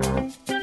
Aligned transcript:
Musik 0.00 0.59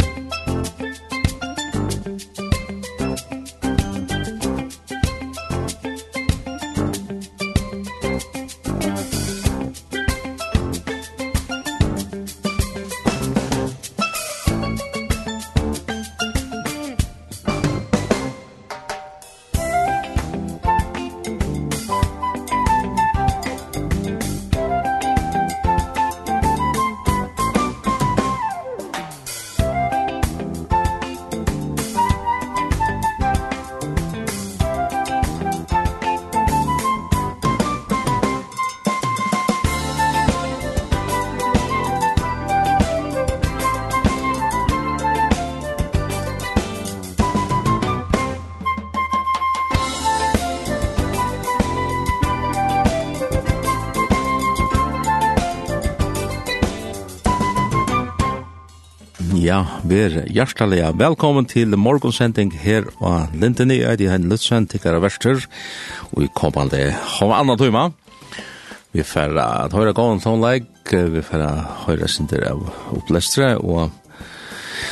Vær 59.88 60.26
hjertelig 60.28 60.82
velkommen 61.00 61.46
til 61.48 61.72
morgonsending 61.80 62.50
her 62.60 62.90
og 63.00 63.32
Lindeni. 63.32 63.78
Jeg 63.80 64.02
er 64.04 64.12
Henning 64.12 64.40
til 64.42 64.66
tikkere 64.68 65.00
verster, 65.00 65.46
og 66.12 66.26
vi 66.26 66.28
kommer 66.36 66.66
alle 66.66 66.96
om 67.24 67.32
andre 67.32 67.56
tøyma 67.56 67.86
Vi 68.92 69.04
får 69.04 69.38
at 69.40 69.72
høyre 69.72 69.94
gående 69.94 70.24
tonleik, 70.24 70.92
vi 70.92 71.22
får 71.24 71.46
høyre 71.86 72.08
sinter 72.08 72.44
av 72.50 72.68
opplestre, 72.98 73.56
og 73.64 73.92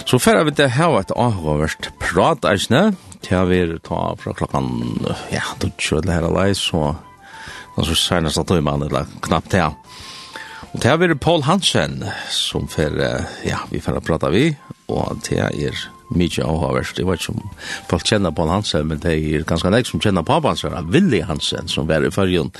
så 0.05 0.19
får 0.19 0.43
vi 0.45 0.55
til 0.55 0.71
her 0.71 0.95
et 1.01 1.11
avhåverst 1.11 1.91
prat, 1.99 2.47
eisne, 2.47 2.93
til 3.21 3.49
vi 3.51 3.79
ta 3.83 4.15
fra 4.15 4.31
klokkan 4.31 4.71
ja, 5.33 5.43
du 5.59 5.71
kjøler 5.75 6.13
her 6.13 6.29
alai 6.29 6.53
så, 6.55 6.93
så 7.75 7.99
senest 7.99 8.39
at 8.39 8.47
timer, 8.47 8.87
eller 8.87 9.11
knappt 9.27 9.51
til, 9.51 9.65
ja. 9.65 9.73
Og 10.75 10.81
det 10.83 10.91
er 10.91 11.13
Paul 11.15 11.45
Hansen 11.47 12.01
som 12.27 12.65
fer, 12.67 12.97
ja, 13.47 13.61
vi 13.71 13.79
får 13.79 14.01
prata 14.03 14.27
vi, 14.27 14.49
og 14.91 15.21
det 15.23 15.37
er 15.39 15.77
mykje 16.11 16.43
avhåverst. 16.43 16.99
Jeg 16.99 17.07
vet 17.07 17.21
ikke 17.21 17.31
om 17.31 17.45
folk 17.87 18.03
kjenner 18.09 18.33
Paul 18.35 18.51
Hansen, 18.51 18.89
men 18.89 18.99
det 18.99 19.13
er 19.15 19.45
ganske 19.47 19.71
nek 19.71 19.87
som 19.87 20.01
kjenner 20.03 20.25
pappa 20.27 20.51
hans, 20.51 20.65
Willy 20.91 21.21
Hansen, 21.23 21.71
som 21.71 21.87
var 21.87 22.03
i 22.03 22.11
fyrjun. 22.11 22.51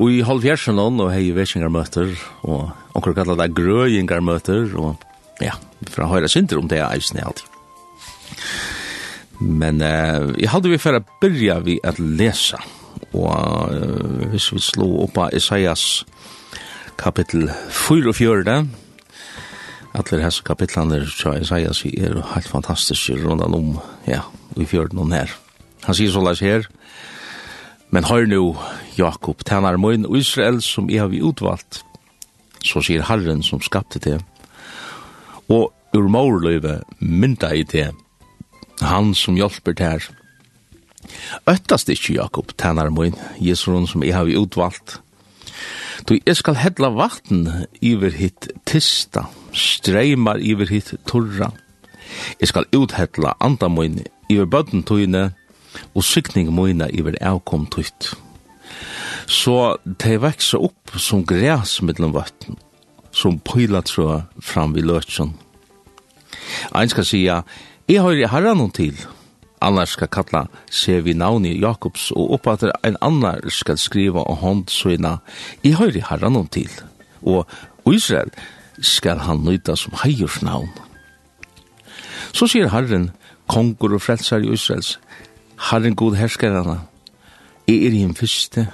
Og 0.00 0.14
i 0.14 0.22
halvfjersen 0.24 0.80
og 0.80 1.12
hei 1.12 1.34
vetsingarmøter, 1.36 2.14
og 2.48 2.72
onker 2.96 3.12
kallar 3.12 3.36
det 3.42 3.52
grøyingarmøter, 3.60 4.72
og 4.80 5.04
ja, 5.44 5.58
vi 5.84 5.92
får 5.92 6.08
høyre 6.14 6.32
synder 6.32 6.62
om 6.62 6.72
det 6.72 6.80
er 6.80 6.96
eisen 6.96 7.20
i 7.20 7.26
alltid. 7.28 7.52
Men 9.44 9.84
uh, 9.84 10.32
jeg 10.40 10.48
hadde 10.48 10.72
vi 10.72 10.80
for 10.80 10.96
å 10.96 11.04
byrja 11.20 11.60
vi 11.68 11.76
at 11.84 12.00
lesa, 12.00 12.64
og 13.12 13.28
uh, 13.28 14.28
hvis 14.32 14.48
vi 14.56 14.64
slå 14.64 14.88
opp 15.04 15.26
av 15.26 15.36
Isaias' 15.36 16.06
kapittel 16.98 17.50
4 17.70 18.08
og 18.08 18.16
44. 18.16 18.54
Atler 19.94 20.22
hese 20.24 20.42
kapitlaner 20.46 21.04
fra 21.06 21.36
Isaias 21.38 21.84
er 21.86 22.16
helt 22.34 22.48
fantastiske 22.50 23.16
rundt 23.22 23.44
om, 23.44 23.78
ja, 24.08 24.20
i 24.56 24.66
fjorden 24.66 24.98
og 24.98 25.12
her. 25.12 25.30
Han 25.84 25.94
sier 25.94 26.10
såleis 26.10 26.40
her, 26.40 26.66
men 27.90 28.08
hør 28.08 28.26
nu, 28.26 28.56
Jakob, 28.98 29.44
tænar 29.44 29.76
møyn 29.78 30.06
og 30.08 30.18
Israel 30.18 30.62
som 30.62 30.90
jeg 30.90 31.04
har 31.04 31.12
vi 31.12 31.22
utvalgt, 31.22 31.82
så 32.64 32.82
sier 32.82 33.04
Herren 33.06 33.42
som 33.42 33.62
skapte 33.62 34.00
det, 34.02 34.18
og 35.48 35.70
ur 35.94 36.08
morløyve 36.08 36.80
mynda 36.98 37.52
i 37.54 37.62
det, 37.62 37.90
han 38.80 39.14
som 39.14 39.36
hjelper 39.38 39.76
der. 39.78 40.10
Øttast 41.46 41.88
ikkje 41.92 42.18
Jakob, 42.18 42.56
tænar 42.58 42.90
møyn, 42.90 43.14
Jesurun 43.38 43.86
som 43.86 44.02
jeg 44.02 44.16
har 44.16 44.24
vi 44.24 44.38
utvalgt, 44.40 45.03
Du, 46.04 46.18
jeg 46.26 46.36
skal 46.36 46.58
hedla 46.60 46.90
vatten 46.92 47.46
iver 47.80 48.12
hitt 48.12 48.50
tista, 48.68 49.22
streimar 49.56 50.36
iver 50.36 50.68
hitt 50.68 50.90
torra. 51.08 51.48
Jeg 52.40 52.50
skal 52.50 52.68
uthedla 52.76 53.32
andamoin 53.40 54.02
iver 54.28 54.44
bøtten 54.52 54.84
tøyne, 54.84 55.30
og 55.96 56.04
sykning 56.04 56.50
moina 56.52 56.90
iver 56.92 57.16
avkom 57.24 57.64
tøyt. 57.72 58.10
Så 59.24 59.56
de 60.04 60.18
veksa 60.20 60.60
opp 60.60 60.92
som 61.00 61.24
græs 61.24 61.78
mellom 61.80 62.12
vatten, 62.12 62.60
som 63.08 63.40
pylatrøa 63.40 64.26
fram 64.44 64.76
vi 64.76 64.84
løtjen. 64.84 65.32
Ein 66.76 66.92
skal 66.92 67.08
sija, 67.08 67.40
jeg 67.88 68.04
har 68.04 68.20
herran 68.36 68.68
til, 68.76 69.00
annars 69.64 69.94
skal 69.96 70.10
kalla 70.12 70.44
seg 70.70 71.04
vi 71.06 71.14
navni 71.16 71.54
Jakobs, 71.60 72.10
og 72.12 72.36
oppater 72.38 72.72
ein 72.84 72.98
annar 73.04 73.42
skal 73.48 73.78
skriva 73.80 74.24
og 74.24 74.40
hånd 74.42 74.68
søgna 74.72 75.18
i 75.62 75.74
høyri 75.78 76.04
herran 76.04 76.38
om 76.40 76.48
til, 76.48 76.70
og 77.22 77.48
Israel 77.90 78.30
skal 78.80 79.22
han 79.24 79.44
nøyta 79.44 79.76
som 79.76 79.94
heiers 80.02 80.40
navn. 80.42 80.70
Så 82.34 82.48
sier 82.50 82.70
Herren, 82.72 83.12
kongur 83.46 83.94
og 83.94 84.02
frelsar 84.02 84.42
i 84.42 84.52
Israels, 84.52 84.98
Herren 85.70 85.94
god 85.94 86.16
herskarana, 86.18 86.80
jeg 87.68 87.86
er 87.86 87.94
hinn 87.96 88.16
fyrste, 88.18 88.66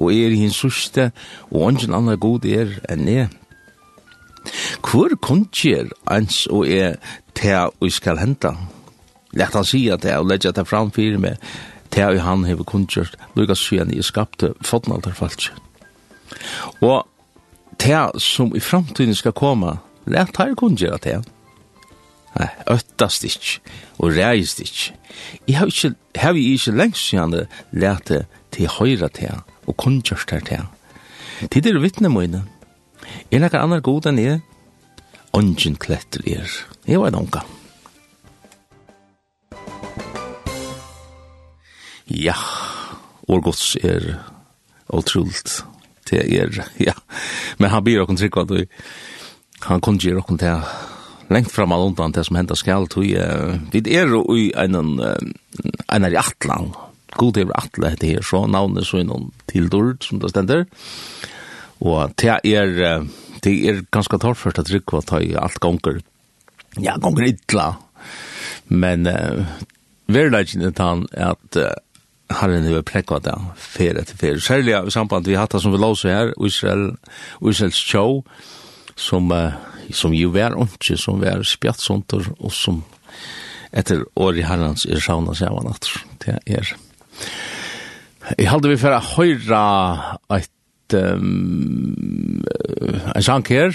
og 0.00 0.12
jeg 0.14 0.30
er 0.30 0.36
hinn 0.40 0.54
sørste, 0.54 1.10
og 1.50 1.68
ongen 1.68 1.94
annar 1.94 2.18
god 2.20 2.46
er 2.48 2.78
enn 2.90 3.08
jeg. 3.10 3.28
Hvor 4.82 5.12
kunnskjer 5.22 5.92
ans 6.10 6.46
og 6.50 6.66
er 6.66 6.96
til 7.38 7.70
å 7.70 7.90
skal 7.92 8.18
henta? 8.18 8.56
lett 9.32 9.54
han 9.56 9.66
sier 9.66 10.00
det, 10.00 10.16
og 10.18 10.28
lært 10.30 10.48
det 10.56 10.66
fram 10.68 10.92
fyrir 10.94 11.20
meg, 11.22 11.40
til 11.92 12.16
jeg 12.16 12.24
han 12.24 12.46
hever 12.48 12.64
kundgjørt, 12.68 13.18
lukas 13.36 13.60
syen 13.60 13.92
i 13.92 14.00
skapte 14.02 14.54
fotnalder 14.64 15.12
fotnalderfalsk. 15.12 15.52
Og 16.80 17.06
til 17.82 18.20
som 18.20 18.54
i 18.56 18.60
framtiden 18.60 19.14
skal 19.14 19.36
komme, 19.36 19.76
lett 20.06 20.38
her 20.40 20.54
kundgjøra 20.58 21.00
det. 21.04 21.20
Nei, 22.32 22.48
øttast 22.72 23.26
ikk, 23.28 23.58
og 24.00 24.16
reist 24.16 24.62
ikk. 24.64 24.92
Jeg 25.48 25.58
har 25.58 25.68
ikke, 25.68 25.92
har 26.16 26.38
jeg 26.38 26.56
ikke 26.56 26.76
lengst 26.78 27.10
siden 27.10 27.36
lett 27.76 28.08
det 28.08 28.22
til 28.52 28.70
høyre 28.78 29.10
til, 29.12 29.42
og 29.68 29.76
kundgjørt 29.76 30.32
det 30.32 30.46
til. 30.48 30.70
Tid 31.52 31.66
er 31.66 31.82
vittne 31.82 32.08
mine. 32.12 32.44
Er 33.30 33.42
det 33.42 33.50
noen 33.50 33.60
annen 33.60 33.84
god 33.84 34.08
enn 34.08 34.20
jeg? 34.22 34.40
Ongen 35.36 35.76
kletter 35.80 36.24
er. 36.28 36.48
Jeg 36.86 37.00
var 37.00 37.12
en 37.12 37.24
omgang. 37.24 37.61
Ja, 42.12 42.36
og 43.28 43.44
gods 43.46 43.76
er 43.80 44.18
utroligt. 44.92 45.62
Det 46.10 46.20
er, 46.20 46.50
ja. 46.82 46.92
Men 47.58 47.70
han 47.72 47.84
blir 47.84 48.02
okkur 48.02 48.18
trygg 48.20 48.36
at 48.42 48.50
han 49.68 49.80
kunne 49.80 50.02
gjøre 50.02 50.20
åkken 50.20 50.40
til 50.42 50.64
lengt 51.32 51.52
fram 51.52 51.72
all 51.72 51.86
undan 51.88 52.12
det 52.12 52.26
som 52.26 52.36
hentas 52.36 52.60
skal 52.60 52.88
tog. 52.90 53.06
Vi 53.72 53.82
er 53.96 54.10
jo 54.10 54.24
i 54.36 54.50
en 54.58 54.76
en 54.76 56.04
er 56.04 56.12
i 56.12 56.20
Atlan. 56.20 56.72
God 57.16 57.38
er 57.38 57.52
Atla 57.56 57.92
heter 57.92 58.16
her, 58.16 58.22
så 58.24 58.46
navnet 58.46 58.86
så 58.88 59.00
innom 59.00 59.30
tildord 59.50 60.04
som 60.04 60.20
det 60.20 60.32
stender. 60.32 60.66
Og 61.80 62.12
det 62.20 62.38
er, 62.44 63.06
det 63.44 63.54
er 63.68 63.84
ganske 63.92 64.18
torrførst 64.18 64.58
at 64.58 64.66
trygg 64.66 64.94
at 64.94 65.12
alt 65.12 65.60
gonger. 65.60 66.00
Ja, 66.80 66.96
gonger 66.96 67.28
ytla. 67.32 67.72
Men 68.68 69.06
uh, 69.06 69.44
verleggen 70.06 70.62
er 70.62 71.34
at 71.34 71.58
Herren 72.40 72.66
har 72.68 72.84
prekket 72.86 73.26
det, 73.26 73.34
fer 73.56 73.98
etter 74.00 74.18
fer. 74.18 74.40
Særlig 74.42 74.74
i 74.76 74.94
samband 74.94 75.28
vi 75.28 75.38
hatt 75.38 75.52
det 75.54 75.62
som 75.62 75.74
vi 75.74 75.80
låser 75.80 76.14
her, 76.14 76.32
Israel, 76.46 76.92
Israels 77.40 77.78
show, 77.78 78.22
som, 78.96 79.30
uh, 79.32 79.54
som 79.92 80.14
jo 80.16 80.32
var 80.34 80.56
ondkje, 80.58 80.98
som 81.00 81.20
var 81.22 81.44
spjattsonter, 81.46 82.32
og 82.38 82.52
som 82.52 82.82
etter 83.72 84.04
år 84.20 84.38
i 84.40 84.46
herrens 84.46 84.84
er 84.86 85.00
sauna 85.00 85.34
seg 85.36 85.52
av 85.52 85.64
natt. 85.66 85.88
Det 86.24 86.38
er. 86.46 86.74
Jeg 88.38 88.48
halde 88.50 88.70
vi 88.70 88.78
for 88.80 88.94
å 88.94 89.02
høre 89.16 89.62
et 90.36 90.96
um, 90.98 92.42
en 93.14 93.24
sang 93.24 93.44
her. 93.48 93.72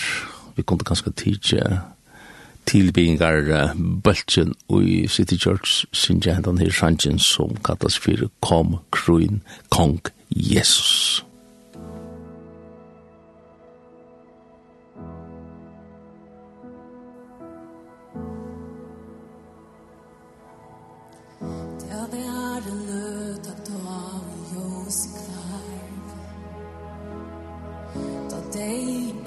Vi 0.57 0.65
kunne 0.65 0.86
ganske 0.86 1.12
tidligere 1.18 1.81
tilbyggingar 2.67 3.75
bøltjen 4.03 4.53
i 4.83 5.07
City 5.07 5.37
Church 5.39 5.85
synger 5.91 6.33
hendan 6.33 6.57
her 6.57 6.71
sangen 6.71 7.19
som 7.19 7.55
kallas 7.63 7.97
for 7.97 8.27
Kom 8.41 8.77
Kruin 8.91 9.41
Kong 9.69 10.01
Jesus. 10.29 11.23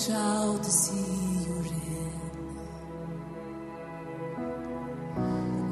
Ciao, 0.01 0.59
ti 0.65 1.10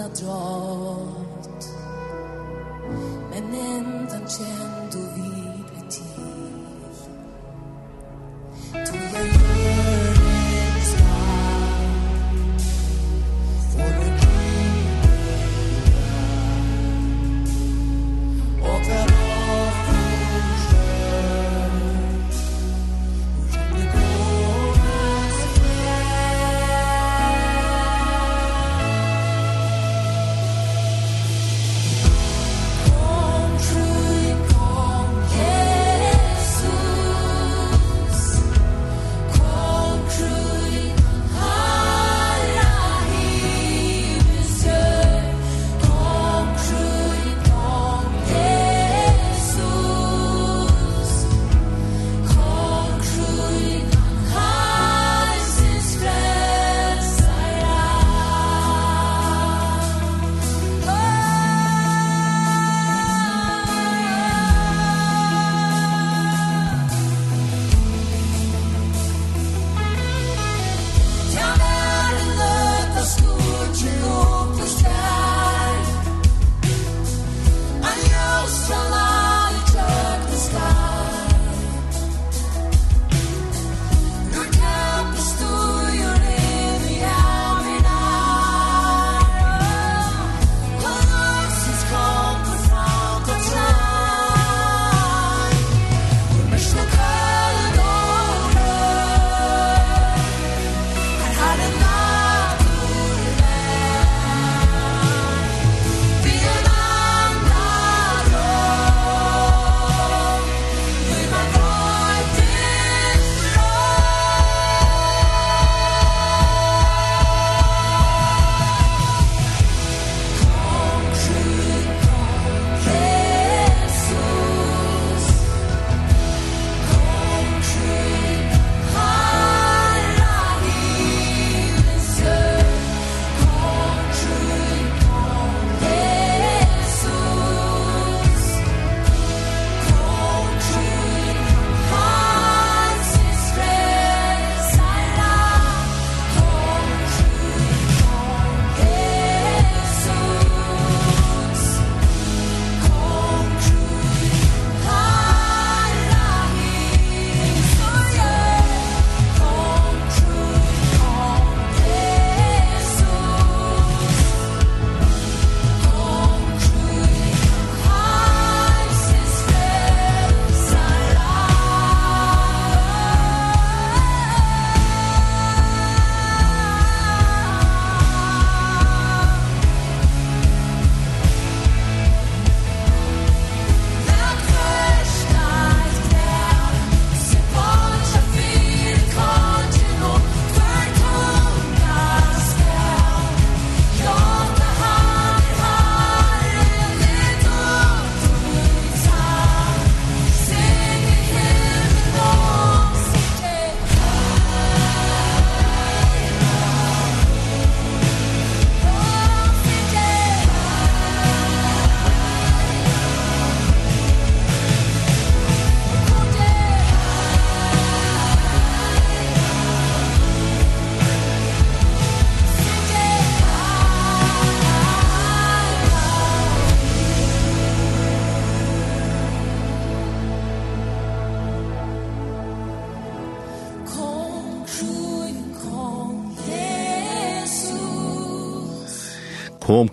stata 0.00 0.24
drott 0.24 1.64
men 3.30 3.54
ändan 3.54 4.28
känd 4.28 5.09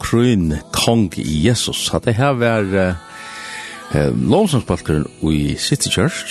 Kryn 0.08 0.56
kong 0.72 1.12
Jesus. 1.18 1.90
At 1.94 2.06
det 2.08 2.16
her 2.16 2.38
var 2.40 2.64
uh, 2.64 4.14
lovsangsbalkeren 4.16 5.04
i 5.28 5.56
City 5.60 5.90
Church. 5.92 6.24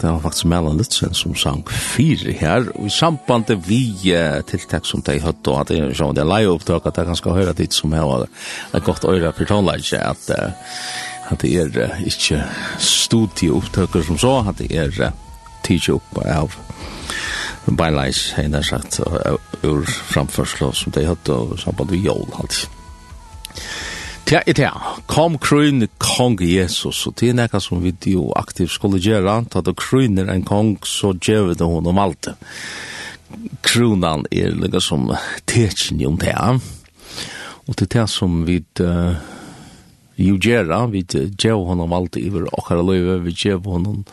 Det 0.00 0.10
var 0.10 0.20
faktisk 0.22 0.44
Mellan 0.44 0.78
Litzen 0.78 1.14
som 1.14 1.34
sang 1.34 1.64
fire 1.70 2.32
her. 2.32 2.70
Og 2.74 2.86
i 2.86 2.90
samband 2.90 3.50
vi 3.66 3.82
uh, 4.14 4.42
tiltak 4.46 4.86
som 4.86 5.02
de 5.02 5.18
høtt, 5.20 5.42
og 5.48 5.60
at 5.60 5.72
det 5.72 5.80
er 5.80 5.98
sånn, 5.98 6.14
det 6.14 6.22
er 6.22 6.30
leie 6.30 6.52
opptak, 6.52 6.86
at 6.86 7.02
jeg 7.02 7.10
kan 7.10 7.18
skal 7.18 7.38
høre 7.40 7.56
dit 7.58 7.74
som 7.74 7.94
her 7.96 8.06
var 8.06 8.28
et 8.74 8.86
godt 8.86 9.08
øyre 9.10 9.34
for 9.34 9.50
tonleidje, 9.50 9.98
at, 9.98 10.30
at 11.26 11.42
det 11.42 11.52
er 11.64 11.82
uh, 11.82 11.98
ikke 12.06 12.44
studieopptaker 12.78 14.06
som 14.06 14.22
så, 14.22 14.38
at 14.46 14.62
det 14.62 14.70
er 14.70 14.94
uh, 15.02 15.10
tidsi 15.66 15.96
opp 15.98 16.22
av 16.22 16.54
beinleis, 17.66 18.28
hei 18.38 18.46
nær 18.46 18.62
sagt, 18.62 19.00
ur 19.66 19.82
framførsel 20.12 20.70
som 20.70 20.94
de 20.94 21.08
hatt 21.08 21.34
og 21.34 21.58
samband 21.58 21.90
vi 21.90 22.04
jól, 22.06 22.28
alltid. 22.38 22.75
Tja, 24.26 24.40
et 24.42 24.58
er 24.58 24.74
kom 25.06 25.36
krøyn 25.38 25.84
kong 26.02 26.40
Jesus, 26.42 27.04
og 27.06 27.14
det 27.20 27.28
er 27.30 27.36
nekka 27.38 27.60
som 27.62 27.78
vi 27.84 27.92
jo 28.10 28.24
aktivt 28.34 28.72
skulle 28.74 28.98
gjøre, 28.98 29.36
at 29.46 29.68
det 29.68 29.76
krøyner 29.78 30.32
en 30.32 30.42
kong, 30.42 30.72
så 30.82 31.12
gjør 31.14 31.52
vi 31.52 31.54
det 31.60 31.68
hon 31.70 31.86
om 31.86 32.00
alt. 32.02 32.32
Kronan 33.62 34.26
er 34.34 34.50
lukka 34.50 34.82
som 34.82 35.12
tetsin 35.46 36.02
om 36.10 36.18
det, 36.18 36.34
og 36.34 37.78
det 37.78 37.86
er 37.86 37.94
det 37.94 38.08
som 38.10 38.42
vi 38.50 38.58
uh, 38.82 39.14
jo 40.18 40.36
gjør, 40.42 40.74
vi 40.90 41.06
gjør 41.06 41.62
hon 41.70 41.86
om 41.86 41.94
alt 41.94 42.18
iver 42.18 42.50
okkara 42.50 42.82
løyve, 42.82 43.20
vi 43.28 43.30
gjør 43.30 43.62
hon 43.70 43.90
om 43.92 44.04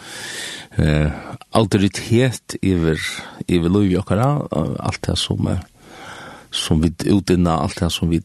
eh, 0.77 1.09
autoritet 1.57 2.59
iver, 2.61 3.01
iver 3.47 3.71
løyve 3.81 4.03
okkara, 4.03 4.33
alt 4.77 5.07
det 5.07 5.17
som, 5.17 5.47
som 6.51 6.85
vi 6.85 6.93
utinna, 7.09 7.63
alt 7.63 7.81
det 7.81 7.89
som 7.95 8.13
vi, 8.13 8.21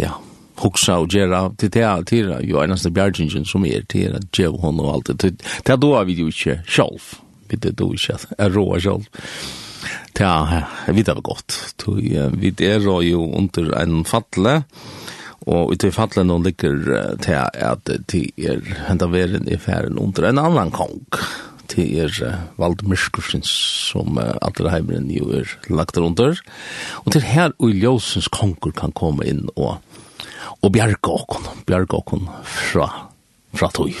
ja, 0.00 0.16
hoksa 0.62 0.98
og 1.02 1.12
gera 1.12 1.48
til 1.58 1.72
det 1.74 1.86
til 2.10 2.34
jo 2.48 2.60
einaste 2.62 2.90
bjargingen 2.90 3.46
som 3.48 3.64
er 3.64 3.86
til 3.88 4.16
at 4.18 4.28
djev 4.34 4.58
hon 4.62 4.80
og 4.80 4.94
alt 4.94 5.12
det. 5.22 5.38
Det 5.66 5.80
då 5.80 5.94
da 5.94 6.04
vi 6.04 6.18
jo 6.18 6.28
ikkje 6.28 6.62
sjølv 6.66 7.14
vi 7.48 7.56
det 7.56 7.76
då 7.76 7.92
ikkje 7.94 8.18
er 8.38 8.50
rå 8.50 8.78
sjølv 8.78 9.06
ja 10.18 10.64
er 10.86 10.92
vi 10.92 11.02
det 11.02 11.14
var 11.14 11.22
godt 11.22 11.84
vi 11.86 12.54
er 12.66 12.80
jo 12.80 13.22
under 13.30 13.72
en 13.82 14.04
fatle 14.04 14.64
og 15.48 15.72
ut 15.72 15.84
i 15.86 15.92
fatle 15.94 16.24
noen 16.26 16.44
ligger 16.44 16.80
til 17.24 17.36
at 17.38 17.88
det 18.10 18.24
er 18.36 18.60
henta 18.88 19.08
veren 19.08 19.48
i 19.48 19.56
færen 19.56 19.98
under 20.00 20.28
en 20.28 20.40
annan 20.42 20.72
kong. 20.74 20.98
Til 21.68 22.00
er 22.00 22.38
Vald 22.60 22.82
Myrskursens 22.88 23.50
som 23.90 24.16
uh, 24.16 24.36
alle 24.44 24.72
heimeren 24.72 25.10
jo 25.12 25.28
er 25.36 25.50
lagt 25.68 25.96
under. 26.00 26.36
Og 27.04 27.12
til 27.12 27.24
her 27.28 27.52
og 27.58 27.72
Ljøsens 27.72 28.28
konger 28.32 28.72
kan 28.76 28.92
komme 28.96 29.28
inn 29.28 29.46
og 29.54 29.78
og 30.62 30.72
bjerga 30.74 31.14
okon, 31.14 31.48
bjerga 31.66 32.00
okon 32.00 32.28
fra, 32.42 32.88
fra 33.54 33.70
tog. 33.74 33.92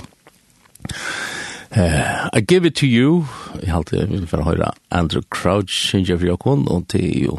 Uh, 1.68 2.28
I 2.32 2.40
give 2.40 2.64
it 2.66 2.74
to 2.76 2.86
you, 2.86 3.26
jeg 3.62 3.72
halte 3.72 3.98
jeg 3.98 4.08
vil 4.10 4.26
for 4.26 4.42
høyre 4.42 4.72
Andrew 4.90 5.22
Crouch, 5.30 5.74
synes 5.74 6.08
jeg 6.08 6.18
Singer 6.18 6.18
Friokon, 6.18 6.68
og 6.68 6.88
til 6.88 7.22
jo, 7.22 7.38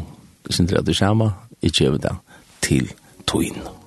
synes 0.50 0.70
jeg 0.70 0.78
at 0.78 0.86
du 0.86 0.90
Adushama, 0.90 1.30
jeg 1.62 1.72
give 1.72 1.98
det 1.98 2.16
til 2.62 2.92
togin. 3.26 3.58
Musikk 3.58 3.79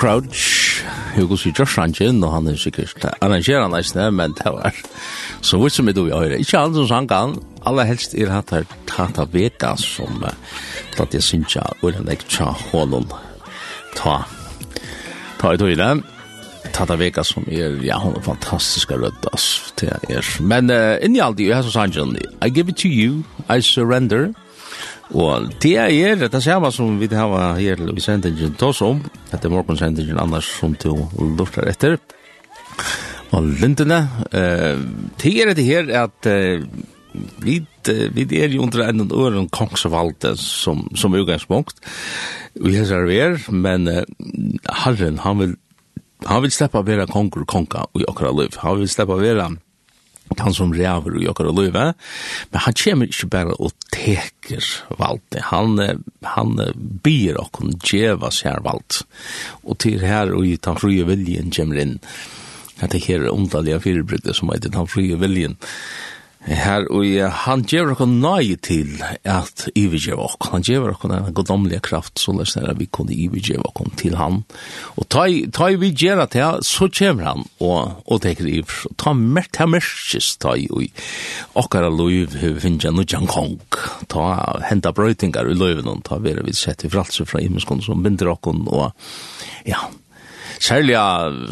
Crouch, 0.00 0.80
jeg 1.12 1.26
går 1.28 1.36
sier 1.36 1.52
Josh 1.58 1.76
Rankin, 1.76 2.22
og 2.24 2.30
han 2.32 2.46
er 2.48 2.54
sikkert 2.56 3.02
arrangerer 3.20 3.66
han 3.66 3.74
eisne, 3.76 4.06
men 4.16 4.32
det 4.38 4.48
var 4.48 4.72
så 5.44 5.58
vidt 5.60 5.74
som 5.74 5.90
jeg 5.90 5.96
då 5.98 6.06
i 6.08 6.14
høyre. 6.14 6.38
Ikke 6.40 6.56
alle 6.56 6.74
som 6.78 6.86
sang 6.88 7.08
han, 7.12 7.34
aller 7.68 7.84
helst 7.84 8.16
er 8.16 8.32
hatt 8.32 8.54
her 8.54 8.64
Tata 8.88 9.26
Vega 9.28 9.74
som 9.76 10.24
platt 10.94 11.12
jeg 11.12 11.26
synes 11.26 11.58
jeg, 11.58 11.76
og 11.82 11.92
den 11.92 12.08
er 12.08 12.24
tja 12.32 12.48
hånden 12.70 13.10
ta 13.98 14.22
ta 15.36 15.52
i 15.52 15.60
tøyre. 15.60 15.92
Tata 16.72 16.96
Vega 16.96 17.20
som 17.24 17.44
er, 17.52 17.76
ja, 17.84 18.00
hun 18.00 18.16
er 18.16 18.24
fantastisk 18.24 18.96
rødt, 18.96 19.28
ass, 19.34 19.74
til 19.76 19.92
jeg 19.92 20.16
er. 20.16 20.36
Men 20.40 20.72
uh, 20.72 20.96
inni 21.04 21.20
alt 21.20 21.44
jeg 21.44 21.52
har 21.52 21.66
så 21.66 21.76
sang 21.76 21.92
han, 21.92 22.16
I 22.40 22.48
give 22.48 22.72
it 22.72 22.80
to 22.80 22.88
you, 22.88 23.20
I 23.50 23.60
surrender, 23.60 23.60
I 23.60 24.32
surrender, 24.32 24.49
Og 25.10 25.50
det 25.62 25.74
er 25.76 26.20
det 26.20 26.42
samme 26.42 26.70
som 26.72 26.98
vi 27.00 27.08
har 27.10 27.56
her 27.58 27.82
i 27.90 28.00
sendingen 28.02 28.54
til 28.54 28.70
oss 28.70 28.82
om. 28.86 29.00
Dette 29.30 29.48
er 29.48 29.52
morgensendingen 29.52 30.20
annars 30.22 30.46
som 30.60 30.76
til 30.78 31.02
lortar 31.18 31.66
etter. 31.70 31.98
Og 33.34 33.46
lintene. 33.60 34.04
Uh, 34.30 34.78
det 35.22 35.34
er 35.42 35.54
det 35.54 35.66
her 35.66 35.90
at 36.04 36.30
uh, 36.30 36.62
vi, 37.42 37.58
uh, 37.90 38.06
vi 38.14 38.26
er 38.38 38.54
jo 38.54 38.62
under 38.62 38.86
en 38.86 39.10
øren 39.10 39.48
kongsvalde 39.48 40.36
som, 40.36 40.86
som 40.94 41.14
utgangspunkt. 41.14 41.82
Vi 42.54 42.74
har 42.76 42.86
server, 42.86 43.38
men 43.50 43.88
uh, 43.88 44.02
Herren, 44.84 45.18
han 45.18 45.38
vil, 45.38 45.56
han 46.26 46.42
vil 46.42 46.54
slippe 46.54 46.78
å 46.78 46.86
være 46.86 47.10
konger 47.10 47.42
og 47.42 47.50
konger 47.50 47.90
i 47.98 48.06
akkurat 48.06 48.38
liv. 48.38 48.62
Han 48.62 48.78
vil 48.78 48.90
slippe 48.90 49.18
å 49.18 49.22
være 49.22 49.48
konger 49.48 49.66
han 50.38 50.54
som 50.54 50.72
ræver 50.72 51.16
og 51.16 51.24
jokkar 51.24 51.50
og 51.50 51.58
løyve, 51.58 51.86
men 52.52 52.62
han 52.64 52.76
kommer 52.78 53.10
ikke 53.10 53.30
bare 53.32 53.56
og 53.58 53.72
teker 53.90 54.68
valgte. 55.00 55.42
Han, 55.50 56.02
han 56.22 56.54
byr 57.02 57.40
og 57.42 57.50
kun 57.56 57.74
djeva 57.82 58.30
seg 58.34 58.62
valgt. 58.64 59.02
Og 59.64 59.78
til 59.82 60.04
her 60.04 60.30
og 60.34 60.46
i 60.46 60.56
den 60.56 60.78
frie 60.78 61.06
viljen 61.08 61.50
kommer 61.54 61.82
inn, 61.82 61.98
at 62.80 62.94
det 62.94 63.04
her 63.08 63.28
underlige 63.30 63.80
firebrygget 63.80 64.38
som 64.38 64.52
heter 64.54 64.72
den 64.72 64.88
frie 64.88 65.18
viljen, 65.20 65.58
Her 66.40 66.86
og 66.88 67.04
han 67.44 67.62
gjør 67.68 67.90
okkur 67.92 68.08
nøye 68.08 68.56
til 68.64 69.02
at 69.28 69.66
ivergjøve 69.76 70.24
okkur, 70.24 70.52
Han 70.54 70.64
gjør 70.64 70.94
okkur 70.94 71.12
en 71.12 71.34
goddomlige 71.36 71.82
kraft, 71.84 72.18
så 72.18 72.32
løs 72.32 72.56
er 72.56 72.72
vi 72.78 72.86
kunne 72.88 73.12
ivergjøve 73.12 73.66
okkur 73.68 73.90
til 74.00 74.16
han. 74.16 74.40
Og 74.96 75.08
ta, 75.12 75.26
ta 75.52 75.68
vi 75.76 75.92
gjør 75.92 76.24
at 76.24 76.34
ja, 76.34 76.50
så 76.64 76.88
kommer 76.88 77.28
han 77.28 77.44
og, 77.60 78.00
og 78.06 78.22
teker 78.24 78.48
iver. 78.48 78.88
Ta 78.96 79.12
mert, 79.12 79.52
ta 79.52 79.68
merkes, 79.68 80.32
ta 80.40 80.56
i 80.56 80.66
og 80.72 80.88
akkara 81.60 81.90
vi 81.92 82.24
finnes 82.32 82.84
jeg 82.84 82.96
nødjan 82.96 83.28
kong. 83.28 83.58
Ta 84.08 84.60
henta 84.70 84.94
brøytingar 84.96 85.50
i 85.50 85.54
løyven, 85.54 86.02
ta 86.02 86.18
vera 86.24 86.42
vi 86.46 86.56
sett 86.56 86.84
i 86.84 86.90
fralse 86.92 87.28
fra 87.28 87.42
imenskånd 87.44 87.84
som 87.84 88.02
binder 88.02 88.32
okkur, 88.32 88.56
og 88.72 88.92
ja, 89.68 89.90
særlig 90.60 90.96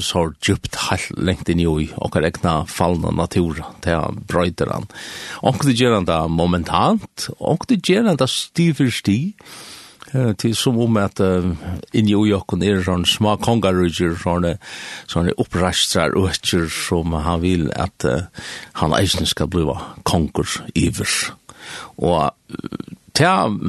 så 0.04 0.28
djupt 0.44 0.76
helt 0.88 1.16
lengt 1.16 1.48
inn 1.48 1.62
i 1.62 1.66
og 1.68 2.14
har 2.14 2.26
egna 2.28 2.60
fallna 2.68 3.12
natura 3.14 3.72
til 3.84 4.20
brøyderan. 4.28 4.88
Og 5.42 5.64
det 5.64 5.78
gjør 5.78 5.98
han 5.98 6.08
da 6.08 6.26
momentant, 6.28 7.28
og 7.38 7.66
det 7.68 7.82
gjør 7.82 8.12
han 8.12 8.20
da 8.20 8.28
sti 8.28 8.70
for 8.76 8.92
sti, 8.92 9.18
til 10.38 10.54
som 10.56 10.78
om 10.80 10.96
at 11.00 11.20
uh, 11.20 11.50
inni 11.92 12.14
og 12.16 12.54
er 12.64 12.82
sånn 12.84 13.04
små 13.04 13.36
kongarudger, 13.44 14.14
sånne, 14.16 14.54
sånne 15.10 15.34
oppreistrar 15.36 16.16
og 16.16 16.30
etter 16.32 16.68
som 16.72 17.12
han 17.12 17.42
vil 17.42 17.68
at 17.76 18.06
uh, 18.08 18.24
han 18.80 18.96
eisen 18.96 19.28
skal 19.28 19.50
bli 19.52 19.66
konger 20.08 20.62
iver. 20.74 21.12
Og 21.98 22.32
uh, 22.32 22.94
til 23.12 23.60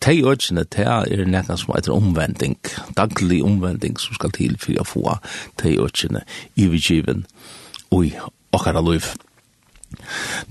tei 0.00 0.20
økene, 0.22 0.64
te 0.70 0.86
er 0.86 1.26
nekka 1.28 1.58
som 1.60 1.74
etter 1.76 1.94
omvending, 1.94 2.58
daglig 2.98 3.42
omvending 3.44 3.98
som 4.00 4.16
skal 4.18 4.34
til 4.36 4.56
for 4.60 4.80
å 4.80 4.88
få 4.88 5.18
tei 5.60 5.76
økene 5.80 6.24
i 6.56 6.68
vidgiven 6.72 7.26
ui 7.94 8.10
okkara 8.56 8.82
liv. 8.84 9.12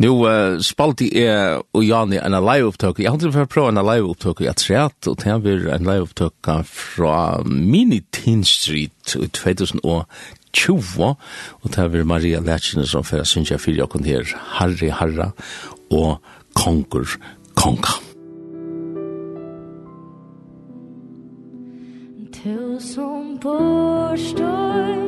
Nu 0.02 0.12
uh, 0.26 0.58
spalti 0.64 1.10
er 1.20 1.60
og 1.76 1.84
Jani 1.84 2.20
en 2.22 2.38
live-opptøk. 2.40 3.02
Jeg 3.04 3.14
hadde 3.14 3.32
for 3.34 3.46
å 3.46 3.52
prøve 3.52 3.74
en 3.74 3.82
live-opptøk 3.84 4.42
i 4.46 4.50
Atreat, 4.52 4.98
og 5.10 5.20
det 5.24 5.36
var 5.44 5.68
en 5.76 5.90
live-opptøk 5.90 6.52
fra 6.70 7.18
Mini 7.46 8.02
Teen 8.16 8.44
Street 8.48 9.16
i 9.20 9.28
2020, 9.28 11.04
og 11.06 11.76
det 11.76 11.88
var 11.92 12.10
Maria 12.16 12.42
Lertsen 12.44 12.88
som 12.88 13.06
fyrir 13.06 13.28
synsja 13.28 13.60
fyrir 13.62 13.86
okken 13.88 14.08
her, 14.08 14.28
Harry 14.58 14.92
Harra 14.94 15.32
og 15.92 16.18
Konger 16.56 17.20
Konga. 17.60 18.05
förstår 23.46 25.05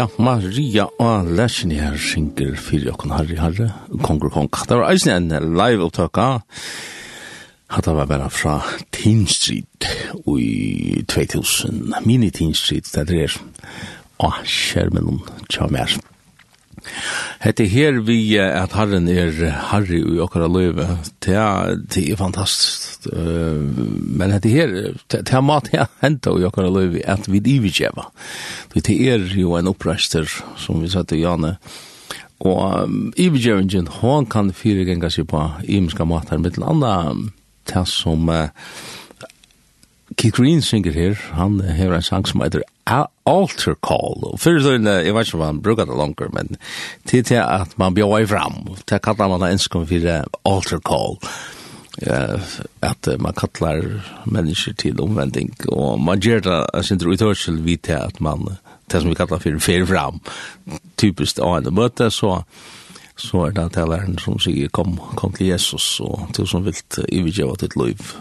Ja, 0.00 0.06
Maria 0.16 0.86
og 0.96 1.26
Lesjen 1.36 1.74
her 1.76 1.92
synger 2.00 2.54
fyrir 2.56 2.94
okken 2.94 3.10
harri 3.12 3.34
harri, 3.36 3.66
kongur 4.00 4.30
kong. 4.32 4.46
Det 4.48 4.78
var 4.78 4.94
eisen 4.94 5.28
en 5.28 5.50
live 5.58 5.84
opptøkka. 5.84 6.28
Hatta 7.74 7.92
var 7.92 8.08
bare 8.08 8.30
fra 8.32 8.54
Teen 8.96 9.26
Street 9.28 9.84
i 10.24 11.04
2000. 11.04 11.92
Mini 12.08 12.30
Teen 12.32 12.56
Street, 12.56 12.88
det 12.94 13.18
er 13.26 13.36
Åh, 14.24 14.40
skjermen 14.48 15.04
om 15.12 15.20
tja 15.52 15.68
mer. 15.68 15.92
Hette 17.44 17.68
her 17.68 18.00
vi 18.00 18.38
at 18.40 18.72
herren 18.72 19.04
er 19.12 19.36
harri 19.68 20.00
i 20.00 20.20
okkara 20.24 20.48
løyve, 20.48 20.94
det 21.20 21.36
er 21.36 22.16
fantastisk 22.16 22.79
fast. 23.02 23.16
Men 23.16 24.40
det 24.40 24.50
her, 24.50 24.94
det 25.08 25.32
er 25.32 25.40
mat 25.40 25.68
her 25.72 25.86
hentet 26.02 26.32
og 26.32 26.40
jokkar 26.40 26.70
løyve 26.70 27.02
at 27.06 27.28
vi 27.28 27.40
divitjeva. 27.40 28.10
Det 28.74 28.90
er 28.90 29.18
jo 29.36 29.56
en 29.56 29.68
oppreister, 29.68 30.28
som 30.56 30.82
vi 30.82 30.88
satt 30.88 31.12
i 31.12 31.22
Janne, 31.22 31.58
og 32.40 32.84
um, 32.84 33.12
ivitjevingen, 33.20 33.86
hon 34.00 34.24
kan 34.26 34.48
fyrirgenga 34.56 35.10
seg 35.12 35.28
på 35.28 35.42
imenska 35.68 36.06
mat 36.08 36.30
her, 36.32 36.40
mittel 36.40 36.64
anna, 36.64 37.12
det 37.68 37.82
som 37.88 38.30
uh, 38.32 38.48
Keith 40.16 40.40
Green 40.40 40.62
synger 40.64 40.96
her, 40.96 41.18
han 41.36 41.60
har 41.60 41.92
en 41.92 42.02
sang 42.02 42.24
som 42.24 42.40
heter 42.40 42.64
Alter 42.88 43.76
Call, 43.84 44.24
og 44.24 44.40
fyrir 44.40 44.64
så, 44.64 44.78
uh, 44.80 44.88
jeg 45.04 45.12
vet 45.12 45.28
ikke 45.28 45.36
om 45.36 45.44
han 45.44 45.60
brukar 45.60 45.90
det 45.90 46.00
langer, 46.00 46.32
men 46.32 46.56
til 47.04 47.28
til 47.28 47.44
at 47.44 47.76
man 47.76 47.98
bjói 47.98 48.24
fram, 48.24 48.62
til 48.88 49.04
kallar 49.04 49.28
man 49.28 49.44
det 49.44 49.52
enskong 49.58 49.84
fyrir 49.92 50.24
Alter 50.48 50.80
Call, 50.80 51.20
og 51.20 51.59
ja, 52.06 52.40
at 52.82 53.08
man 53.20 53.36
kallar 53.36 53.84
mennesker 54.24 54.72
til 54.78 55.00
omvending, 55.00 55.52
og 55.68 56.00
man 56.00 56.20
gjør 56.20 56.40
det, 56.40 56.58
jeg 56.74 56.84
synes, 56.84 57.04
uthørsel 57.04 57.64
vidt 57.64 57.82
til 57.88 57.98
at 57.98 58.20
man, 58.20 58.56
det 58.92 59.02
som 59.02 59.10
vi 59.10 59.18
kallar 59.18 59.42
for 59.42 59.58
fer 59.60 59.86
fram, 59.86 60.20
typisk 60.96 61.38
av 61.38 61.58
en 61.58 61.74
møte, 61.74 62.10
så, 62.10 62.42
så 63.16 63.46
er 63.46 63.56
det 63.56 63.68
at 63.68 63.76
jeg 63.76 64.16
som 64.24 64.38
sier, 64.40 64.72
kom, 64.72 64.96
kom 65.16 65.32
til 65.36 65.52
Jesus, 65.52 66.00
og 66.00 66.30
til 66.34 66.48
som 66.48 66.64
vilt 66.64 67.00
ivergjøve 67.08 67.60
ditt 67.60 67.76
liv, 67.76 68.14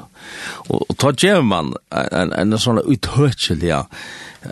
Og, 0.70 0.86
og 0.90 0.98
ta 1.02 1.12
gjør 1.12 1.42
man 1.42 1.74
en, 1.92 2.34
en, 2.34 2.34
en 2.54 2.60
sånn 2.60 2.82
uthørselig, 2.84 3.70
ja, 3.72 3.84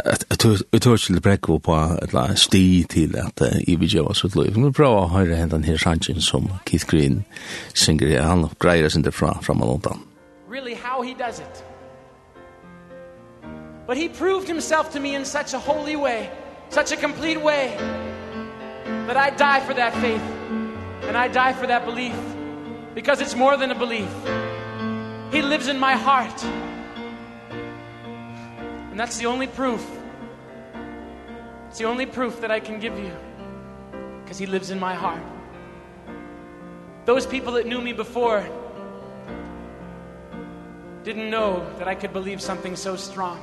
et 0.04 0.46
uthørselig 0.76 1.22
brekk 1.24 1.50
på 1.64 1.78
et 2.02 2.14
la 2.14 2.28
sti 2.36 2.84
til 2.92 3.16
at 3.22 3.44
i 3.68 3.78
vi 3.80 3.88
gjør 3.88 4.12
oss 4.12 4.24
liv. 4.36 4.56
Vi 4.56 4.72
prøver 4.72 5.06
å 5.06 5.14
høre 5.14 5.40
henne 5.40 5.64
her 5.66 5.80
sannsyn 5.82 6.22
som 6.22 6.50
Keith 6.66 6.88
Green 6.90 7.24
synger, 7.74 8.22
han 8.22 8.50
greier 8.60 8.90
sin 8.90 9.06
derfra 9.06 9.34
fra, 9.38 9.42
fra 9.42 9.54
Malontan. 9.54 10.04
Really 10.50 10.76
how 10.76 11.02
he 11.02 11.14
does 11.14 11.40
it. 11.40 11.64
But 13.88 13.98
he 13.98 14.10
proved 14.10 14.48
himself 14.48 14.92
to 14.94 15.00
me 15.00 15.16
in 15.16 15.26
such 15.26 15.54
a 15.54 15.60
holy 15.60 15.96
way, 15.96 16.30
such 16.70 16.92
a 16.92 16.98
complete 16.98 17.42
way, 17.42 17.74
that 19.08 19.16
I 19.16 19.30
die 19.30 19.62
for 19.62 19.74
that 19.74 19.94
faith, 19.96 20.22
and 21.08 21.16
I 21.16 21.30
die 21.30 21.54
for 21.54 21.68
that 21.68 21.86
belief, 21.86 22.16
because 22.94 23.22
it's 23.22 23.36
more 23.36 23.56
than 23.56 23.72
a 23.72 23.76
belief. 23.76 24.10
He 25.32 25.42
lives 25.42 25.68
in 25.68 25.78
my 25.78 25.94
heart. 25.94 26.44
And 28.92 29.00
that's 29.00 29.18
the 29.18 29.26
only 29.26 29.48
proof. 29.48 29.86
It's 31.68 31.78
the 31.78 31.86
only 31.86 32.06
proof 32.06 32.42
that 32.42 32.50
I 32.50 32.60
can 32.62 32.80
give 32.80 32.98
you. 32.98 33.12
Because 34.24 34.38
he 34.38 34.46
lives 34.46 34.72
in 34.72 34.80
my 34.80 34.96
heart. 34.96 35.22
Those 37.06 37.26
people 37.26 37.54
that 37.54 37.68
knew 37.68 37.82
me 37.82 37.94
before 37.94 38.48
didn't 41.04 41.30
know 41.30 41.66
that 41.78 41.88
I 41.88 41.96
could 41.96 42.14
believe 42.14 42.42
something 42.42 42.76
so 42.76 42.96
strong. 42.96 43.40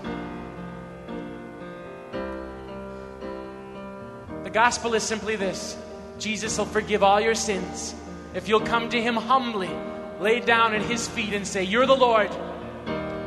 The 4.43 4.51
gospel 4.51 4.95
is 4.95 5.03
simply 5.03 5.37
this. 5.37 5.77
Jesus 6.19 6.57
will 6.59 6.67
forgive 6.67 7.03
all 7.03 7.21
your 7.21 7.35
sins 7.35 7.95
if 8.35 8.49
you'll 8.49 8.61
come 8.61 8.89
to 8.89 9.01
him 9.01 9.17
humbly. 9.17 9.67
Humbly 9.69 9.94
lay 10.25 10.41
down 10.41 10.75
at 10.75 10.81
his 10.81 11.07
feet 11.07 11.35
and 11.35 11.47
say, 11.47 11.63
"You're 11.63 11.85
the 11.85 11.95
Lord, 11.95 12.31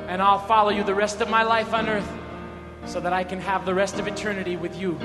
and 0.09 0.19
I'll 0.19 0.39
follow 0.39 0.71
you 0.71 0.83
the 0.83 0.95
rest 0.95 1.21
of 1.21 1.29
my 1.29 1.43
life 1.43 1.71
on 1.71 1.87
earth 1.87 2.11
so 2.85 2.99
that 2.99 3.13
I 3.13 3.23
can 3.23 3.39
have 3.39 3.67
the 3.67 3.75
rest 3.75 3.99
of 3.99 4.07
eternity 4.07 4.57
with 4.57 4.75
you 4.75 4.97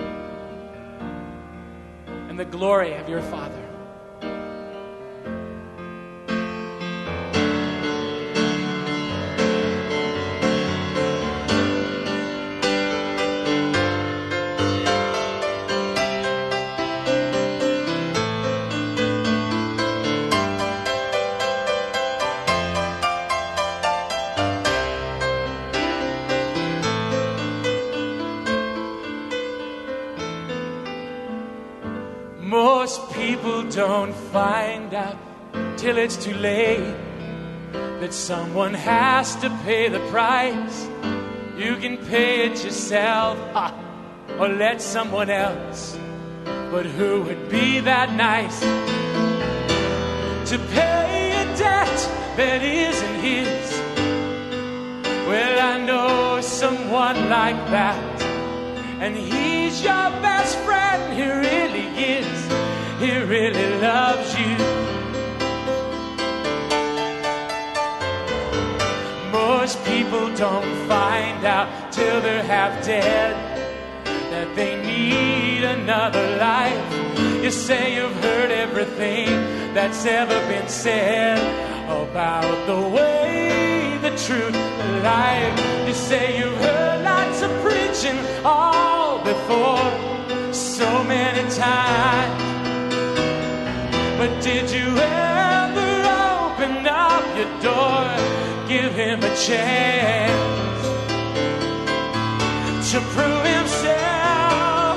and 2.06 2.38
the 2.38 2.46
glory 2.46 2.94
of 2.94 3.10
your 3.10 3.20
Father." 3.20 3.61
find 34.32 34.94
out 34.94 35.18
till 35.76 35.98
it's 35.98 36.16
too 36.16 36.34
late 36.34 36.94
that 38.00 38.14
someone 38.14 38.72
has 38.72 39.36
to 39.36 39.50
pay 39.62 39.88
the 39.90 40.00
price. 40.08 40.88
You 41.54 41.76
can 41.76 41.98
pay 41.98 42.46
it 42.46 42.64
yourself 42.64 43.38
ha, 43.52 43.74
or 44.40 44.48
let 44.48 44.80
someone 44.80 45.28
else. 45.28 45.98
But 46.44 46.86
who 46.86 47.20
would 47.22 47.50
be 47.50 47.80
that 47.80 48.14
nice 48.14 48.60
to 50.50 50.58
pay 50.72 51.32
a 51.42 51.44
debt 51.58 51.98
that 52.38 52.62
isn't 52.62 53.16
his? 53.20 53.80
Well 55.28 55.56
i 55.60 55.78
know 55.84 56.40
someone 56.40 57.28
like 57.28 57.60
that 57.70 58.22
and 59.00 59.16
he's 59.16 59.82
your 59.82 60.10
best 60.20 60.56
friend 60.58 61.12
he 61.12 61.24
really 61.24 61.86
is 62.18 62.61
he 63.02 63.18
really 63.18 63.68
loves 63.80 64.30
you. 64.38 64.56
Most 69.32 69.84
people 69.84 70.32
don't 70.36 70.72
find 70.86 71.44
out 71.44 71.92
till 71.92 72.20
they're 72.20 72.44
half 72.44 72.84
dead 72.84 73.34
that 74.30 74.54
they 74.54 74.80
need 74.86 75.64
another 75.64 76.36
life. 76.36 77.42
You 77.42 77.50
say 77.50 77.96
you've 77.96 78.22
heard 78.22 78.52
everything 78.52 79.26
that's 79.74 80.06
ever 80.06 80.38
been 80.46 80.68
said 80.68 81.38
about 81.86 82.66
the 82.66 82.80
way 82.96 83.98
the 84.00 84.10
truth 84.10 84.52
the 84.52 85.00
life. 85.02 85.86
You 85.88 85.94
say 85.94 86.38
you've 86.38 86.58
heard 86.58 87.02
lots 87.02 87.42
of 87.42 87.50
preaching 87.62 88.18
all 88.44 89.24
before 89.24 90.52
so 90.52 91.02
many 91.02 91.42
times. 91.50 92.41
But 94.22 94.40
did 94.40 94.70
you 94.70 94.86
ever 94.86 95.90
open 96.38 96.86
up 96.86 97.24
your 97.36 97.50
door? 97.58 98.06
Give 98.68 98.92
him 98.94 99.18
a 99.18 99.34
chance 99.34 100.86
To 102.92 103.00
prove 103.14 103.44
himself. 103.58 104.94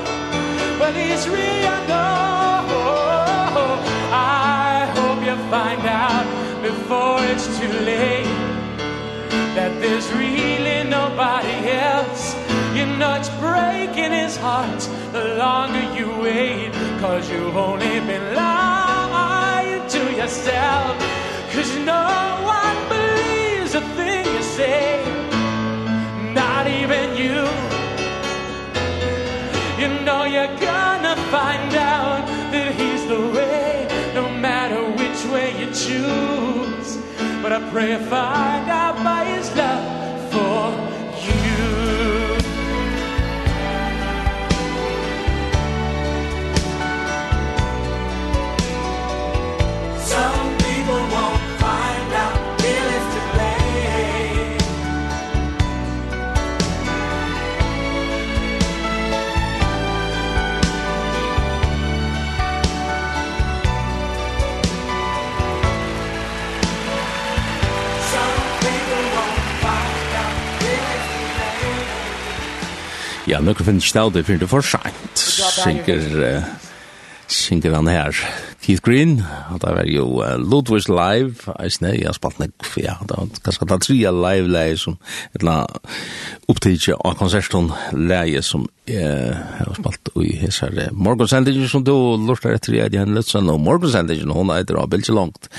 But 0.78 0.94
he's 0.94 1.28
real, 1.28 1.74
I 1.78 1.80
know 1.90 3.82
I 4.14 4.92
hope 4.96 5.20
you 5.26 5.36
find 5.50 5.82
out 6.08 6.28
Before 6.62 7.18
it's 7.32 7.48
too 7.58 7.74
late 7.92 8.30
That 9.58 9.74
there's 9.82 10.08
really 10.14 10.88
nobody 10.88 11.72
else. 11.72 12.36
You 12.78 12.86
know 13.00 13.16
it's 13.16 13.30
breaking 13.42 14.12
his 14.12 14.38
heart 14.38 14.82
The 15.14 15.34
longer 15.40 15.86
you 15.98 16.16
wait 16.22 16.74
Cause 17.02 17.28
you've 17.32 17.58
only 17.58 18.00
been 18.02 18.36
lying 18.36 18.75
us 20.26 20.48
out 20.48 20.98
Cause 21.54 21.72
no 21.94 22.06
one 22.58 22.80
believes 22.90 23.76
a 23.76 23.84
thing 23.98 24.26
you 24.36 24.42
say. 24.42 25.06
Not 26.34 26.66
even 26.82 27.06
you. 27.22 27.42
You 29.82 29.88
know 30.04 30.24
you're 30.36 30.56
gonna 30.72 31.16
find 31.36 31.72
out 31.76 32.26
That 32.54 32.70
he's 32.80 33.04
the 33.14 33.22
way 33.38 33.88
No 34.16 34.26
matter 34.48 34.82
which 35.00 35.20
way 35.32 35.48
you 35.60 35.68
choose. 35.84 36.90
But 37.42 37.52
I 37.58 37.60
pray 37.72 37.92
if 37.92 38.12
I 38.12 38.64
got 38.66 38.96
by 39.04 39.25
ja, 73.36 73.42
nu 73.44 73.54
kan 73.54 73.68
finnes 73.68 73.92
det 73.92 74.24
for 74.26 74.38
det 74.40 74.48
er 74.48 74.48
for 74.48 74.64
sent, 74.64 75.24
synker, 75.60 76.44
synker 77.28 77.74
han 77.76 77.88
her. 77.92 78.16
Keith 78.64 78.82
Green, 78.82 79.20
og 79.52 79.60
det 79.62 79.74
var 79.76 79.90
jo 79.92 80.06
uh, 80.24 80.38
Ludwig's 80.40 80.88
Live, 80.90 81.52
eisne, 81.60 81.92
jeg 81.94 82.08
har 82.08 82.16
spalt 82.16 82.40
nek, 82.40 82.54
ja, 82.80 82.96
det 83.04 83.18
var 83.18 83.28
ganske 83.46 83.68
da 83.70 83.78
tre 83.84 83.98
live 84.00 84.50
leie 84.50 84.78
som, 84.80 84.96
et 85.36 85.44
la 85.46 85.58
opptidje 86.50 86.96
av 86.96 87.18
konserton 87.20 87.70
leie 87.94 88.42
som 88.46 88.66
jeg 88.90 89.36
har 89.36 89.76
spalt 89.78 90.10
i 90.22 90.32
hessar 90.40 90.74
morgonsendinger 90.94 91.70
som 91.70 91.84
du 91.86 91.94
lortar 92.26 92.56
etter 92.56 92.78
i 92.78 92.82
Edi 92.88 93.02
Henlutsen, 93.02 93.52
og 93.52 93.62
morgonsendinger, 93.68 94.32
hun 94.32 94.54
er 94.56 94.64
etter 94.64 94.80
av 94.82 94.90
bildet 94.96 95.14
langt. 95.14 95.52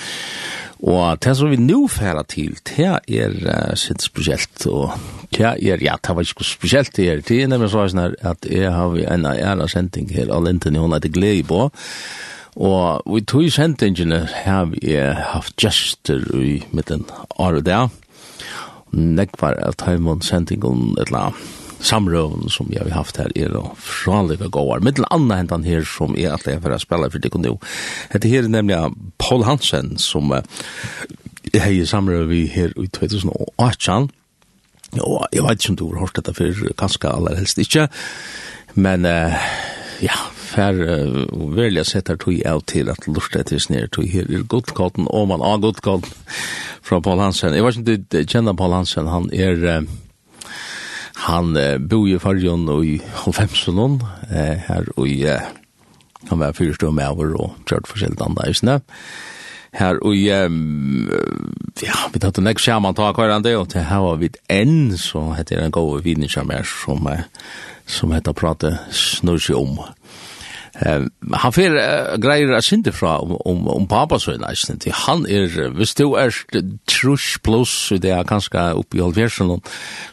Og 0.84 1.18
det 1.24 1.32
som 1.38 1.48
vi 1.50 1.56
nå 1.56 1.86
færa 1.88 2.22
til, 2.28 2.58
det 2.68 2.84
er 3.08 3.32
uh, 3.46 3.74
sitt 3.78 4.04
spesielt, 4.04 4.66
og 4.68 4.92
det 5.32 5.46
er, 5.46 5.80
ja, 5.80 5.96
det 5.96 6.16
var 6.16 6.22
ikke 6.22 6.44
spesielt 6.44 6.96
det 6.96 7.08
er, 7.10 7.22
det 7.24 7.42
er 7.42 7.48
nemlig 7.48 7.70
så 7.72 7.86
sånn 7.88 8.02
her, 8.02 8.16
at 8.20 8.44
jeg 8.50 8.72
har 8.72 8.96
en 9.14 9.26
æra 9.32 9.68
sending 9.72 10.12
her, 10.12 10.28
all 10.32 10.48
enten 10.50 10.76
hun 10.76 10.92
er 10.92 11.08
glede 11.08 11.46
på, 11.48 11.70
og 12.56 13.04
vi 13.12 13.20
tog 13.24 13.48
sendingene 13.52 14.22
har 14.44 14.68
vi 14.72 14.96
haft 14.96 15.56
gester 15.60 16.24
i 16.36 16.58
midten 16.72 17.08
av 17.40 17.62
det, 17.64 17.86
Nekvar 18.96 19.58
av 19.66 19.74
Taimond 19.80 20.22
sendingen 20.24 20.94
et 20.96 21.08
eller 21.08 21.30
annet 21.30 21.65
samrøven 21.86 22.50
som 22.52 22.70
jeg 22.72 22.84
har 22.88 22.96
haft 22.98 23.20
her 23.20 23.32
er 23.36 23.54
og 23.58 23.76
franlivet 23.82 24.50
gåar. 24.54 24.82
Mittel 24.84 25.06
anna 25.14 25.38
hentan 25.40 25.66
her 25.66 25.86
som 25.86 26.16
er 26.18 26.34
at 26.34 26.46
jeg 26.48 26.62
får 26.64 26.78
spela 26.82 27.10
for 27.12 27.22
det 27.22 27.32
nu. 27.42 27.56
Hette 28.12 28.30
her 28.30 28.44
er 28.44 28.52
nemlig 28.52 28.78
Paul 29.22 29.46
Hansen 29.46 29.96
som 29.98 30.32
uh, 30.32 30.42
er 31.54 31.70
i 31.70 31.84
vi 32.28 32.46
her 32.46 32.72
i 32.76 32.86
2018. 32.86 34.10
Og 35.02 35.26
jeg 35.32 35.42
vet 35.42 35.58
ikke 35.60 35.70
om 35.70 35.76
du 35.76 35.86
har 35.92 36.00
hørt 36.00 36.16
dette 36.16 36.34
før, 36.34 36.72
kanskje 36.78 37.12
aller 37.12 37.36
helst 37.36 37.58
ikke. 37.58 37.88
Men 38.74 39.04
uh, 39.04 39.34
ja, 40.02 40.16
fer 40.34 40.80
og 41.32 41.56
velja 41.56 41.84
setter 41.84 42.16
tog 42.16 42.40
av 42.46 42.62
til 42.66 42.90
at 42.92 43.06
lortet 43.06 43.46
etter 43.46 43.62
snir 43.62 43.86
tog 43.88 44.08
her 44.10 44.28
i 44.28 44.42
godkotten, 44.42 45.08
og 45.10 45.28
man 45.28 45.44
har 45.44 45.62
godkotten 45.62 46.10
fra 46.82 47.00
Paul 47.00 47.20
Hansen. 47.20 47.54
Jeg 47.54 47.64
vet 47.64 47.78
ikke 47.78 47.94
om 47.94 48.04
du 48.10 48.18
kjenner 48.24 48.58
Paul 48.58 48.76
Hansen, 48.76 49.12
han 49.12 49.30
er... 49.32 49.62
Uh, 49.78 50.02
Han 51.26 51.56
eh, 51.58 51.76
bor 51.82 52.06
i 52.06 52.18
Farjon 52.22 52.68
i 52.86 52.98
Holfemsen, 53.24 54.00
eh, 54.30 54.66
her 54.68 54.86
og 54.94 55.08
i, 55.10 55.24
eh, 55.26 55.48
han 56.30 56.42
var 56.42 56.54
fyrstå 56.54 56.92
med 56.94 57.08
over 57.08 57.34
og 57.34 57.56
kjørt 57.66 57.90
forskjellig 57.90 58.22
andre 58.22 58.46
eisene. 58.46 58.76
Her 59.76 59.98
og 60.06 60.14
i, 60.14 60.28
eh, 60.30 60.48
ja, 61.82 61.98
vi 62.12 62.22
tatt 62.22 62.38
en 62.38 62.50
ekstra 62.50 62.78
man 62.80 62.94
tar 62.94 63.12
det, 63.42 63.56
og 63.56 63.68
til 63.70 63.84
her 63.84 64.04
var 64.06 64.22
vi 64.22 64.30
enn, 64.48 64.96
så 64.96 65.34
heter 65.36 65.56
det 65.56 65.64
en 65.64 65.76
god 65.76 66.02
vinningskjermer 66.06 66.64
som, 66.64 67.06
eh, 67.06 67.26
som 67.86 68.12
heter 68.12 68.32
Prate 68.32 68.78
Snursi 68.90 69.52
om. 69.52 69.78
Eh, 69.78 70.25
Um, 70.76 71.06
han 71.32 71.54
fer 71.56 71.72
uh, 71.72 72.16
greier 72.20 72.50
a 72.52 72.60
sindi 72.60 72.92
fra 72.92 73.14
om, 73.24 73.32
om, 73.48 73.62
om 73.72 73.86
pappa 73.88 74.18
så 74.20 74.34
til 74.36 74.92
han 74.92 75.24
er, 75.24 75.70
hvis 75.72 75.94
du 75.96 76.12
er 76.20 76.34
trus 76.86 77.38
plus, 77.40 77.92
det 77.96 78.10
er 78.12 78.28
kanskje 78.28 78.74
oppi 78.76 79.00
halvfjersen, 79.00 79.54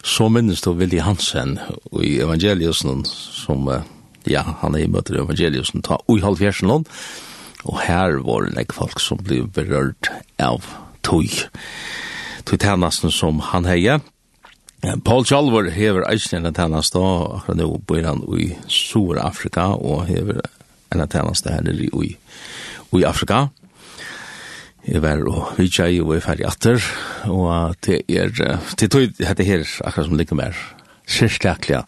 så 0.04 0.30
minnes 0.30 0.62
du 0.62 0.71
Willi 0.71 1.02
Hansen 1.04 1.60
i 1.99 2.15
evangeliusen, 2.23 3.04
som, 3.06 3.67
uh, 3.67 3.84
ja, 4.26 4.45
han 4.62 4.76
er 4.76 4.86
i 4.86 4.88
møter 4.88 5.17
i 5.17 5.23
evangeliusen, 5.26 5.84
ta 5.84 5.99
ui 6.08 6.21
halvfjersen, 6.23 6.71
og 6.71 7.80
her 7.84 8.23
var 8.23 8.47
det 8.47 8.71
folk 8.71 9.04
som 9.04 9.19
ble 9.19 9.43
berørt 9.43 10.12
av 10.39 10.63
tog, 11.04 11.28
tog 12.47 12.60
tjennesten 12.60 13.12
som 13.12 13.43
han 13.52 13.67
heier, 13.67 13.99
Paul 14.84 15.24
Chalver 15.24 15.69
hever 15.72 16.04
eisen 16.12 16.43
en 16.43 16.56
tennast 16.56 16.96
da, 16.96 17.04
akkurat 17.38 17.56
nå 17.56 17.69
bor 17.88 18.04
han 18.04 18.19
i 18.36 18.50
Sur-Afrika, 18.67 19.69
og 19.80 20.10
hever 20.10 20.41
en 20.91 21.04
tennast 21.08 21.48
her 21.48 21.63
nere 21.63 21.88
i, 21.88 22.10
i 22.91 23.04
Afrika. 23.08 23.48
Jeg 24.84 25.00
var 25.06 25.24
og 25.32 25.54
vi 25.56 25.69
tjei 25.72 26.02
og 26.04 26.12
er 26.17 26.26
ferdig 26.26 26.48
atter, 26.50 26.84
og 27.32 27.78
det 27.88 28.02
er, 28.12 28.34
det 28.80 28.91
tog 28.91 29.15
dette 29.15 29.48
her, 29.48 29.63
akkurat 29.88 30.10
som 30.10 30.19
ligger 30.19 30.41
mer, 30.41 30.60
sérstaklega 31.08 31.86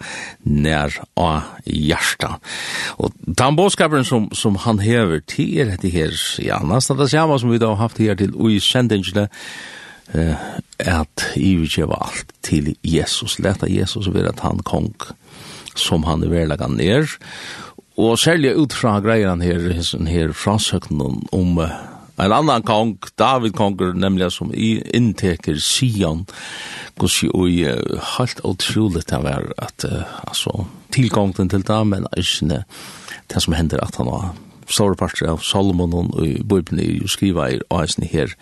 nær 0.47 0.95
av 1.19 1.51
hjarta. 1.67 2.37
Og 2.95 3.11
den 3.27 3.59
bådskaperen 3.59 4.07
som, 4.07 4.29
som 4.31 4.55
han 4.63 4.79
hever, 4.79 5.19
til 5.27 5.59
er 5.59 5.73
dette 5.73 5.91
her, 5.91 6.15
ja, 6.39 6.63
nesten 6.63 6.99
det 6.99 7.11
samme 7.11 7.35
som 7.43 7.51
vi 7.51 7.59
da 7.59 7.73
har 7.73 7.89
haft 7.89 7.99
her 7.99 8.15
til 8.15 8.31
ui 8.39 8.61
sendingene, 8.63 9.27
eh, 10.13 10.35
at 10.79 11.27
ivergjeva 11.35 11.97
alt 12.07 12.33
til 12.45 12.73
Jesus, 12.83 13.39
leta 13.39 13.69
Jesus 13.69 14.11
vera 14.13 14.33
at 14.33 14.43
han 14.45 14.63
kong 14.65 14.93
som 15.75 16.05
han 16.07 16.23
er 16.23 16.31
verlega 16.31 16.67
ner, 16.71 17.09
og 17.99 18.19
særlig 18.19 18.55
ut 18.55 18.73
fra 18.75 18.99
greier 19.03 19.35
her, 19.43 19.69
her 20.07 20.31
frasøknen 20.35 21.23
om 21.35 21.59
en 22.15 22.31
annan 22.31 22.63
kong, 22.63 22.95
David 23.19 23.55
konger, 23.57 23.93
nemlig 23.93 24.29
som 24.31 24.53
i 24.55 24.77
innteker 24.95 25.59
Sion, 25.59 26.23
gos 26.99 27.17
jo 27.23 27.43
i 27.47 27.65
uh, 27.67 27.99
helt 28.15 28.39
utroligt 28.47 29.09
det 29.11 29.19
var 29.23 29.49
at, 29.59 29.83
uh, 29.83 30.07
altså, 30.27 30.65
tilgången 30.95 31.51
til 31.51 31.65
det, 31.67 31.81
men 31.87 32.07
ikke 32.15 32.63
det 33.27 33.43
som 33.43 33.55
hender 33.57 33.83
at 33.83 33.99
han 33.99 34.07
var 34.11 34.31
store 34.67 34.97
parter 34.99 35.29
av 35.29 35.43
Solomon 35.45 35.93
og 35.93 36.19
i 36.25 36.33
Bibelen 36.41 36.81
er 36.81 36.91
jo 37.01 37.11
skriva 37.11 37.49
i 37.53 37.61
Aisen 37.73 38.05
her, 38.09 38.33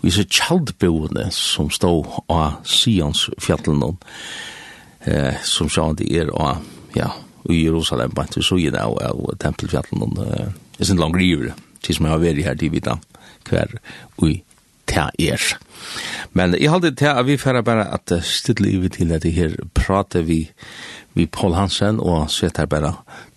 og 0.00 0.08
i 0.08 0.14
så 0.14 0.24
kjaldboende 0.24 1.28
som 1.34 1.70
stod 1.70 2.08
av 2.32 2.60
Sions 2.64 3.28
fjallen, 3.42 3.84
eh, 5.06 5.36
som 5.44 5.70
sa 5.72 5.92
det 5.92 6.08
er 6.12 6.32
av, 6.32 6.64
ja, 6.96 7.12
i 7.50 7.62
Jerusalem, 7.64 8.14
bare 8.14 8.34
til 8.34 8.46
så 8.46 8.58
gjerne 8.58 8.82
av 8.82 8.98
av 9.02 9.36
tempelfjallen, 9.42 10.18
eh, 10.26 10.50
det 10.76 10.80
er 10.80 10.90
sin 10.90 11.00
lang 11.00 11.14
river, 11.16 11.54
til 11.82 11.94
som 11.94 12.06
jeg 12.06 12.12
har 12.12 12.24
vært 12.24 12.44
her 12.44 12.54
til 12.54 12.72
vidt 12.72 12.88
hver 13.46 13.78
ui 14.22 14.42
ta 14.86 15.10
er. 15.18 15.42
Men 16.32 16.54
jeg 16.54 16.70
halde 16.70 16.94
til 16.94 17.10
at 17.10 17.26
vi 17.26 17.36
færa 17.36 17.62
bare 17.62 17.86
at 17.94 18.12
stille 18.24 18.70
i 18.70 18.88
til 18.88 19.12
at 19.12 19.24
her 19.24 19.56
prater 19.74 20.22
vi, 20.22 20.50
vi 21.14 21.26
Paul 21.26 21.54
Hansen 21.54 22.00
og 22.00 22.30
setter 22.30 22.66
bare 22.66 22.94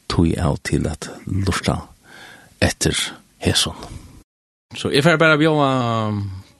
tog 0.10 0.34
av 0.38 0.58
til 0.63 0.88
at 0.88 1.10
lusta 1.25 1.88
etter 2.62 2.95
Heson. 3.43 3.76
Så 4.78 4.91
jeg 4.93 5.04
får 5.06 5.17
bare 5.22 5.38
bjøve 5.39 5.67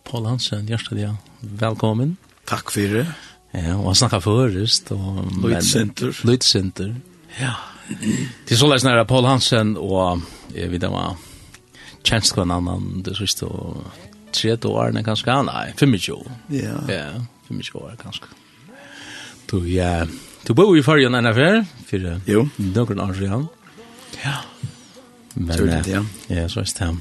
Paul 0.10 0.26
Hansen, 0.26 0.66
hjertelig, 0.70 1.04
ja. 1.08 1.14
Velkommen. 1.60 2.16
Takk 2.50 2.72
for 2.74 2.96
det. 2.96 3.06
Ja, 3.54 3.76
og 3.78 3.90
han 3.92 3.98
snakket 3.98 4.24
først. 4.26 4.92
Lydsenter. 5.44 6.14
Lydsenter, 6.26 6.96
Ja. 7.40 7.54
Det 7.90 8.54
er 8.54 8.60
så 8.60 8.68
løs 8.70 8.84
nære 8.86 9.06
Paul 9.10 9.26
Hansen, 9.26 9.72
og 9.78 10.22
jeg 10.54 10.70
vet 10.72 10.82
det 10.84 10.92
var 10.94 11.16
kjenst 12.06 12.36
hva 12.38 12.44
en 12.46 12.52
annen, 12.54 13.02
det 13.06 13.16
siste, 13.18 13.48
og 13.50 13.82
tre 14.32 14.54
årene 14.70 15.02
kanskje, 15.04 15.34
nei, 15.48 15.72
25 15.78 16.14
år. 16.14 16.30
Ja. 16.54 16.76
Ja, 16.90 17.08
25 17.50 17.82
år 17.82 17.96
kanskje. 17.98 18.30
Du, 19.50 19.58
ja, 19.66 20.06
du 20.46 20.54
bor 20.54 20.76
i 20.78 20.84
fargen 20.86 21.18
enn 21.18 21.26
affær, 21.32 21.64
for 21.90 22.06
Jo. 22.30 22.46
noen 22.62 23.00
år 23.02 23.16
siden. 23.18 23.48
Ja. 24.24 24.36
Men, 25.34 25.58
Tror 25.58 25.66
det, 25.68 25.88
ja. 25.88 26.04
Ja, 26.28 26.48
så 26.50 26.60
er 26.60 26.72
det. 26.80 26.98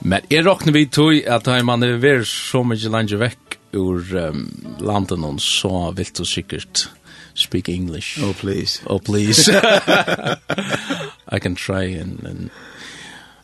Men 0.00 0.26
jeg 0.30 0.44
råkner 0.46 0.72
vi 0.72 0.86
tog 0.86 1.14
at 1.26 1.46
da 1.46 1.56
man 1.64 1.82
er 1.82 2.24
så 2.28 2.62
mye 2.62 2.92
langt 2.92 3.16
vekk 3.16 3.58
ur 3.76 4.02
um, 4.16 4.46
landet 4.80 5.18
noen, 5.18 5.38
så 5.42 5.90
vil 5.96 6.12
du 6.16 6.24
sikkert 6.24 6.88
speak 7.36 7.68
English. 7.68 8.22
Oh, 8.22 8.32
please. 8.32 8.80
Oh, 8.86 8.98
please. 8.98 9.48
I 11.28 11.38
can 11.38 11.54
try 11.54 11.84
and... 11.84 12.24
and 12.24 12.50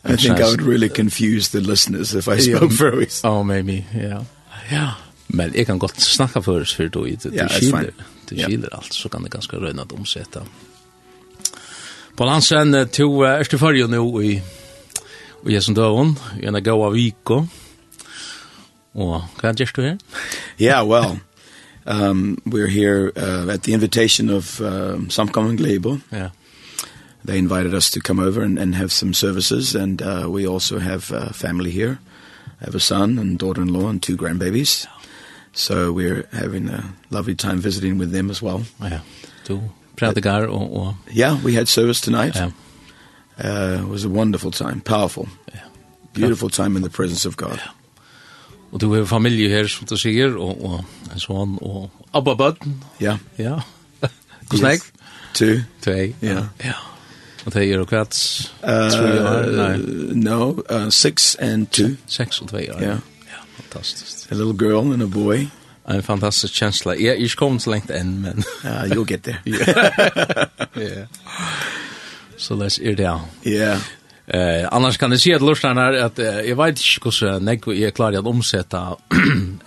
I 0.05 0.17
think 0.17 0.41
I 0.41 0.49
would 0.49 0.63
really 0.63 0.89
confuse 0.89 1.51
the 1.51 1.61
listeners 1.61 2.15
if 2.15 2.27
I 2.27 2.39
spoke 2.39 2.73
for 2.81 3.01
yeah. 3.01 3.09
Oh, 3.23 3.45
maybe, 3.45 3.85
yeah. 3.95 4.25
Yeah. 4.73 4.93
Men 5.29 5.55
jeg 5.55 5.67
kan 5.67 5.79
godt 5.79 6.01
snakke 6.01 6.43
for 6.43 6.61
oss 6.61 6.75
for 6.75 6.89
du 6.89 7.05
i 7.05 7.15
du, 7.17 7.31
Ja, 7.33 7.47
det 7.47 7.73
er 7.73 7.81
du, 7.83 8.03
Det 8.29 8.45
skiller 8.45 8.69
alt, 8.73 8.95
så 8.95 9.09
kan 9.09 9.23
det 9.23 9.31
ganske 9.31 9.57
røyna 9.57 9.83
at 9.83 9.93
omsette. 9.93 10.43
På 12.17 12.25
landsen, 12.25 12.75
to 12.93 13.07
er 13.25 13.45
til 13.49 13.59
farge 13.59 13.89
nå 13.89 14.05
i 14.21 14.35
og 15.43 15.51
jeg 15.51 15.63
som 15.63 15.75
døven, 15.75 16.19
i 16.39 16.47
en 16.47 16.59
gav 16.63 16.83
av 16.87 16.95
Viko. 16.95 17.41
Og 18.95 19.25
hva 19.41 19.53
gjør 19.57 19.73
du 19.75 19.83
her? 19.83 19.97
Yeah, 20.59 20.83
well, 20.87 21.19
um, 21.87 22.39
we're 22.47 22.69
here 22.69 23.11
uh, 23.17 23.49
at 23.49 23.63
the 23.63 23.73
invitation 23.73 24.31
of 24.31 24.61
uh, 24.61 24.99
Samkommen 25.09 25.57
Glebo. 25.59 26.01
Yeah. 26.13 26.31
They 27.25 27.39
invited 27.39 27.75
us 27.75 27.91
to 27.91 28.01
come 28.01 28.21
over 28.21 28.43
and, 28.43 28.59
and 28.59 28.75
have 28.75 28.93
some 28.93 29.15
services, 29.15 29.75
and 29.75 30.03
uh, 30.03 30.27
we 30.29 30.47
also 30.47 30.79
have 30.79 31.11
uh, 31.13 31.33
family 31.33 31.71
here. 31.71 31.99
I 32.61 32.65
have 32.67 32.75
a 32.75 32.81
son 32.81 33.19
and 33.19 33.39
daughter-in-law 33.39 33.89
and 33.89 34.03
two 34.03 34.17
grandbabies. 34.17 34.87
So 35.53 35.93
we're 35.93 36.27
having 36.33 36.69
a 36.69 36.95
lovely 37.11 37.35
time 37.35 37.59
visiting 37.59 37.99
with 37.99 38.13
them 38.13 38.31
as 38.31 38.41
well. 38.43 38.63
Yeah, 38.81 39.01
too 39.45 39.61
predikar 39.97 40.47
og, 40.49 40.77
og 40.77 40.95
Yeah, 41.17 41.45
we 41.45 41.55
had 41.55 41.67
service 41.67 42.01
tonight. 42.01 42.37
Yeah. 42.37 42.51
Uh, 43.39 43.83
it 43.83 43.89
was 43.89 44.05
a 44.05 44.09
wonderful 44.09 44.51
time, 44.51 44.81
powerful. 44.81 45.29
Yeah. 45.55 45.65
Beautiful 46.15 46.51
time 46.51 46.77
in 46.77 46.83
the 46.83 46.91
presence 46.91 47.29
of 47.29 47.37
God. 47.37 47.57
Yeah. 47.57 47.71
Og 48.73 48.81
du 48.81 48.93
har 48.95 49.05
familie 49.05 49.49
her, 49.49 49.67
som 49.67 49.87
du 49.87 49.97
sier, 49.97 50.33
og, 50.37 50.65
og 50.65 50.85
en 51.13 51.21
sånn, 51.21 51.59
og 51.61 51.91
Abba 52.17 52.35
Bøtten. 52.35 52.79
Ja. 53.01 53.19
Ja. 53.39 53.59
Hvordan 54.49 54.67
er 54.67 54.79
det? 54.79 54.83
Two, 55.35 55.61
To, 55.85 55.91
ja. 56.23 56.47
Ja. 56.65 56.73
Og 57.47 57.53
det 57.55 57.63
er 57.63 57.75
jo 57.75 57.85
kvart, 57.85 58.17
tre 58.63 59.13
år, 59.21 59.47
nei. 59.57 59.77
No, 60.15 60.63
uh, 60.71 60.89
six 60.91 61.35
and 61.41 61.67
two. 61.67 61.97
Seks 62.07 62.41
og 62.41 62.49
tre 62.53 62.69
år. 62.73 62.81
Ja. 62.81 62.97
Ja, 63.29 63.41
fantastisk. 63.57 64.31
A 64.31 64.35
little 64.35 64.55
girl 64.55 64.93
and 64.93 65.03
a 65.03 65.07
boy 65.07 65.49
en 65.85 66.03
fantastisk 66.03 66.55
känsla. 66.55 66.97
Jag 66.97 67.17
är 67.17 67.37
kom 67.37 67.59
så 67.59 67.71
långt 67.71 67.91
än 67.91 68.21
men 68.21 68.43
ja, 68.65 68.71
you'll 68.71 69.11
get 69.11 69.23
there. 69.23 69.39
Ja. 70.75 71.07
Så 72.37 72.55
let's 72.55 72.83
ear 72.83 72.95
down. 72.95 73.21
Ja. 73.43 73.77
Eh 74.27 74.69
annars 74.71 74.99
kan 74.99 75.11
det 75.11 75.19
se 75.19 75.35
at 75.35 75.43
lustan 75.43 75.79
är 75.79 75.93
att 75.93 76.19
eh, 76.19 76.25
jag 76.25 76.57
vet 76.57 76.69
inte 76.69 77.05
hur 77.05 77.11
så 77.11 77.39
nek 77.39 77.95
klar 77.95 78.13
att 78.13 78.27
omsätta 78.27 78.81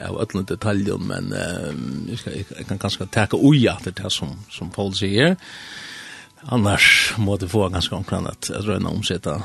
av 0.10 0.28
alla 0.34 0.44
detaljer 0.44 0.98
men 0.98 1.34
eh, 1.34 1.74
jag, 2.10 2.20
ska, 2.20 2.30
jag 2.58 2.68
kan 2.68 2.80
kanske 2.80 3.06
ta 3.06 3.28
oja 3.32 3.78
det 3.84 4.10
som 4.10 4.40
som 4.50 4.70
Paul 4.70 4.94
säger. 4.94 5.36
Annars 6.42 7.14
måste 7.18 7.48
få 7.48 7.70
ganska 7.70 7.96
omkring 7.96 8.26
att 8.26 8.50
jag 8.54 8.64
tror 8.64 8.76
att 8.76 8.84
omsätta 8.84 9.44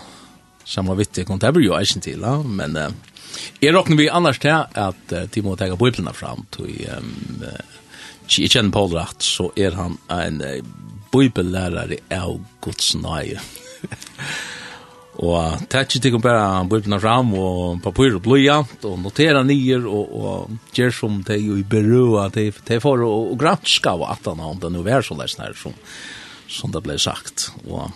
samma 0.64 0.94
vittig 0.94 1.26
kontakt 1.26 1.54
blir 1.54 1.64
ju 1.64 1.80
inte 1.80 2.00
till 2.00 2.24
men 2.44 2.76
eh, 2.76 2.88
Jeg 3.60 3.74
råkner 3.74 3.98
vi 3.98 4.08
annars 4.08 4.40
til 4.42 4.54
at 4.54 5.14
uh, 5.14 5.26
Timo 5.32 5.56
tega 5.58 5.76
bøyblina 5.78 6.12
fram 6.16 6.46
til 6.54 6.70
um, 6.96 7.10
uh, 7.44 7.80
kjenner 8.30 8.72
Paul 8.74 8.94
rett, 8.94 9.24
så 9.24 9.50
er 9.58 9.76
han 9.78 9.98
en 10.12 10.40
uh, 10.40 10.60
bøybellærare 11.12 12.00
av 12.14 12.38
Guds 12.64 12.94
nøye. 12.98 13.42
og 15.26 15.66
tætsi 15.68 16.00
tikkum 16.00 16.22
bara 16.24 16.62
bøyblina 16.68 17.00
fram 17.02 17.34
og 17.36 17.82
papir 17.84 18.16
og 18.16 18.24
blyant 18.24 18.86
og 18.88 18.96
notera 19.02 19.42
nyer 19.44 19.84
og, 19.84 20.14
og 20.16 20.72
gjer 20.76 20.94
som 20.94 21.20
teg 21.26 21.44
i 21.44 21.66
berua 21.68 22.30
teg 22.32 22.56
for 22.80 23.04
og, 23.04 23.34
og 23.34 23.36
granska 23.40 23.96
og 23.98 24.08
at 24.08 24.30
han 24.30 24.40
om 24.46 24.62
det 24.62 24.72
nu 24.72 24.80
vær 24.86 25.04
så 25.04 25.18
leisnær 25.18 25.58
som, 25.58 25.76
som 26.48 26.72
det 26.72 26.84
blei 26.86 26.96
sagt. 27.00 27.50
Og 27.68 27.90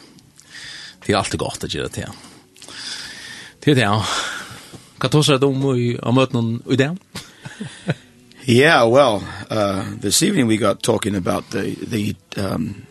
det 1.04 1.14
er 1.14 1.20
alltid 1.22 1.40
godt 1.40 1.64
å 1.64 1.72
gjøre 1.72 1.88
det 1.88 2.02
til 2.02 2.22
det 3.64 3.72
er 3.72 3.78
det 3.78 3.84
Hva 5.04 5.10
tås 5.12 5.28
er 5.28 5.36
det 5.36 5.44
om 5.44 5.64
i 5.76 5.98
noen 6.32 6.62
i 6.64 6.76
det? 6.80 6.94
Yeah, 8.46 8.86
well, 8.88 9.22
uh, 9.50 9.84
this 10.00 10.22
evening 10.22 10.46
we 10.46 10.56
got 10.56 10.82
talking 10.82 11.14
about 11.14 11.50
the, 11.50 11.74
the 11.74 12.16
um, 12.36 12.86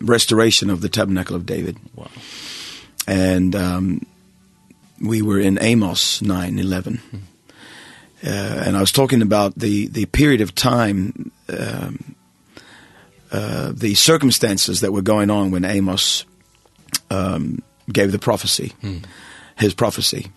restoration 0.00 0.68
of 0.68 0.82
the 0.82 0.88
tabernacle 0.90 1.34
of 1.34 1.46
David. 1.46 1.78
Wow. 1.94 2.08
And 3.06 3.56
um, 3.56 4.06
we 5.00 5.22
were 5.22 5.40
in 5.40 5.58
Amos 5.62 6.20
9:11. 6.20 6.98
Uh, 8.22 8.28
and 8.66 8.76
I 8.76 8.80
was 8.80 8.92
talking 8.92 9.22
about 9.22 9.58
the 9.58 9.88
the 9.88 10.04
period 10.06 10.42
of 10.42 10.54
time 10.54 11.30
um 11.48 12.14
uh 13.32 13.72
the 13.74 13.94
circumstances 13.94 14.80
that 14.80 14.92
were 14.92 15.02
going 15.02 15.30
on 15.30 15.50
when 15.50 15.64
Amos 15.64 16.26
um 17.10 17.62
gave 17.90 18.12
the 18.12 18.18
prophecy. 18.18 18.72
His 19.56 19.74
prophecy. 19.74 20.30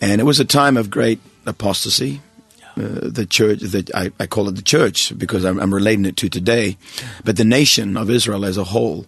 And 0.00 0.20
it 0.20 0.24
was 0.24 0.40
a 0.40 0.44
time 0.44 0.76
of 0.76 0.90
great 0.90 1.20
apostasy. 1.46 2.20
Yeah. 2.58 2.84
Uh, 2.84 3.08
the 3.10 3.26
church 3.26 3.60
that 3.60 3.94
I 3.94 4.10
I 4.20 4.26
call 4.26 4.48
it 4.48 4.56
the 4.56 4.62
church 4.62 5.16
because 5.16 5.44
I'm 5.44 5.58
I'm 5.58 5.72
relating 5.72 6.04
it 6.04 6.16
to 6.18 6.28
today, 6.28 6.76
but 7.24 7.36
the 7.36 7.44
nation 7.44 7.96
of 7.96 8.10
Israel 8.10 8.44
as 8.44 8.58
a 8.58 8.64
whole, 8.64 9.06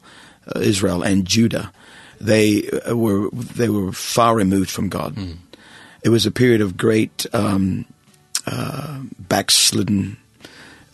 uh, 0.55 0.61
Israel 0.61 1.03
and 1.03 1.27
Judah, 1.27 1.73
they 2.21 2.69
uh, 2.71 2.97
were 2.97 3.29
they 3.31 3.69
were 3.69 3.93
far 3.93 4.35
removed 4.37 4.71
from 4.71 4.89
God. 4.89 5.17
Mm. 5.17 5.37
It 6.03 6.09
was 6.09 6.27
a 6.27 6.31
period 6.31 6.61
of 6.63 6.77
great 6.77 7.27
um 7.35 7.85
uh 8.47 9.01
backslidden 9.19 10.17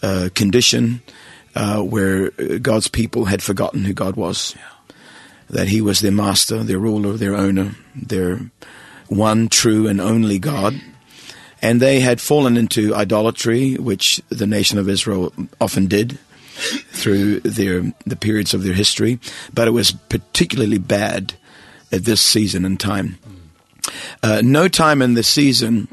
uh 0.02 0.28
condition 0.34 1.02
uh 1.54 1.80
where 1.82 2.30
God's 2.58 2.88
people 2.88 3.26
had 3.26 3.42
forgotten 3.42 3.84
who 3.84 3.92
God 3.92 4.16
was. 4.16 4.54
Yeah. 4.56 4.62
That 5.50 5.68
he 5.68 5.80
was 5.80 6.00
their 6.00 6.10
master, 6.10 6.64
their 6.64 6.80
ruler, 6.80 7.16
their 7.16 7.36
owner, 7.36 7.76
their 7.94 8.40
one 9.08 9.48
true 9.48 9.86
and 9.86 10.00
only 10.00 10.38
God. 10.38 10.80
And 11.62 11.80
they 11.80 12.00
had 12.00 12.20
fallen 12.20 12.56
into 12.56 12.94
idolatry, 12.94 13.74
which 13.74 14.20
the 14.28 14.46
nation 14.46 14.78
of 14.78 14.88
Israel 14.88 15.32
often 15.60 15.86
did 15.86 16.18
through 16.92 17.40
their 17.40 17.92
the 18.06 18.16
periods 18.16 18.54
of 18.54 18.62
their 18.62 18.74
history, 18.74 19.18
but 19.52 19.66
it 19.66 19.72
was 19.72 19.92
particularly 19.92 20.78
bad 20.78 21.34
at 21.90 22.04
this 22.04 22.20
season 22.20 22.64
and 22.64 22.78
time. 22.78 23.18
Uh 24.22 24.40
no 24.44 24.68
time 24.68 25.02
in 25.02 25.14
the 25.14 25.22
season 25.22 25.88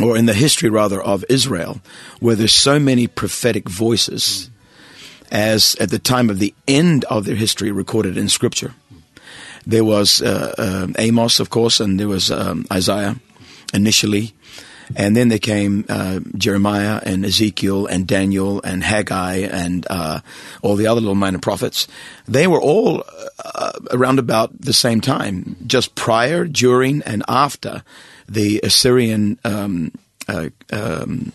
or 0.00 0.16
in 0.16 0.26
the 0.26 0.34
history 0.34 0.70
rather 0.70 1.00
of 1.02 1.24
Israel 1.28 1.80
where 2.20 2.34
there's 2.34 2.52
so 2.52 2.78
many 2.78 3.06
prophetic 3.06 3.68
voices 3.68 4.50
as 5.30 5.74
at 5.76 5.90
the 5.90 5.98
time 5.98 6.30
of 6.30 6.38
the 6.38 6.54
end 6.68 7.04
of 7.06 7.24
their 7.24 7.36
history 7.36 7.70
recorded 7.70 8.16
in 8.16 8.28
scripture. 8.28 8.74
There 9.66 9.84
was 9.84 10.22
uh, 10.22 10.54
uh, 10.58 10.86
Amos, 10.98 11.40
of 11.40 11.50
course, 11.50 11.80
and 11.80 11.98
there 11.98 12.08
was 12.08 12.30
um, 12.30 12.66
Isaiah 12.72 13.16
initially. 13.72 14.34
And 14.94 15.16
then 15.16 15.28
there 15.28 15.38
came 15.38 15.86
uh, 15.88 16.20
Jeremiah 16.36 17.00
and 17.04 17.24
Ezekiel 17.24 17.86
and 17.86 18.06
Daniel 18.06 18.60
and 18.62 18.84
Haggai 18.84 19.36
and 19.36 19.86
uh, 19.88 20.20
all 20.60 20.76
the 20.76 20.86
other 20.86 21.00
little 21.00 21.14
minor 21.14 21.38
prophets. 21.38 21.88
They 22.28 22.46
were 22.46 22.60
all 22.60 23.04
uh, 23.44 23.72
around 23.90 24.18
about 24.18 24.60
the 24.60 24.72
same 24.72 25.00
time, 25.00 25.56
just 25.66 25.94
prior, 25.94 26.46
during, 26.46 27.02
and 27.02 27.22
after 27.28 27.84
the 28.28 28.60
Assyrian 28.62 29.38
um, 29.44 29.92
uh, 30.28 30.50
um, 30.72 31.32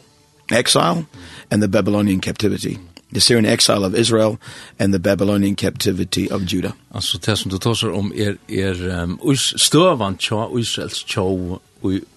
exile 0.52 1.08
and 1.50 1.62
the 1.62 1.68
Babylonian 1.68 2.20
captivity 2.20 2.80
the 3.14 3.20
Syrian 3.20 3.46
exile 3.46 3.86
of 3.86 3.96
Israel 3.96 4.38
and 4.80 4.94
the 4.94 5.00
Babylonian 5.00 5.56
captivity 5.56 6.32
of 6.32 6.42
Judah. 6.42 6.74
Alltså 6.92 7.18
det 7.18 7.38
som 7.38 7.52
du 7.52 7.58
tar 7.58 7.90
om 7.90 8.14
er, 8.16 8.38
er 8.48 9.04
um, 9.04 9.36
stövan 9.36 10.18
tja, 10.18 10.50
Israels 10.60 11.04
tja 11.04 11.22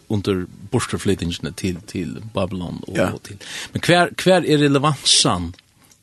under 0.08 0.46
borsterflyttingene 0.70 1.52
til, 1.56 1.78
til 1.86 2.22
Babylon 2.34 2.80
og, 2.88 2.96
ja. 2.96 3.10
og 3.12 3.22
til. 3.22 3.36
Men 3.72 3.82
hver, 3.86 4.08
hver 4.22 4.42
er 4.46 4.58
relevansan 4.58 5.54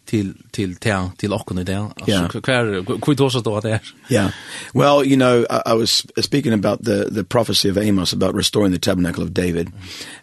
till 0.08 0.34
till 0.52 0.76
till 0.76 1.10
till 1.18 1.34
och 1.34 1.46
kunde 1.48 1.64
där 1.64 1.92
alltså 2.00 2.42
kvar 2.42 3.00
kvitt 3.02 3.20
också 3.20 3.42
då 3.42 3.60
där 3.60 3.80
yeah 4.10 4.32
well 4.74 5.06
you 5.06 5.16
know 5.16 5.46
I, 5.50 5.74
i 5.74 5.78
was 5.78 6.06
speaking 6.22 6.54
about 6.54 6.86
the 6.86 7.10
the 7.12 7.24
prophecy 7.24 7.70
of 7.70 7.78
Amos 7.78 8.14
about 8.14 8.36
restoring 8.36 8.72
the 8.72 8.80
tabernacle 8.80 9.24
of 9.24 9.30
David 9.30 9.68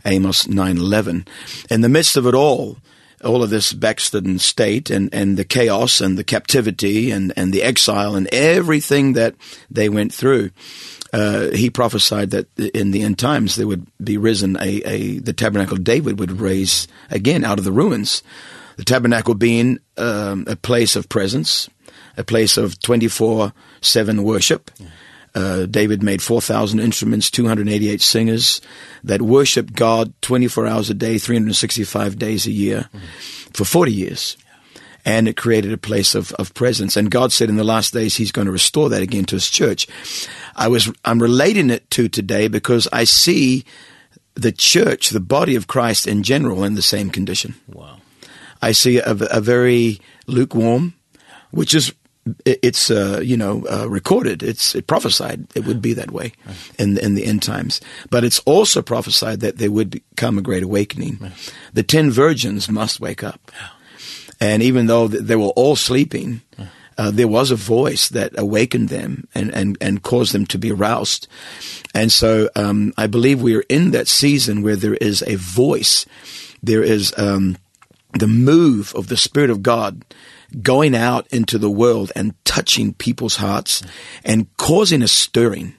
Amos 0.05 0.47
9:11 0.47 1.25
in 1.71 1.83
the 1.83 1.89
midst 1.89 2.17
of 2.17 2.27
it 2.27 2.35
all 2.35 2.77
all 3.25 3.43
of 3.43 3.51
this 3.51 3.73
Bexton 3.73 4.39
state 4.39 4.91
and, 4.91 5.13
and 5.13 5.37
the 5.37 5.45
chaos 5.45 6.01
and 6.01 6.19
the 6.19 6.25
captivity 6.25 7.11
and, 7.11 7.33
and 7.37 7.53
the 7.53 7.63
exile 7.63 8.15
and 8.15 8.33
everything 8.33 9.15
that 9.15 9.35
they 9.71 9.89
went 9.89 10.13
through. 10.13 10.51
Uh, 11.13 11.51
he 11.51 11.71
prophesied 11.71 12.31
that 12.31 12.49
in 12.59 12.91
the 12.91 13.03
end 13.03 13.19
times 13.19 13.57
there 13.57 13.67
would 13.67 13.87
be 14.03 14.17
risen 14.17 14.57
a, 14.57 14.83
a, 14.85 15.19
the 15.19 15.33
tabernacle 15.33 15.77
of 15.77 15.85
David 15.85 16.19
would 16.19 16.41
raise 16.41 16.89
again 17.11 17.45
out 17.45 17.59
of 17.59 17.65
the 17.65 17.73
ruins. 17.73 18.23
The 18.77 18.85
tabernacle 18.85 19.35
being 19.35 19.79
um, 19.97 20.45
a 20.49 20.57
place 20.57 20.97
of 20.97 21.09
presence, 21.09 21.71
a 22.17 22.25
place 22.25 22.57
of 22.57 22.75
24-7 22.81 24.21
worship, 24.21 24.73
yeah. 24.79 24.89
Uh, 25.35 25.67
David 25.67 26.03
made 26.03 26.23
4,000 26.23 26.79
instruments, 26.79 27.31
288 27.31 28.01
singers 28.01 28.61
that 29.03 29.21
worshiped 29.21 29.75
God 29.75 30.13
24 30.23 30.67
hours 30.67 30.91
a 30.91 30.95
day, 30.95 31.19
365 31.19 32.19
days 32.19 32.47
a 32.47 32.53
year 32.53 32.89
mm. 32.95 33.01
for 33.57 33.65
40 33.65 33.93
years. 33.93 34.37
And 35.05 35.29
it 35.29 35.37
created 35.37 35.73
a 35.73 35.77
place 35.77 36.15
of, 36.15 36.33
of 36.35 36.55
presence. 36.55 36.97
And 36.97 37.11
God 37.11 37.33
said 37.33 37.49
in 37.49 37.57
the 37.57 37.65
last 37.65 37.93
days, 37.93 38.17
he's 38.17 38.33
going 38.33 38.47
to 38.47 38.53
restore 38.53 38.89
that 38.89 39.03
again 39.03 39.25
to 39.27 39.37
his 39.37 39.51
church. 39.51 39.87
I 40.57 40.69
was, 40.69 40.91
I'm 41.05 41.21
relating 41.21 41.69
it 41.69 41.91
to 41.91 42.09
today 42.09 42.49
because 42.49 42.89
I 42.91 43.05
see 43.05 43.65
the 44.35 44.53
church, 44.53 45.11
the 45.11 45.21
body 45.21 45.57
of 45.57 45.67
Christ 45.67 46.07
in 46.07 46.23
general 46.23 46.65
in 46.65 46.75
the 46.75 46.83
same 46.83 47.11
condition. 47.11 47.55
Wow. 47.69 47.99
I 48.63 48.73
see 48.73 48.99
a, 48.99 49.11
a 49.11 49.41
very 49.41 50.01
lukewarm, 50.27 50.95
which 51.51 51.75
is 51.75 51.93
it's 52.45 52.91
uh 52.91 53.21
you 53.23 53.37
know 53.37 53.65
uh, 53.71 53.89
recorded. 53.89 54.43
It's 54.43 54.75
it 54.75 54.87
prophesied 54.87 55.47
it 55.55 55.65
would 55.65 55.83
be 55.83 55.95
that 55.95 56.11
way 56.11 56.33
in 56.79 56.99
in 56.99 57.15
the 57.15 57.25
end 57.25 57.43
times. 57.43 57.81
But 58.11 58.25
it's 58.25 58.41
also 58.41 58.83
prophesied 58.83 59.41
that 59.41 59.59
there 59.59 59.71
would 59.71 60.01
come 60.17 60.39
a 60.39 60.43
great 60.43 60.63
awakening. 60.63 61.33
The 61.73 61.83
10 61.83 62.11
virgins 62.11 62.69
must 62.69 63.01
wake 63.01 63.23
up. 63.23 63.51
And 64.41 64.63
even 64.63 64.87
though 64.87 65.09
they 65.09 65.37
were 65.37 65.55
all 65.57 65.77
sleeping 65.77 66.43
uh, 66.97 67.11
there 67.11 67.29
was 67.29 67.51
a 67.51 67.57
voice 67.57 68.09
that 68.11 68.39
awakened 68.39 68.89
them 68.89 69.27
and 69.35 69.53
and 69.55 69.77
and 69.81 70.03
caused 70.03 70.33
them 70.33 70.47
to 70.47 70.59
be 70.59 70.73
roused 70.73 71.27
and 71.95 72.13
so 72.13 72.49
um 72.57 72.93
i 72.97 73.07
believe 73.07 73.43
we 73.43 73.57
are 73.57 73.65
in 73.69 73.91
that 73.91 74.09
season 74.09 74.63
where 74.63 74.77
there 74.77 74.95
is 74.95 75.23
a 75.27 75.37
voice. 75.37 76.07
There 76.63 76.83
is 76.83 77.13
um 77.19 77.57
the 78.13 78.29
move 78.29 78.95
of 78.95 79.09
the 79.09 79.17
spirit 79.17 79.51
of 79.51 79.63
god 79.63 80.05
going 80.63 80.95
out 80.95 81.27
into 81.29 81.59
the 81.59 81.71
world 81.71 82.13
and 82.15 82.35
touching 82.45 82.95
people's 82.95 83.37
hearts 83.37 83.83
and 84.25 84.55
causing 84.57 85.03
a 85.03 85.09
stirring. 85.09 85.75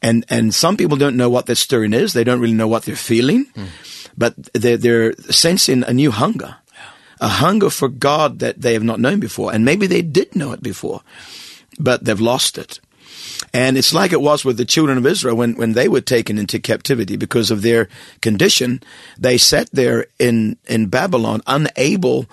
And 0.00 0.24
and 0.28 0.54
some 0.54 0.76
people 0.76 0.96
don't 0.96 1.16
know 1.16 1.30
what 1.30 1.46
that 1.46 1.56
stirring 1.56 1.92
is. 1.92 2.12
They 2.12 2.24
don't 2.24 2.40
really 2.40 2.54
know 2.54 2.68
what 2.68 2.84
they're 2.84 2.96
feeling. 2.96 3.46
Mm. 3.54 3.68
But 4.16 4.34
they 4.52 4.76
they're 4.76 5.14
sensing 5.30 5.84
a 5.84 5.92
new 5.92 6.10
hunger. 6.10 6.56
Yeah. 6.74 6.80
A 7.20 7.28
hunger 7.28 7.70
for 7.70 7.88
God 7.88 8.40
that 8.40 8.60
they 8.60 8.72
have 8.72 8.82
not 8.82 9.00
known 9.00 9.20
before 9.20 9.52
and 9.52 9.64
maybe 9.64 9.86
they 9.86 10.02
did 10.02 10.34
know 10.34 10.52
it 10.52 10.62
before. 10.62 11.02
But 11.78 12.04
they've 12.04 12.20
lost 12.20 12.58
it. 12.58 12.80
And 13.52 13.76
it's 13.76 13.92
like 13.92 14.12
it 14.12 14.20
was 14.20 14.44
with 14.44 14.56
the 14.56 14.64
children 14.64 14.98
of 14.98 15.06
Israel 15.06 15.36
when 15.36 15.54
when 15.56 15.72
they 15.72 15.88
were 15.88 16.00
taken 16.00 16.38
into 16.38 16.58
captivity 16.58 17.16
because 17.16 17.50
of 17.50 17.62
their 17.62 17.88
condition, 18.20 18.82
they 19.18 19.38
sat 19.38 19.68
there 19.72 20.06
in 20.18 20.56
in 20.66 20.86
Babylon 20.86 21.42
unable 21.46 22.26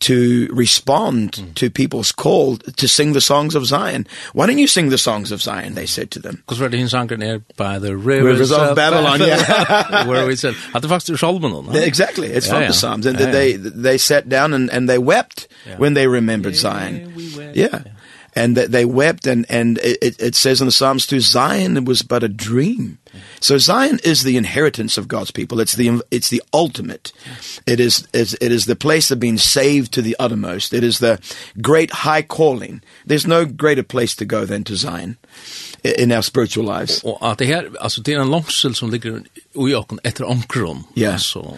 to 0.00 0.48
respond 0.52 1.32
mm. 1.32 1.54
to 1.54 1.70
people's 1.70 2.12
call 2.12 2.56
to 2.56 2.88
sing 2.88 3.12
the 3.12 3.20
songs 3.20 3.54
of 3.54 3.66
Zion. 3.66 4.06
Why 4.32 4.46
don't 4.46 4.58
you 4.58 4.66
sing 4.66 4.90
the 4.90 4.98
songs 4.98 5.32
of 5.32 5.42
Zion? 5.42 5.74
They 5.74 5.86
said 5.86 6.10
to 6.12 6.18
them. 6.20 6.36
Because 6.36 6.60
we're 6.60 6.68
in 6.68 6.88
Zion 6.88 7.08
there 7.18 7.40
by 7.56 7.78
the 7.78 7.96
rivers, 7.96 8.24
rivers 8.24 8.50
of, 8.52 8.60
of 8.60 8.76
Babylon, 8.76 9.18
Babylon 9.18 9.86
yeah. 9.90 10.06
where 10.06 10.26
we 10.26 10.36
said, 10.36 10.54
at 10.74 10.82
the 10.82 10.88
first 10.88 11.06
Solomon. 11.16 11.64
Huh? 11.64 11.78
Exactly. 11.78 12.28
It's 12.28 12.46
yeah, 12.46 12.52
from 12.52 12.62
yeah. 12.62 12.68
the 12.68 12.74
Psalms. 12.74 13.06
And 13.06 13.18
yeah, 13.18 13.30
they, 13.30 13.52
yeah. 13.52 13.70
they 13.74 13.98
sat 13.98 14.28
down 14.28 14.54
and, 14.54 14.70
and 14.70 14.88
they 14.88 14.98
wept 14.98 15.48
yeah. 15.66 15.78
when 15.78 15.94
they 15.94 16.06
remembered 16.06 16.54
yeah, 16.54 16.60
Zion. 16.60 17.14
We 17.14 17.26
yeah. 17.26 17.52
yeah 17.54 17.82
and 18.38 18.56
that 18.56 18.70
they 18.70 18.84
wept 18.84 19.26
and 19.26 19.46
and 19.48 19.78
it, 19.78 20.16
it 20.20 20.34
says 20.34 20.60
in 20.60 20.66
the 20.66 20.72
psalms 20.72 21.06
to 21.06 21.20
zion 21.20 21.76
it 21.76 21.84
was 21.84 22.02
but 22.02 22.22
a 22.22 22.28
dream 22.28 22.98
so 23.40 23.58
zion 23.58 23.98
is 24.04 24.22
the 24.22 24.36
inheritance 24.36 24.96
of 24.98 25.08
god's 25.08 25.30
people 25.30 25.60
it's 25.60 25.74
the 25.74 26.00
it's 26.10 26.30
the 26.30 26.42
ultimate 26.52 27.12
it 27.66 27.80
is 27.80 28.06
it 28.12 28.52
is 28.52 28.66
the 28.66 28.76
place 28.76 29.10
of 29.10 29.18
being 29.18 29.38
saved 29.38 29.92
to 29.92 30.02
the 30.02 30.16
uttermost 30.18 30.72
it 30.72 30.84
is 30.84 30.98
the 30.98 31.18
great 31.60 31.90
high 31.90 32.22
calling 32.22 32.80
there's 33.06 33.26
no 33.26 33.44
greater 33.44 33.82
place 33.82 34.14
to 34.14 34.24
go 34.24 34.44
than 34.44 34.62
to 34.64 34.76
zion 34.76 35.16
in 35.84 36.12
our 36.12 36.22
spiritual 36.22 36.64
lives. 36.64 37.02
Og 37.04 37.30
at 37.30 37.38
det 37.38 37.46
her, 37.46 37.62
altså 37.80 38.02
det 38.02 38.14
er 38.14 38.22
en 38.22 38.30
langsel 38.30 38.74
som 38.74 38.90
ligger 38.90 39.20
i 39.54 39.74
ökon 39.74 39.98
etter 40.04 40.24
omkron. 40.24 40.84
Ja. 40.96 41.12
Altså, 41.12 41.54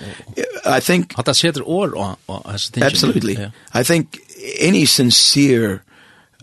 I 0.66 0.80
think 0.80 1.14
At 1.18 1.26
det 1.26 1.36
setter 1.36 1.68
år 1.68 2.18
och 2.26 2.54
Absolutely. 2.82 3.32
Yeah. 3.32 3.50
I 3.80 3.82
think 3.82 4.18
any 4.60 4.84
sincere 4.84 5.78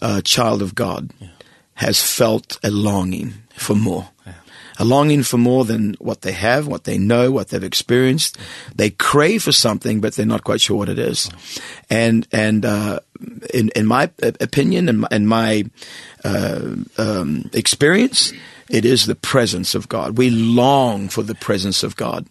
uh, 0.02 0.22
child 0.22 0.62
of 0.62 0.76
God 0.76 1.12
yeah. 1.20 1.28
has 1.74 2.02
felt 2.02 2.60
a 2.64 2.70
longing 2.70 3.34
for 3.56 3.76
more. 3.76 4.10
Yeah. 4.26 4.34
A 4.80 4.86
longing 4.86 5.24
for 5.24 5.38
more 5.38 5.66
than 5.66 5.96
what 6.00 6.22
they 6.22 6.34
have, 6.34 6.68
what 6.68 6.84
they 6.84 6.98
know, 7.00 7.32
what 7.32 7.48
they've 7.48 7.64
experienced. 7.64 8.38
They 8.76 8.92
crave 8.92 9.42
for 9.44 9.52
something, 9.52 10.02
but 10.02 10.14
they're 10.14 10.26
not 10.26 10.44
quite 10.44 10.62
sure 10.62 10.78
what 10.78 10.90
it 10.90 11.00
is. 11.00 11.32
And, 11.90 12.28
and, 12.32 12.64
uh, 12.64 13.00
in, 13.54 13.70
in 13.76 13.88
my 13.88 14.12
opinion 14.40 14.88
and 14.88 15.00
my, 15.00 15.08
in 15.12 15.26
my, 15.26 15.64
uh, 16.24 16.76
um, 16.98 17.50
experience, 17.54 18.34
it 18.70 18.86
is 18.86 19.06
the 19.06 19.16
presence 19.16 19.74
of 19.74 19.88
God. 19.90 20.18
We 20.18 20.30
long 20.30 21.10
for 21.10 21.24
the 21.24 21.36
presence 21.36 21.82
of 21.82 21.96
God. 21.96 22.28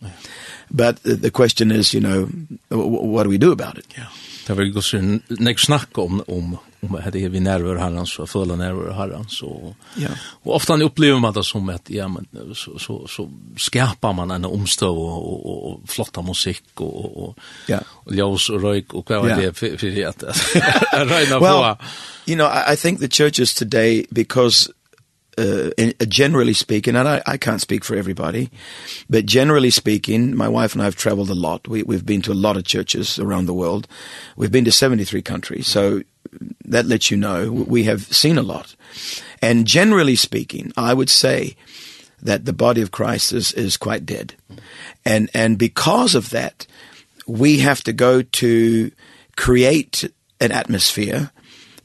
But 0.70 1.02
the, 1.02 1.16
the 1.16 1.30
question 1.30 1.70
is, 1.72 1.92
you 1.92 2.00
know, 2.00 2.26
what 2.68 3.24
do 3.24 3.28
we 3.28 3.38
do 3.38 3.52
about 3.52 3.78
it? 3.78 3.86
Yeah. 3.96 4.06
Det 4.46 4.54
var 4.54 4.62
ju 4.62 4.82
så 4.82 5.18
nek 5.28 5.58
snack 5.58 5.98
om 5.98 6.22
om 6.28 6.58
om 6.80 6.94
att 6.94 7.12
det 7.12 7.24
är 7.24 7.28
vi 7.28 7.40
nerver 7.40 7.76
herran 7.76 8.06
så 8.06 8.26
fulla 8.26 8.56
nerver 8.56 8.92
herran 8.92 9.26
så 9.28 9.74
ja 9.96 10.08
och 10.42 10.54
ofta 10.54 10.82
upplever 10.82 11.18
man 11.18 11.34
det 11.34 11.44
som 11.44 11.68
att 11.68 11.90
ja 11.90 12.08
men 12.08 12.54
så 12.54 12.78
så 12.78 13.06
så 13.08 13.30
skärpar 13.56 14.12
man 14.12 14.30
en 14.30 14.44
omstå 14.44 14.98
och 14.98 15.46
och, 15.46 15.72
och 15.72 15.80
flotta 15.88 16.22
musik 16.22 16.62
och 16.74 17.28
och 17.28 17.38
ja 17.66 17.78
och 17.88 18.14
ljus 18.14 18.50
och 18.50 18.62
rök 18.62 18.94
och 18.94 19.10
vad 19.10 19.28
det 19.28 19.52
för 19.52 19.76
för 19.76 20.06
att 20.06 20.22
räna 21.10 21.38
på 21.38 21.44
well 21.44 21.76
you 22.26 22.36
know 22.36 22.46
I, 22.46 22.72
i 22.72 22.76
think 22.76 23.00
the 23.00 23.08
churches 23.08 23.54
today 23.54 24.06
because 24.10 24.70
uh, 25.38 25.70
in, 25.76 25.94
uh, 26.00 26.06
generally 26.06 26.52
speaking, 26.52 26.96
and 26.96 27.08
I, 27.08 27.22
I 27.26 27.36
can't 27.36 27.60
speak 27.60 27.84
for 27.84 27.94
everybody, 27.94 28.50
but 29.08 29.26
generally 29.26 29.70
speaking, 29.70 30.36
my 30.36 30.48
wife 30.48 30.74
and 30.74 30.82
I 30.82 30.86
have 30.86 30.96
traveled 30.96 31.30
a 31.30 31.34
lot. 31.34 31.68
We, 31.68 31.82
we've 31.82 32.06
been 32.06 32.22
to 32.22 32.32
a 32.32 32.34
lot 32.34 32.56
of 32.56 32.64
churches 32.64 33.18
around 33.18 33.46
the 33.46 33.54
world. 33.54 33.86
We've 34.36 34.52
been 34.52 34.64
to 34.64 34.72
73 34.72 35.22
countries. 35.22 35.66
So 35.66 36.02
that 36.64 36.86
lets 36.86 37.10
you 37.10 37.16
know 37.16 37.50
we 37.50 37.84
have 37.84 38.02
seen 38.02 38.38
a 38.38 38.42
lot. 38.42 38.74
And 39.42 39.66
generally 39.66 40.16
speaking, 40.16 40.72
I 40.76 40.94
would 40.94 41.10
say 41.10 41.56
that 42.22 42.44
the 42.44 42.52
body 42.52 42.82
of 42.82 42.90
Christ 42.90 43.32
is 43.32 43.52
is 43.52 43.76
quite 43.76 44.06
dead. 44.06 44.34
And 45.04 45.30
and 45.34 45.58
because 45.58 46.14
of 46.14 46.30
that, 46.30 46.66
we 47.26 47.60
have 47.60 47.82
to 47.84 47.92
go 47.92 48.22
to 48.22 48.90
create 49.36 50.04
an 50.40 50.52
atmosphere 50.52 51.30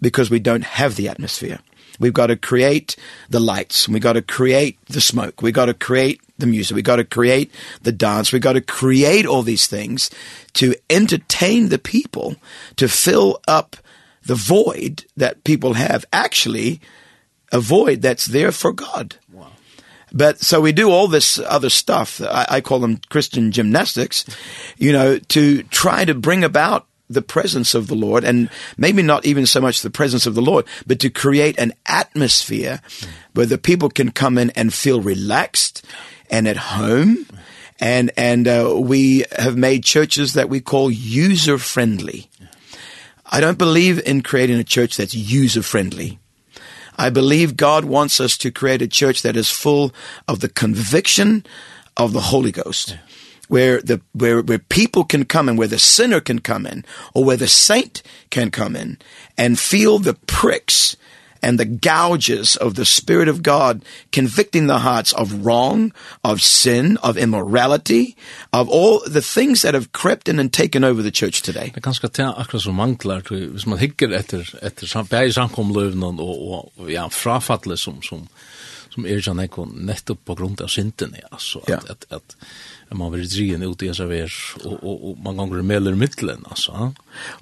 because 0.02 0.30
we 0.30 0.40
don't 0.40 0.64
have 0.64 0.96
the 0.96 1.10
atmosphere. 1.10 1.60
We've 2.00 2.14
got 2.14 2.28
to 2.28 2.36
create 2.36 2.96
the 3.30 3.40
lights, 3.40 3.88
we've 3.88 4.02
got 4.02 4.14
to 4.14 4.24
create 4.24 4.84
the 4.88 5.02
smoke. 5.02 5.42
We've 5.42 5.54
got 5.54 5.66
to 5.66 5.76
create 5.76 6.20
the 6.40 6.48
music. 6.48 6.76
We've 6.76 6.84
got 6.84 6.98
to 6.98 7.06
create 7.06 7.52
the 7.84 7.92
dance. 7.92 8.34
We've 8.34 8.42
got 8.42 8.54
to 8.54 8.62
create 8.62 9.26
all 9.26 9.44
these 9.44 9.68
things 9.68 10.10
to 10.54 10.76
entertain 10.90 11.70
the 11.70 11.78
people, 11.78 12.36
to 12.76 12.90
fill 12.90 13.40
up 13.48 13.78
the 14.26 14.36
void 14.36 15.06
that 15.18 15.44
people 15.44 15.74
have 15.74 16.06
actually 16.14 16.82
a 17.52 17.60
void 17.60 18.02
that's 18.02 18.26
there 18.26 18.52
for 18.52 18.72
God. 18.72 19.16
Wow. 19.32 19.52
But 20.14 20.42
so 20.42 20.62
we 20.62 20.72
do 20.72 20.90
all 20.90 21.08
this 21.08 21.40
other 21.40 21.70
stuff. 21.70 22.22
I, 22.22 22.46
I 22.50 22.62
call 22.62 22.80
them 22.80 23.00
Christian 23.10 23.52
gymnastics, 23.52 24.26
you 24.78 24.92
know, 24.92 25.18
to 25.20 25.64
try 25.64 26.06
to 26.06 26.14
bring 26.14 26.44
about 26.44 26.88
the 27.10 27.22
presence 27.22 27.74
of 27.76 27.88
the 27.88 27.96
Lord 27.96 28.24
and 28.24 28.50
maybe 28.78 29.02
not 29.02 29.26
even 29.26 29.46
so 29.46 29.60
much 29.60 29.82
the 29.82 29.90
presence 29.90 30.26
of 30.26 30.36
the 30.36 30.42
Lord, 30.42 30.66
but 30.88 31.00
to 31.02 31.10
create 31.10 31.60
an 31.60 31.74
atmosphere 31.86 32.82
where 33.34 33.46
the 33.46 33.58
people 33.58 33.90
can 33.90 34.12
come 34.12 34.38
in 34.38 34.50
and 34.52 34.74
feel 34.74 35.02
relaxed 35.02 35.86
and 36.30 36.48
at 36.48 36.58
home. 36.58 37.26
And, 37.80 38.12
and 38.16 38.48
uh, 38.48 38.76
we 38.78 39.26
have 39.38 39.58
made 39.58 39.84
churches 39.84 40.34
that 40.34 40.50
we 40.50 40.62
call 40.62 40.92
user 40.92 41.58
friendly. 41.58 42.30
Yeah 42.40 42.48
I 43.32 43.40
don't 43.40 43.58
believe 43.58 44.00
in 44.06 44.24
creating 44.24 44.60
a 44.60 44.64
church 44.64 44.98
that's 44.98 45.14
user 45.16 45.64
friendly. 45.64 46.20
I 46.98 47.10
believe 47.10 47.56
God 47.56 47.86
wants 47.86 48.20
us 48.20 48.38
to 48.40 48.52
create 48.52 48.82
a 48.82 48.88
church 48.88 49.22
that 49.22 49.38
is 49.38 49.50
full 49.50 49.94
of 50.28 50.42
the 50.42 50.50
conviction 50.50 51.46
of 51.96 52.12
the 52.12 52.22
Holy 52.22 52.52
Ghost. 52.52 52.98
Where 53.48 53.82
the 53.82 54.02
where 54.14 54.42
where 54.42 54.60
people 54.60 55.04
can 55.04 55.26
come 55.26 55.50
in, 55.50 55.58
where 55.58 55.68
the 55.68 55.80
sinner 55.80 56.22
can 56.22 56.40
come 56.40 56.66
in, 56.66 56.86
or 57.14 57.26
where 57.26 57.38
the 57.38 57.50
saint 57.50 58.02
can 58.30 58.50
come 58.50 58.78
in 58.78 58.98
and 59.38 59.60
feel 59.60 60.00
the 60.00 60.14
pricks 60.14 60.96
and 61.42 61.60
the 61.60 61.66
gouges 61.66 62.56
of 62.56 62.76
the 62.76 62.86
Spirit 62.86 63.28
of 63.28 63.42
God 63.44 63.84
convicting 64.12 64.68
the 64.68 64.80
hearts 64.80 65.14
of 65.14 65.46
wrong, 65.46 65.92
of 66.24 66.42
sin, 66.42 66.98
of 66.98 67.18
immorality, 67.18 68.16
of 68.54 68.70
all 68.70 69.02
the 69.06 69.22
things 69.22 69.62
that 69.62 69.74
have 69.74 69.92
crept 69.92 70.30
in 70.30 70.40
and 70.40 70.54
taken 70.54 70.84
over 70.84 71.02
the 71.02 71.12
church 71.12 71.42
today. 71.42 71.72
Det 71.74 71.78
er 71.78 71.90
ganske 71.90 72.08
til 72.08 72.24
akkurat 72.24 72.62
som 72.62 72.76
manglar, 72.76 73.22
hvis 73.30 73.66
man 73.66 73.80
hikker 73.80 74.14
etter, 74.18 74.46
etter 74.62 75.04
bæg 75.04 75.34
samkomløvnen 75.34 76.20
og, 76.20 76.72
og 76.78 76.92
ja, 76.92 77.08
frafattelig 77.08 77.80
som, 77.80 78.02
som, 78.04 78.28
som 78.94 79.06
er 79.06 79.22
sånn 79.24 79.42
ekon 79.44 79.74
nettopp 79.88 80.26
på 80.26 80.36
grunn 80.36 80.58
av 80.62 80.70
synden, 80.70 81.16
altså, 81.32 81.64
at, 81.68 81.90
at, 81.90 82.06
at, 82.10 82.12
at 82.12 82.36
man 82.98 83.12
blir 83.12 83.24
drien 83.24 83.64
ut 83.64 83.84
i 83.84 83.88
esa 83.88 84.06
ver, 84.06 84.32
og, 84.66 84.84
og, 84.84 85.04
og 85.10 85.18
man 85.24 85.38
gånger 85.38 85.62
mellan 85.62 85.98
mitten 85.98 86.46
alltså. 86.50 86.94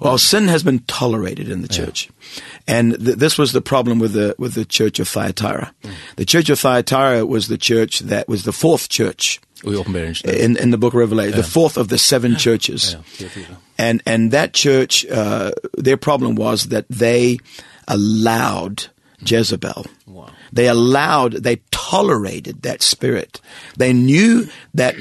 Well 0.02 0.18
sin 0.18 0.48
has 0.48 0.64
been 0.64 0.80
tolerated 0.88 1.50
in 1.50 1.62
the 1.62 1.68
church. 1.68 2.10
Yeah. 2.10 2.78
And 2.80 3.06
th 3.06 3.18
this 3.18 3.38
was 3.38 3.52
the 3.52 3.62
problem 3.62 4.00
with 4.00 4.14
the 4.14 4.36
with 4.38 4.54
the 4.54 4.66
church 4.66 5.00
of 5.00 5.08
Thyatira. 5.08 5.72
Mm. 5.84 5.92
The 6.16 6.26
church 6.26 6.50
of 6.50 6.60
Thyatira 6.60 7.26
was 7.26 7.48
the 7.48 7.58
church 7.58 8.00
that 8.00 8.28
was 8.28 8.44
the 8.44 8.52
fourth 8.54 8.90
church 8.90 9.40
in 9.64 10.58
in 10.58 10.72
the 10.72 10.78
book 10.78 10.94
of 10.94 11.00
Revelation, 11.00 11.38
yeah. 11.38 11.42
the 11.42 11.52
fourth 11.52 11.78
of 11.78 11.88
the 11.88 11.98
seven 11.98 12.36
churches. 12.36 12.96
Yeah. 13.18 13.56
And 13.78 14.02
and 14.06 14.32
that 14.32 14.54
church 14.54 15.06
uh 15.12 15.52
their 15.84 15.98
problem 15.98 16.36
was 16.36 16.68
that 16.68 16.86
they 16.90 17.40
allowed 17.88 18.88
Jezebel. 19.26 19.86
Wow. 20.08 20.30
They 20.54 20.68
allowed, 20.68 21.34
they 21.44 21.58
tolerated 21.72 22.62
that 22.62 22.82
spirit. 22.82 23.42
They 23.78 23.94
knew 23.94 24.48
that 24.74 24.96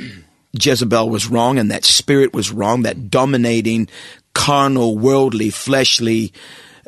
Jezebel 0.65 1.09
was 1.09 1.29
wrong 1.29 1.59
and 1.59 1.71
that 1.71 1.85
spirit 1.85 2.33
was 2.33 2.51
wrong, 2.51 2.83
that 2.83 3.11
dominating, 3.11 3.89
carnal, 4.35 4.97
worldly, 4.97 5.51
fleshly, 5.51 6.33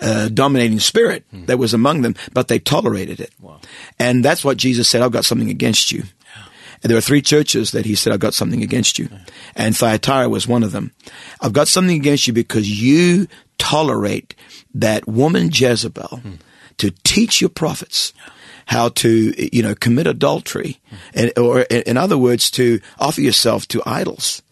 uh, 0.00 0.28
dominating 0.28 0.80
spirit 0.80 1.24
mm. 1.32 1.46
that 1.46 1.58
was 1.58 1.74
among 1.74 2.02
them, 2.02 2.14
but 2.32 2.48
they 2.48 2.58
tolerated 2.58 3.20
it. 3.20 3.30
Wow. 3.40 3.60
And 3.98 4.24
that's 4.24 4.44
what 4.44 4.56
Jesus 4.56 4.88
said, 4.88 5.02
I've 5.02 5.12
got 5.12 5.24
something 5.24 5.50
against 5.50 5.92
you. 5.92 6.04
Yeah. 6.36 6.44
And 6.82 6.90
there 6.90 6.96
were 6.96 7.02
three 7.02 7.22
churches 7.22 7.72
that 7.72 7.84
he 7.84 7.94
said, 7.94 8.12
I've 8.12 8.20
got 8.20 8.34
something 8.34 8.62
against 8.62 8.98
you. 8.98 9.08
Yeah. 9.10 9.18
And 9.56 9.76
Thyatira 9.76 10.28
was 10.28 10.48
one 10.48 10.62
of 10.62 10.72
them. 10.72 10.92
I've 11.40 11.52
got 11.52 11.68
something 11.68 11.96
against 11.96 12.26
you 12.26 12.32
because 12.32 12.82
you 12.82 13.28
tolerate 13.58 14.34
that 14.74 15.06
woman 15.06 15.50
Jezebel 15.52 16.20
mm. 16.22 16.38
to 16.78 16.90
teach 17.04 17.40
your 17.40 17.50
prophets. 17.50 18.12
Yeah 18.16 18.32
how 18.66 18.88
to, 18.90 19.34
you 19.56 19.62
know, 19.62 19.74
commit 19.74 20.06
adultery, 20.06 20.78
and, 21.14 21.36
or 21.38 21.60
in 21.62 21.96
other 21.96 22.18
words, 22.18 22.50
to 22.52 22.80
offer 22.98 23.20
yourself 23.20 23.66
to 23.68 23.82
idols. 23.86 24.42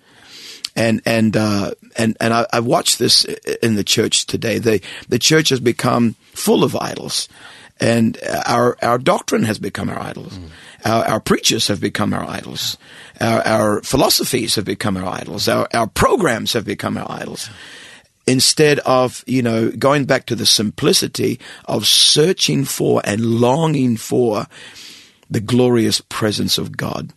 And 0.76 1.00
and 1.04 1.36
uh, 1.36 1.72
and 1.96 2.16
and 2.20 2.32
I, 2.32 2.46
I 2.52 2.60
watched 2.60 2.98
this 2.98 3.24
in 3.62 3.74
the 3.74 3.82
church 3.82 4.26
today. 4.26 4.58
The 4.58 4.80
the 5.08 5.18
church 5.18 5.48
has 5.48 5.58
become 5.58 6.14
full 6.34 6.62
of 6.62 6.76
idols, 6.76 7.28
and 7.80 8.16
our 8.46 8.76
our 8.80 8.98
doctrine 8.98 9.42
has 9.42 9.58
become 9.58 9.88
our 9.90 10.00
idols. 10.00 10.38
Mm. 10.38 10.50
Our 10.84 11.04
our 11.04 11.20
preachers 11.20 11.66
have 11.66 11.80
become 11.80 12.14
our 12.14 12.24
idols. 12.24 12.78
Our 13.20 13.42
our 13.44 13.82
philosophies 13.82 14.54
have 14.54 14.64
become 14.64 14.96
our 14.96 15.20
idols. 15.20 15.48
Our 15.48 15.66
our 15.74 15.88
programs 15.88 16.52
have 16.52 16.64
become 16.64 16.96
our 16.96 17.10
idols. 17.10 17.48
Yeah 17.48 17.56
instead 18.28 18.78
of, 18.80 19.24
you 19.26 19.42
know, 19.42 19.70
going 19.70 20.04
back 20.04 20.26
to 20.26 20.36
the 20.36 20.46
simplicity 20.46 21.40
of 21.64 21.86
searching 21.86 22.64
for 22.64 23.00
and 23.04 23.24
longing 23.24 23.96
for 23.96 24.46
the 25.30 25.40
glorious 25.40 26.02
presence 26.08 26.58
of 26.58 26.76
God. 26.76 27.10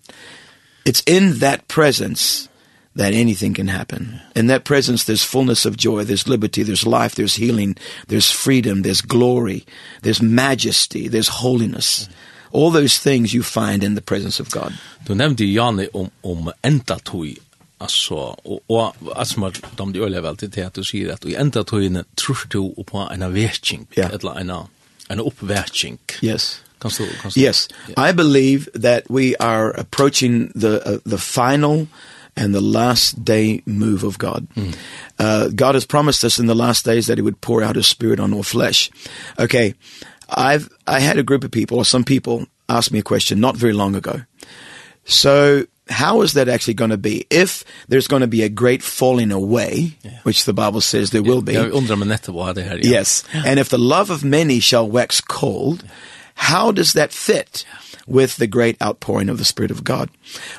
It's 0.86 1.03
in 1.05 1.39
that 1.39 1.68
presence 1.68 2.47
that 2.95 3.14
anything 3.14 3.53
can 3.53 3.68
happen. 3.68 4.22
In 4.36 4.47
that 4.47 4.64
presence 4.64 5.03
there's 5.03 5.24
fullness 5.24 5.66
of 5.66 5.78
joy, 5.78 6.03
there's 6.03 6.28
liberty, 6.28 6.64
there's 6.64 6.88
life, 6.88 7.16
there's 7.16 7.36
healing, 7.36 7.76
there's 8.07 8.32
freedom, 8.32 8.82
there's 8.82 9.01
glory, 9.01 9.66
there's 10.01 10.22
majesty, 10.22 11.07
there's 11.07 11.28
holiness. 11.28 12.09
All 12.51 12.72
those 12.72 12.97
things 12.97 13.34
you 13.34 13.43
find 13.43 13.84
in 13.84 13.95
the 13.95 14.01
presence 14.01 14.39
of 14.39 14.49
God. 14.51 14.74
Du 15.05 15.14
nevnte 15.14 15.45
Janne 15.45 15.88
om, 15.93 16.12
om 16.24 16.51
enda 16.64 16.99
tog 17.03 17.38
Alltså 17.82 18.16
och 18.16 18.60
och 18.68 18.96
alltså 19.16 19.40
man 19.40 19.54
de 19.76 19.94
det 19.94 20.00
öliga 20.00 20.22
väl 20.22 20.38
till 20.38 20.66
att 20.66 20.74
du 20.74 20.84
säger 20.84 21.14
att 21.14 21.26
i 21.26 21.36
ända 21.36 21.64
tøyne 21.64 22.04
tror 22.16 22.48
du 22.50 22.84
på 22.84 22.98
en 22.98 23.34
verkning 23.34 23.88
eller 23.96 24.40
en 24.40 24.52
en 25.10 25.20
uppverkning. 25.20 25.98
Yes. 26.22 26.62
Kan 26.80 26.92
du 26.98 27.08
kan 27.22 27.32
du 27.36 27.42
Yes. 27.42 27.68
Yeah. 27.90 28.10
I 28.10 28.14
believe 28.14 28.70
that 28.82 29.04
we 29.10 29.36
are 29.40 29.80
approaching 29.80 30.52
the 30.62 30.80
uh, 30.86 31.00
the 31.06 31.18
final 31.18 31.88
and 32.36 32.56
the 32.56 32.62
last 32.62 33.26
day 33.26 33.62
move 33.66 34.08
of 34.08 34.18
God. 34.18 34.48
Mm. 34.56 34.74
Uh 35.20 35.50
God 35.56 35.76
has 35.76 35.86
promised 35.86 36.24
us 36.24 36.40
in 36.40 36.48
the 36.48 36.56
last 36.56 36.86
days 36.86 37.06
that 37.06 37.18
he 37.18 37.22
would 37.22 37.42
pour 37.42 37.64
out 37.64 37.76
his 37.76 37.88
spirit 37.88 38.20
on 38.20 38.34
all 38.34 38.44
flesh. 38.44 38.92
Okay. 39.38 39.74
I've 40.30 40.70
I 40.88 41.00
had 41.08 41.18
a 41.18 41.24
group 41.24 41.44
of 41.44 41.52
people 41.52 41.78
or 41.78 41.86
some 41.86 42.04
people 42.04 42.46
asked 42.68 42.94
me 42.94 43.00
a 43.00 43.04
question 43.04 43.40
not 43.40 43.58
very 43.58 43.74
long 43.74 43.96
ago. 43.96 44.22
So 45.06 45.66
how 45.92 46.22
is 46.22 46.34
that 46.34 46.48
actually 46.48 46.74
going 46.74 46.92
to 46.92 46.98
be 46.98 47.26
if 47.30 47.64
there's 47.88 48.08
going 48.08 48.22
to 48.22 48.28
be 48.28 48.44
a 48.44 48.50
great 48.50 48.82
falling 48.82 49.32
away 49.32 49.94
yeah. 50.02 50.20
which 50.24 50.46
the 50.46 50.54
bible 50.54 50.82
says 50.82 51.12
there 51.12 51.24
will 51.24 51.42
be 51.42 51.54
jag 51.54 51.74
undrar 51.74 51.96
men 51.96 52.08
detta 52.08 52.32
vad 52.32 52.56
det 52.56 52.64
här 52.64 52.80
yes 52.84 53.26
and 53.34 53.60
if 53.60 53.70
the 53.70 53.78
love 53.78 54.14
of 54.14 54.24
many 54.24 54.60
shall 54.60 54.89
wax 54.89 55.22
cold 55.22 55.84
how 56.36 56.72
does 56.72 56.94
that 56.94 57.12
fit 57.12 57.66
with 58.08 58.38
the 58.38 58.48
great 58.48 58.82
outpouring 58.82 59.30
of 59.30 59.38
the 59.38 59.46
spirit 59.46 59.72
of 59.72 59.84
god 59.84 60.10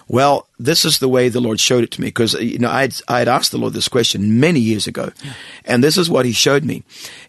well 0.09 0.47
this 0.59 0.85
is 0.85 0.99
the 0.99 1.09
way 1.09 1.29
the 1.29 1.41
lord 1.41 1.59
showed 1.61 1.85
it 1.85 1.91
to 1.91 2.01
me 2.01 2.09
because 2.09 2.35
you 2.35 2.59
know 2.59 2.71
i 2.71 2.89
i 3.09 3.19
had 3.19 3.29
asked 3.29 3.51
the 3.51 3.59
lord 3.59 3.73
this 3.73 3.89
question 3.89 4.41
many 4.41 4.61
years 4.61 4.87
ago 4.87 5.11
yeah. 5.25 5.33
and 5.65 5.83
this 5.83 5.97
is 5.97 6.09
what 6.09 6.25
he 6.25 6.33
showed 6.33 6.65
me 6.65 6.83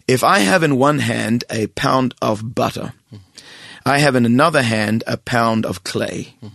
if 0.06 0.22
i 0.22 0.38
have 0.40 0.62
in 0.62 0.78
one 0.78 1.00
hand 1.00 1.44
a 1.50 1.66
pound 1.68 2.14
of 2.20 2.54
butter 2.54 2.92
mm. 3.12 3.18
i 3.84 3.98
have 3.98 4.14
in 4.14 4.26
another 4.26 4.62
hand 4.62 5.02
a 5.06 5.16
pound 5.16 5.66
of 5.66 5.82
clay 5.82 6.34
mm 6.42 6.50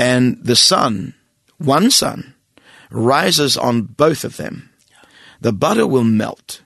and 0.00 0.38
the 0.42 0.56
sun, 0.56 1.14
one 1.58 1.90
sun, 1.90 2.34
rises 2.90 3.56
on 3.56 3.82
both 3.82 4.24
of 4.24 4.36
them. 4.36 4.70
The 5.40 5.52
butter 5.52 5.86
will 5.86 6.04
melt, 6.04 6.62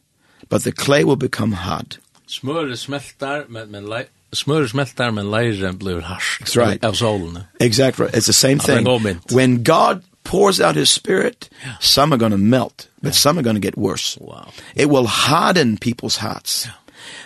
but 0.49 0.64
the 0.64 0.72
clay 0.72 1.05
will 1.05 1.16
become 1.16 1.53
hard. 1.53 1.99
smör 2.26 2.76
smältar, 2.76 3.49
men, 3.49 3.70
men 3.70 4.05
smör 4.32 4.66
smältar 4.66 5.11
men 5.11 5.30
lejren 5.30 5.78
blir 5.78 6.01
harsh 6.01 6.57
right. 6.57 6.85
av 6.85 6.93
solen. 6.93 7.45
Exactly. 7.61 8.07
It's 8.12 8.26
the 8.26 8.32
same 8.32 8.59
thing. 8.59 8.87
When 9.30 9.62
God 9.62 10.03
pours 10.24 10.61
out 10.61 10.76
his 10.76 10.91
spirit, 10.91 11.51
yeah. 11.64 11.76
some 11.80 12.12
are 12.12 12.18
going 12.18 12.32
to 12.32 12.39
melt, 12.39 12.89
but 13.03 13.09
yeah. 13.09 13.12
some 13.12 13.39
are 13.39 13.43
going 13.43 13.57
to 13.57 13.61
get 13.61 13.76
worse. 13.76 14.18
Wow. 14.20 14.49
It 14.74 14.87
will 14.87 15.07
harden 15.07 15.78
people's 15.78 16.16
hearts. 16.16 16.66
Yeah. 16.66 16.72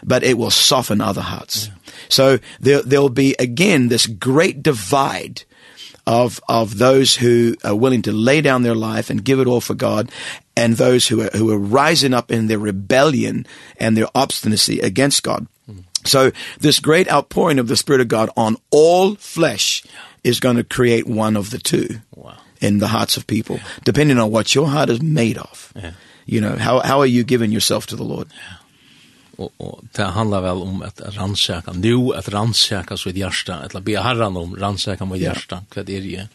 But 0.02 0.22
it 0.24 0.36
will 0.36 0.50
soften 0.50 1.00
other 1.00 1.22
hearts. 1.22 1.68
Yeah. 1.68 1.92
So 2.08 2.38
there 2.60 2.82
there'll 2.82 3.14
be 3.14 3.34
again 3.38 3.88
this 3.88 4.06
great 4.06 4.62
divide 4.62 5.44
of 6.08 6.40
of 6.48 6.78
those 6.78 7.14
who 7.14 7.54
are 7.62 7.76
willing 7.76 8.00
to 8.00 8.12
lay 8.12 8.40
down 8.40 8.62
their 8.62 8.74
life 8.74 9.10
and 9.10 9.22
give 9.22 9.40
it 9.40 9.46
all 9.46 9.60
for 9.60 9.74
God 9.74 10.10
and 10.56 10.74
those 10.74 11.06
who 11.06 11.20
are 11.20 11.28
who 11.34 11.52
are 11.52 11.58
rising 11.58 12.14
up 12.14 12.32
in 12.32 12.46
their 12.46 12.58
rebellion 12.58 13.46
and 13.76 13.94
their 13.94 14.08
obstinacy 14.14 14.80
against 14.80 15.22
God. 15.22 15.46
Mm. 15.70 15.84
So 16.06 16.32
this 16.58 16.80
great 16.80 17.12
outpouring 17.12 17.58
of 17.58 17.68
the 17.68 17.76
spirit 17.76 18.00
of 18.00 18.08
God 18.08 18.30
on 18.38 18.56
all 18.70 19.16
flesh 19.16 19.84
is 20.24 20.40
going 20.40 20.56
to 20.56 20.64
create 20.64 21.06
one 21.06 21.36
of 21.36 21.50
the 21.50 21.58
two. 21.58 22.00
Wow. 22.14 22.38
In 22.60 22.78
the 22.78 22.88
hearts 22.88 23.16
of 23.16 23.28
people, 23.28 23.56
yeah. 23.56 23.68
depending 23.84 24.18
on 24.18 24.32
what 24.32 24.52
your 24.52 24.66
heart 24.66 24.88
is 24.88 25.00
made 25.00 25.38
of. 25.38 25.72
Yeah. 25.76 25.92
You 26.26 26.40
know, 26.40 26.56
how 26.56 26.80
how 26.80 27.00
are 27.00 27.06
you 27.06 27.22
giving 27.22 27.52
yourself 27.52 27.86
to 27.88 27.96
the 27.96 28.02
Lord? 28.02 28.28
Yeah 28.32 28.56
og 29.38 29.52
og 29.58 29.84
det 29.96 30.04
handlar 30.14 30.40
vel 30.40 30.62
om 30.62 30.82
at 30.82 31.00
rannsaka 31.16 31.72
nu 31.72 32.12
at 32.12 32.32
rannsaka 32.32 32.96
så 32.96 33.10
i 33.10 33.12
hjärta 33.12 33.62
eller 33.64 33.80
be 33.80 33.96
herran 34.02 34.36
om 34.36 34.56
rannsaka 34.56 35.04
mot 35.04 35.18
hjärta 35.18 35.56
yeah. 35.56 35.66
vad 35.74 35.78
er 35.78 35.84
det 35.84 35.96
er 35.96 36.28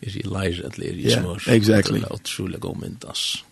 det 0.00 0.24
Elijah 0.24 0.64
eller 0.64 0.86
är 0.86 0.92
det 0.92 1.10
smör? 1.10 1.38
smør 1.38 1.54
exactly. 1.54 2.00
Det 2.00 2.06
är 2.06 2.12
otroligt 2.12 2.60
god 2.60 2.76
myntas 2.76 3.44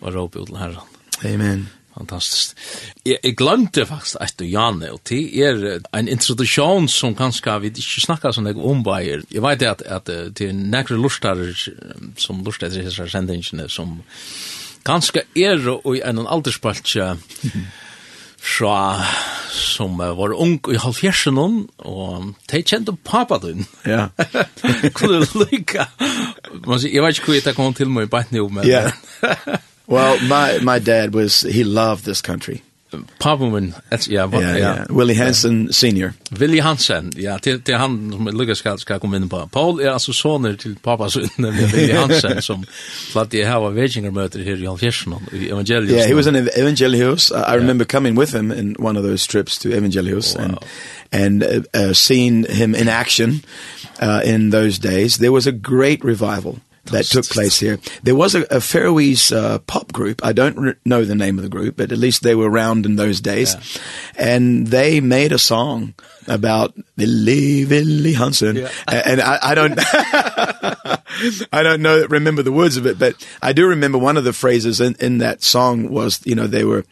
og 0.00 0.14
ropa 0.14 0.38
ut 0.38 0.56
herran. 0.56 0.86
Amen. 1.24 1.68
Fantastiskt. 1.94 2.54
jeg, 3.06 3.18
jeg 3.24 3.36
glemte 3.36 3.86
faktisk 3.86 4.16
at 4.20 4.34
du 4.38 4.44
Janne 4.44 4.92
og 4.92 5.00
det 5.08 5.42
är 5.42 5.80
en 5.92 6.08
introduktion 6.08 6.88
som 6.88 7.14
kanskje 7.14 7.60
vi 7.60 7.66
ikke 7.66 8.00
snakker 8.00 8.32
sånn 8.32 8.46
jeg 8.46 8.58
om 8.58 8.82
Bayer. 8.82 9.22
Jag 9.30 9.42
vet 9.42 9.62
at, 9.62 9.82
att 9.82 10.06
det 10.06 10.40
er 10.40 10.52
nekre 10.52 10.96
lustar 10.96 11.36
som 12.16 12.44
lustar 12.44 12.66
i 12.66 12.82
dessa 12.82 13.08
sändningarna 13.08 13.68
som 13.68 14.02
ganska 14.84 15.20
er 15.34 15.68
och 15.68 15.96
i 15.96 16.00
en 16.00 16.26
alderspalt 16.26 16.86
fra 18.44 19.04
som 19.50 20.00
uh, 20.00 20.12
var 20.18 20.34
ung 20.36 20.58
i 20.68 20.76
halvfjersen 20.76 21.38
og 21.78 22.34
de 22.50 22.60
kjente 22.62 22.92
pappa 23.04 23.38
din. 23.42 23.64
Ja. 23.86 24.08
Kunne 24.96 25.22
du 25.24 25.26
sier, 26.78 26.92
Jeg 26.92 27.02
vet 27.02 27.18
ikke 27.18 27.30
hvor 27.30 27.40
jeg 27.40 27.56
kom 27.56 27.74
til 27.74 27.90
meg 27.90 28.08
i 28.08 28.12
bare 28.12 28.42
om, 28.42 28.52
men... 28.52 28.68
Yeah. 28.68 28.92
well, 29.88 30.20
my, 30.28 30.60
my 30.60 30.78
dad 30.78 31.14
was, 31.14 31.40
he 31.40 31.64
loved 31.64 32.04
this 32.04 32.20
country. 32.20 32.60
Pavun, 33.20 33.74
ja, 34.08 34.28
ja, 34.32 34.56
ja. 34.58 34.74
Willie 34.90 35.16
Hansen 35.16 35.72
senior. 35.72 36.12
Willie 36.38 36.62
Hansen, 36.62 37.12
ja, 37.16 37.38
til, 37.42 37.60
til 37.60 37.76
han 37.78 38.10
som 38.12 38.28
Lucas 38.32 38.58
skal, 38.58 38.78
skal 38.78 39.00
komme 39.00 39.16
inn 39.16 39.28
på. 39.28 39.48
Paul 39.52 39.80
er 39.80 39.92
altså 39.92 40.12
soner 40.12 40.56
til 40.56 40.76
pappa 40.82 41.08
så 41.08 41.20
Willie 41.38 41.94
Hansen 42.00 42.42
som 42.42 42.64
platt 43.12 43.34
i 43.34 43.42
hava 43.42 43.70
Virginia 43.70 44.10
möter 44.10 44.44
här 44.44 44.62
i 44.62 44.66
Alfjersen 44.66 45.14
i 45.32 45.48
Evangelius. 45.48 45.90
Yeah, 45.90 46.08
he 46.08 46.14
was 46.14 46.26
in 46.26 46.36
Evangelius. 46.36 47.30
I 47.30 47.54
I 47.54 47.56
remember 47.56 47.84
coming 47.84 48.18
with 48.18 48.34
him 48.34 48.50
in 48.52 48.76
one 48.78 48.96
of 48.96 49.04
those 49.04 49.26
trips 49.26 49.58
to 49.58 49.68
Evangelius 49.68 50.36
wow. 50.36 50.44
and 50.44 50.58
and 51.12 51.42
uh, 51.42 51.60
uh, 51.74 51.92
seeing 51.92 52.44
him 52.44 52.74
in 52.74 52.88
action 52.88 53.42
uh, 54.00 54.20
in 54.24 54.50
those 54.50 54.78
days. 54.78 55.18
There 55.18 55.32
was 55.32 55.46
a 55.46 55.52
great 55.52 56.04
revival 56.04 56.58
that 56.86 57.06
took 57.06 57.24
place 57.26 57.58
here. 57.58 57.78
There 58.02 58.14
was 58.14 58.34
a, 58.34 58.42
a 58.50 58.60
Faroese 58.60 59.32
uh, 59.32 59.58
pop 59.60 59.92
group. 59.92 60.24
I 60.24 60.32
don't 60.32 60.76
know 60.84 61.04
the 61.04 61.14
name 61.14 61.38
of 61.38 61.42
the 61.42 61.48
group, 61.48 61.76
but 61.76 61.92
at 61.92 61.98
least 61.98 62.22
they 62.22 62.34
were 62.34 62.50
around 62.50 62.86
in 62.86 62.96
those 62.96 63.20
days. 63.20 63.54
Yeah. 63.54 63.82
And 64.16 64.66
they 64.66 65.00
made 65.00 65.32
a 65.32 65.38
song 65.38 65.94
about 66.26 66.74
Billy 66.96 67.64
Billy 67.64 68.12
Hansen. 68.14 68.56
Yeah. 68.56 68.70
And 68.88 69.20
I 69.20 69.38
I 69.42 69.54
don't 69.54 69.74
I 71.52 71.62
don't 71.62 71.82
know 71.82 72.06
remember 72.06 72.42
the 72.42 72.52
words 72.52 72.76
of 72.76 72.86
it 72.86 72.98
but 72.98 73.14
I 73.42 73.52
do 73.52 73.66
remember 73.66 73.98
one 73.98 74.16
of 74.16 74.24
the 74.24 74.32
phrases 74.32 74.80
in 74.80 74.94
in 75.00 75.18
that 75.18 75.42
song 75.42 75.90
was 75.90 76.20
you 76.24 76.34
know 76.34 76.46
they 76.46 76.64
were 76.64 76.84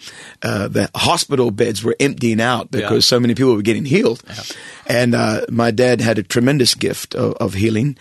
uh 0.42 0.68
the 0.68 0.90
hospital 0.94 1.50
beds 1.50 1.82
were 1.82 1.96
emptying 2.00 2.40
out 2.40 2.70
because 2.70 3.06
yeah. 3.06 3.16
so 3.16 3.20
many 3.20 3.34
people 3.34 3.54
were 3.54 3.62
getting 3.62 3.84
healed. 3.84 4.22
Yeah. 4.26 4.42
And 4.86 5.14
uh 5.14 5.46
my 5.50 5.70
dad 5.70 6.00
had 6.00 6.18
a 6.18 6.22
tremendous 6.22 6.74
gift 6.74 7.14
of 7.14 7.34
of 7.34 7.54
healing 7.54 7.96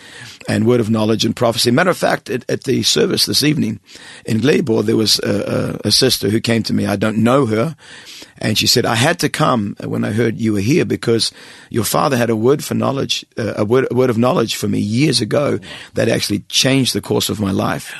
and 0.47 0.65
word 0.65 0.79
of 0.79 0.89
knowledge 0.89 1.25
and 1.25 1.35
prophecy. 1.35 1.71
Matter 1.71 1.91
of 1.91 1.97
fact 1.97 2.29
at, 2.29 2.49
at 2.49 2.63
the 2.63 2.83
service 2.83 3.25
this 3.25 3.43
evening 3.43 3.79
in 4.25 4.39
Gleybor 4.39 4.83
there 4.83 4.97
was 4.97 5.19
a, 5.19 5.79
a 5.85 5.87
a 5.87 5.91
sister 5.91 6.29
who 6.29 6.39
came 6.39 6.63
to 6.63 6.73
me. 6.73 6.85
I 6.85 6.95
don't 6.95 7.17
know 7.17 7.45
her 7.45 7.75
and 8.41 8.57
she 8.57 8.67
said 8.67 8.85
I 8.85 8.95
had 8.95 9.19
to 9.19 9.29
come 9.29 9.75
when 9.83 10.03
I 10.03 10.11
heard 10.11 10.41
you 10.41 10.53
were 10.53 10.59
here 10.59 10.83
because 10.83 11.31
your 11.69 11.83
father 11.83 12.17
had 12.17 12.29
a 12.29 12.35
word 12.35 12.63
for 12.63 12.73
knowledge 12.73 13.25
uh, 13.37 13.53
a 13.57 13.63
word 13.63 13.87
a 13.89 13.95
word 13.95 14.09
of 14.09 14.17
knowledge 14.17 14.55
for 14.55 14.67
me 14.67 14.79
years 14.79 15.21
ago 15.21 15.59
that, 15.93 16.09
actually 16.09 16.39
changed 16.49 16.93
the 16.93 17.01
course 17.01 17.29
of 17.29 17.39
my 17.39 17.51
life. 17.51 17.93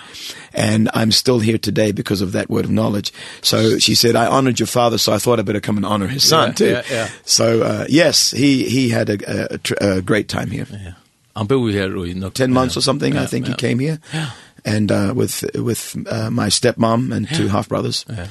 And 0.54 0.90
I'm 0.94 1.12
still 1.12 1.40
here 1.40 1.58
today 1.58 1.92
because 1.94 2.22
of 2.22 2.34
that 2.34 2.50
word 2.50 2.66
of 2.66 2.72
knowledge. 2.72 3.14
So 3.42 3.80
she 3.80 3.96
said, 3.96 4.16
I 4.16 4.26
honored 4.28 4.60
your 4.60 4.68
father, 4.68 4.98
so 4.98 5.14
I 5.14 5.18
thought 5.18 5.40
I 5.40 5.44
better 5.44 5.62
come 5.62 5.78
and 5.78 5.86
honor 5.86 6.08
his 6.08 6.28
son 6.28 6.50
yeah, 6.50 6.54
too. 6.54 6.70
Yeah, 6.70 6.84
yeah. 6.92 7.10
So, 7.24 7.62
uh, 7.62 7.86
yes, 7.88 8.32
he, 8.32 8.68
he 8.70 8.90
had 8.90 9.10
a, 9.10 9.56
a, 9.82 9.98
a 9.98 10.02
great 10.02 10.28
time 10.28 10.52
here. 10.52 10.68
Yeah. 10.70 10.94
Han 11.34 11.48
bor 11.48 11.72
här 11.72 12.26
i 12.26 12.30
10 12.30 12.54
months 12.54 12.78
or 12.78 12.82
something 12.82 13.14
yeah, 13.14 13.24
I 13.24 13.26
think 13.26 13.46
yeah. 13.46 13.56
he 13.56 13.68
came 13.68 13.80
here. 13.80 14.00
Yeah. 14.14 14.30
And 14.66 14.92
uh 14.92 15.14
with 15.16 15.44
with 15.56 15.96
uh, 16.08 16.30
my 16.30 16.50
stepmom 16.50 17.12
and 17.12 17.28
two 17.28 17.48
half 17.48 17.68
brothers. 17.68 18.06
Yeah. 18.10 18.28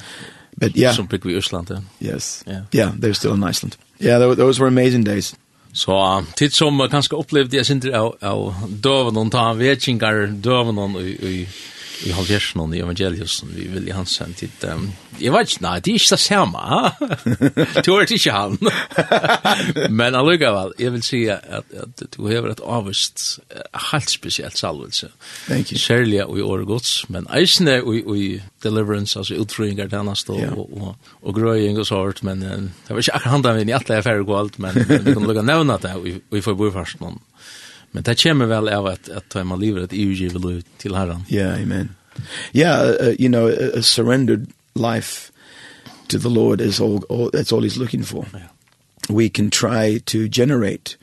But 0.57 0.75
yeah. 0.75 0.93
Some 0.93 1.07
big 1.07 1.25
we 1.25 1.35
Iceland. 1.35 1.67
Then. 1.67 1.85
Yes. 1.99 2.43
Yeah. 2.47 2.61
yeah, 2.71 2.91
they're 2.99 3.13
still 3.13 3.33
in 3.33 3.43
Iceland. 3.43 3.77
Yeah, 3.97 4.19
those 4.35 4.59
were 4.59 4.67
amazing 4.67 5.03
days. 5.03 5.35
Så 5.73 5.95
tid 6.35 6.53
som 6.53 6.81
kanskje 6.91 7.19
opplevde 7.19 7.57
jeg 7.57 7.67
sindre 7.67 7.93
av, 7.95 8.15
av 8.21 8.65
døven 8.83 9.19
og 9.21 9.31
ta 9.31 9.51
vekingar 9.55 10.25
døven 10.43 10.81
og 10.81 10.97
i, 10.99 11.13
i 11.15 11.35
i 12.05 12.11
halvjersen 12.15 12.61
og 12.63 12.75
i 12.75 12.81
evangeliusen 12.81 13.51
vi 13.55 13.67
vil 13.71 13.87
i 13.89 13.93
hans 13.95 14.15
sen 14.17 14.33
tid. 14.37 14.63
Um, 14.65 14.89
jeg 15.21 15.33
vet 15.33 15.51
ikke, 15.51 15.63
nei, 15.65 15.73
det 15.79 15.91
er 15.91 15.99
ikke 15.99 16.15
det 16.15 16.19
samme. 16.23 16.61
du 17.85 17.91
er 17.97 18.13
ikke 18.15 18.35
han. 18.35 18.57
Men 19.99 20.17
allukavall, 20.17 20.73
jeg 20.79 20.93
vil 20.95 21.03
si 21.05 21.21
at, 21.31 21.67
at 21.83 22.03
du 22.15 22.27
hever 22.27 22.51
et 22.53 22.63
avvist 22.65 23.39
helt 23.91 24.09
spesielt 24.09 24.57
salvelse. 24.57 25.11
Thank 25.47 25.71
you. 25.71 25.79
Særlig 25.79 26.23
og 26.25 26.37
i 26.39 26.45
året 26.45 26.67
gods, 26.67 27.09
men 27.09 27.27
eisne 27.35 27.81
og 27.83 28.17
i 28.17 28.41
deliverance, 28.63 29.19
altså 29.19 29.37
utfrøyngar 29.41 29.89
tennast 29.91 30.29
og, 30.29 30.39
yeah. 30.39 30.57
og, 30.57 30.69
og, 30.81 30.95
og 31.21 31.35
grøying 31.35 31.79
og 31.79 31.85
sånt, 31.87 32.23
men 32.23 32.43
um, 32.43 32.69
det 32.87 32.95
var 32.95 33.03
ikke 33.03 33.15
akkurat 33.17 33.31
han 33.35 33.45
da 33.45 33.53
vi 33.57 33.65
i 33.69 33.75
atle 33.75 33.97
er 33.97 34.05
ferdig 34.05 34.27
og 34.27 34.39
alt, 34.39 34.59
men 34.59 34.77
vi 34.77 35.13
kan 35.13 35.27
lukka 35.27 35.43
nevna 35.45 35.77
det 35.81 35.93
og 35.97 36.07
vi 36.07 36.41
får 36.41 36.57
bo 36.57 36.69
i 36.69 36.73
farsen 36.75 37.19
Men 37.91 38.03
det 38.03 38.23
kommer 38.23 38.45
väl 38.45 38.69
av 38.69 38.85
att 38.85 39.09
att 39.09 39.29
ta 39.29 39.43
man 39.43 39.59
livet, 39.59 39.83
att 39.83 39.93
EU 39.93 40.11
ger 40.11 40.61
till 40.77 40.95
Herren. 40.95 41.23
Ja, 41.27 41.39
yeah, 41.39 41.61
amen. 41.63 41.89
Yeah, 42.53 42.89
uh, 42.89 43.15
you 43.19 43.29
know, 43.29 43.47
a 43.77 43.81
surrendered 43.81 44.47
life 44.73 45.31
to 46.07 46.19
the 46.19 46.29
Lord 46.29 46.61
is 46.61 46.79
all, 46.79 47.03
all 47.09 47.29
that's 47.31 47.53
all 47.53 47.63
he's 47.63 47.77
looking 47.77 48.03
for. 48.03 48.25
Yeah. 48.33 48.49
We 49.09 49.29
can 49.29 49.49
try 49.49 49.99
to 49.99 50.27
generate 50.27 50.97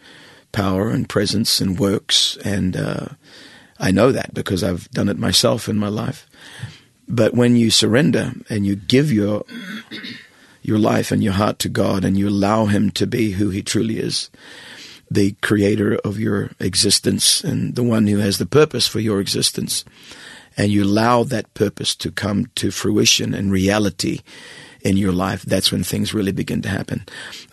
power 0.53 0.91
and 0.91 1.09
presence 1.09 1.65
and 1.65 1.79
works 1.79 2.39
and 2.45 2.77
uh 2.77 3.07
I 3.81 3.93
know 3.93 4.13
that 4.13 4.35
because 4.35 4.65
I've 4.65 4.91
done 4.91 5.09
it 5.09 5.19
myself 5.19 5.69
in 5.69 5.79
my 5.79 5.89
life. 5.89 6.27
But 7.09 7.35
when 7.35 7.57
you 7.57 7.71
surrender 7.71 8.33
and 8.51 8.67
you 8.67 8.77
give 8.77 9.13
your 9.13 9.45
your 10.63 10.79
life 10.79 11.13
and 11.13 11.23
your 11.23 11.33
heart 11.33 11.59
to 11.61 11.69
God 11.69 12.05
and 12.05 12.19
you 12.19 12.29
allow 12.29 12.67
him 12.67 12.91
to 12.91 13.07
be 13.07 13.33
who 13.33 13.51
he 13.51 13.63
truly 13.63 13.99
is, 13.99 14.31
the 15.11 15.33
creator 15.41 15.97
of 16.05 16.19
your 16.19 16.51
existence 16.61 17.43
and 17.43 17.75
the 17.75 17.83
one 17.83 18.07
who 18.07 18.19
has 18.19 18.39
the 18.39 18.47
purpose 18.47 18.87
for 18.87 19.01
your 19.01 19.21
existence 19.21 19.85
and 20.57 20.71
you 20.71 20.85
allow 20.85 21.23
that 21.23 21.55
purpose 21.55 21.95
to 21.95 22.11
come 22.11 22.47
to 22.57 22.71
fruition 22.71 23.35
and 23.35 23.53
reality 23.53 24.21
in 24.83 24.97
your 24.97 25.13
life 25.13 25.43
that's 25.43 25.73
when 25.73 25.83
things 25.83 26.15
really 26.15 26.33
begin 26.33 26.63
to 26.63 26.69
happen 26.69 27.05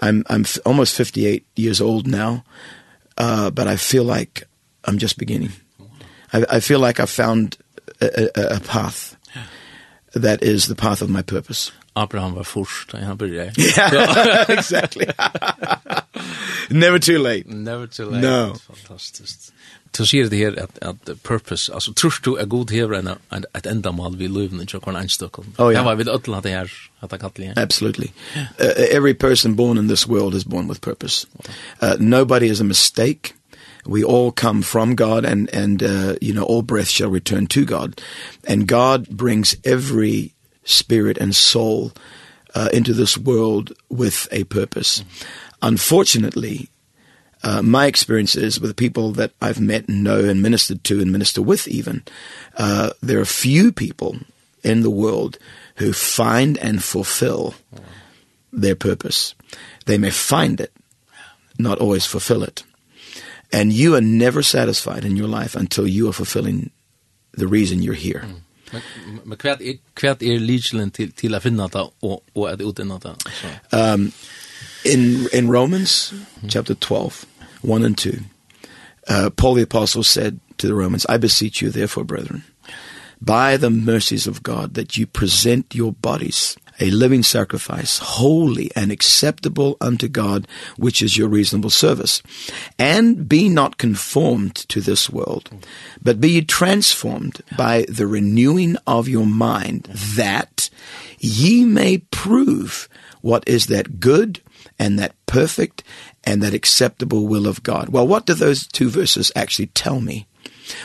i'm 0.01 0.23
i'm 0.29 0.45
almost 0.65 0.95
58 0.95 1.45
years 1.55 1.81
old 1.81 2.07
now 2.07 2.43
uh 3.17 3.49
but 3.49 3.67
i 3.67 3.75
feel 3.75 4.03
like 4.03 4.43
i'm 4.83 4.97
just 4.97 5.17
beginning 5.17 5.51
i 6.33 6.45
i 6.49 6.59
feel 6.59 6.79
like 6.79 6.99
i 6.99 7.05
found 7.05 7.57
a, 8.01 8.29
a, 8.35 8.57
a 8.57 8.59
path 8.59 9.15
yeah. 9.35 9.43
that 10.13 10.43
is 10.43 10.67
the 10.67 10.75
path 10.75 11.01
of 11.01 11.09
my 11.09 11.21
purpose 11.21 11.71
Abraham 11.97 12.33
var 12.33 12.43
först, 12.43 12.91
han 12.91 13.17
började. 13.17 13.51
Yeah, 13.57 14.45
exactly. 14.49 15.05
Never 16.69 16.99
too 16.99 17.17
late. 17.17 17.47
Never 17.47 17.87
too 17.87 18.09
late. 18.09 18.21
No. 18.21 18.53
Fantastiskt. 18.67 19.51
Du 19.97 20.05
sier 20.05 20.29
det 20.29 20.37
her 20.37 20.55
at, 20.59 20.69
at 20.81 21.17
purpose, 21.23 21.73
altså 21.73 21.93
tror 21.93 22.13
du 22.25 22.35
er 22.35 22.45
god 22.45 22.71
hever 22.71 22.97
enn 22.99 23.07
en, 23.07 23.45
et 23.55 23.67
endamal 23.71 24.17
vi 24.19 24.27
løyven 24.27 24.59
i 24.61 24.65
tjokkvarn 24.65 24.97
einstokken? 24.99 25.45
Oh, 25.57 25.71
ja. 25.71 25.79
Det 25.79 25.85
var 25.85 25.95
vi 25.95 26.03
ødel 26.09 26.35
at 26.35 26.43
det 26.43 26.51
her, 26.51 26.73
at 27.01 27.11
det 27.11 27.19
kattelig. 27.19 27.53
Absolutely. 27.55 28.07
Uh, 28.35 28.73
every 28.91 29.13
person 29.13 29.55
born 29.55 29.77
in 29.77 29.87
this 29.87 30.07
world 30.07 30.35
is 30.35 30.43
born 30.43 30.67
with 30.67 30.81
purpose. 30.81 31.27
Uh, 31.81 31.95
nobody 31.99 32.49
is 32.49 32.59
a 32.59 32.63
mistake. 32.63 33.33
We 33.85 34.03
all 34.03 34.31
come 34.31 34.63
from 34.63 34.95
God 34.95 35.25
and, 35.25 35.49
and 35.53 35.83
uh, 35.83 36.15
you 36.21 36.33
know, 36.33 36.43
all 36.43 36.63
breath 36.63 36.89
shall 36.89 37.09
return 37.09 37.47
to 37.47 37.65
God. 37.65 38.01
And 38.47 38.67
God 38.67 39.07
brings 39.09 39.55
every 39.63 40.33
spirit 40.63 41.17
and 41.17 41.35
soul 41.35 41.91
uh, 42.55 42.69
into 42.73 42.93
this 42.93 43.17
world 43.17 43.71
with 43.89 44.27
a 44.31 44.43
purpose. 44.43 45.03
Mm 45.03 45.25
unfortunately, 45.65 46.69
uh, 47.43 47.61
my 47.61 47.87
experiences 47.87 48.59
with 48.59 48.69
the 48.69 48.75
people 48.85 49.11
that 49.13 49.31
I've 49.41 49.59
met 49.59 49.89
and 49.89 50.03
know 50.03 50.23
and 50.23 50.41
ministered 50.41 50.83
to 50.85 51.01
and 51.01 51.11
minister 51.11 51.41
with 51.41 51.67
even, 51.67 52.03
uh, 52.57 52.91
there 53.01 53.19
are 53.19 53.25
few 53.25 53.71
people 53.71 54.17
in 54.63 54.81
the 54.81 54.89
world 54.89 55.37
who 55.77 55.91
find 55.91 56.57
and 56.59 56.83
fulfill 56.83 57.55
their 58.53 58.75
purpose. 58.75 59.35
They 59.85 59.97
may 59.97 60.11
find 60.11 60.61
it, 60.61 60.71
not 61.57 61.79
always 61.79 62.05
fulfill 62.05 62.43
it. 62.43 62.63
And 63.51 63.73
you 63.73 63.95
are 63.95 64.01
never 64.01 64.41
satisfied 64.43 65.03
in 65.05 65.15
your 65.15 65.27
life 65.27 65.55
until 65.55 65.87
you 65.87 66.09
are 66.09 66.13
fulfilling 66.13 66.71
the 67.33 67.47
reason 67.47 67.81
you're 67.81 67.93
here. 67.93 68.25
Men, 68.73 68.81
men 69.25 69.37
kvært 69.37 69.61
er 69.61 69.77
kvært 69.95 70.23
er 70.25 70.89
til 70.93 71.11
til 71.11 71.35
at 71.35 71.43
finna 71.43 71.67
ta 71.67 71.85
og 72.01 72.23
og 72.35 72.51
at 72.51 72.61
utvinna 72.61 72.97
ta. 72.99 73.13
Ehm 73.73 74.01
um, 74.01 74.13
In, 74.85 75.27
in 75.33 75.49
Romans 75.49 76.13
chapter 76.47 76.75
12, 76.75 77.25
1 77.63 77.83
and 77.83 77.97
2, 77.97 78.19
uh, 79.07 79.29
Paul 79.31 79.55
the 79.55 79.63
Apostle 79.63 80.03
said 80.03 80.39
to 80.59 80.67
the 80.67 80.75
Romans, 80.75 81.07
I 81.09 81.17
beseech 81.17 81.59
you 81.59 81.71
therefore, 81.71 82.03
brethren, 82.03 82.43
by 83.19 83.57
the 83.57 83.71
mercies 83.71 84.27
of 84.27 84.43
God, 84.43 84.75
that 84.75 84.95
you 84.95 85.07
present 85.07 85.73
your 85.73 85.91
bodies 85.91 86.55
a 86.79 86.91
living 86.91 87.23
sacrifice, 87.23 87.99
holy 87.99 88.69
and 88.75 88.91
acceptable 88.91 89.77
unto 89.79 90.07
God, 90.07 90.47
which 90.77 91.01
is 91.01 91.17
your 91.17 91.29
reasonable 91.29 91.69
service. 91.69 92.21
And 92.77 93.27
be 93.27 93.49
not 93.49 93.77
conformed 93.77 94.55
to 94.69 94.81
this 94.81 95.09
world, 95.09 95.49
but 96.01 96.19
be 96.19 96.31
ye 96.31 96.41
transformed 96.41 97.41
by 97.57 97.85
the 97.87 98.07
renewing 98.07 98.75
of 98.85 99.07
your 99.07 99.25
mind, 99.25 99.83
that 100.17 100.69
ye 101.17 101.65
may 101.65 101.99
prove 101.99 102.89
what 103.21 103.47
is 103.47 103.67
that 103.67 103.99
good 103.99 104.41
and 104.77 104.99
that 104.99 105.15
perfect 105.25 105.83
and 106.23 106.41
that 106.41 106.53
acceptable 106.53 107.27
will 107.27 107.47
of 107.47 107.63
God. 107.63 107.89
Well, 107.89 108.07
what 108.07 108.25
do 108.25 108.33
those 108.33 108.67
two 108.67 108.89
verses 108.89 109.31
actually 109.35 109.67
tell 109.67 110.01
me? 110.01 110.27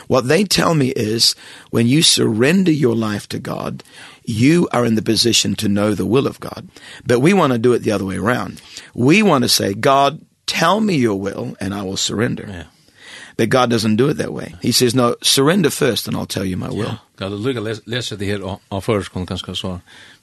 What 0.07 0.27
they 0.27 0.43
tell 0.43 0.75
me 0.75 0.89
is 0.89 1.35
when 1.71 1.87
you 1.87 2.01
surrender 2.01 2.71
your 2.71 2.95
life 2.95 3.27
to 3.29 3.39
God, 3.39 3.83
you 4.23 4.67
are 4.71 4.85
in 4.85 4.95
the 4.95 5.01
position 5.01 5.55
to 5.55 5.67
know 5.67 5.93
the 5.93 6.05
will 6.05 6.27
of 6.27 6.39
God. 6.39 6.69
But 7.05 7.19
we 7.19 7.33
want 7.33 7.53
to 7.53 7.59
do 7.59 7.73
it 7.73 7.79
the 7.79 7.91
other 7.91 8.05
way 8.05 8.17
around. 8.17 8.61
We 8.93 9.23
want 9.23 9.43
to 9.43 9.49
say, 9.49 9.73
God, 9.73 10.23
tell 10.45 10.81
me 10.81 10.95
your 10.95 11.19
will 11.19 11.55
and 11.59 11.73
I 11.73 11.81
will 11.81 11.97
surrender. 11.97 12.45
Yeah 12.47 12.63
that 13.41 13.49
God 13.49 13.71
doesn't 13.71 13.95
do 13.97 14.09
it 14.09 14.17
that 14.17 14.33
way. 14.33 14.53
He 14.61 14.71
says, 14.71 14.93
no, 14.93 15.15
surrender 15.21 15.71
first 15.71 16.07
and 16.07 16.15
I'll 16.15 16.27
tell 16.27 16.45
you 16.45 16.57
my 16.57 16.69
will. 16.69 16.93
Ja, 16.93 16.97
kan 17.17 17.31
du 17.31 17.37
lukka 17.41 17.61
lesa 17.89 18.15
det 18.15 18.29
her 18.29 18.43
av 18.45 18.81
førskånd 18.85 19.27
kanskje 19.29 19.55
så 19.57 19.71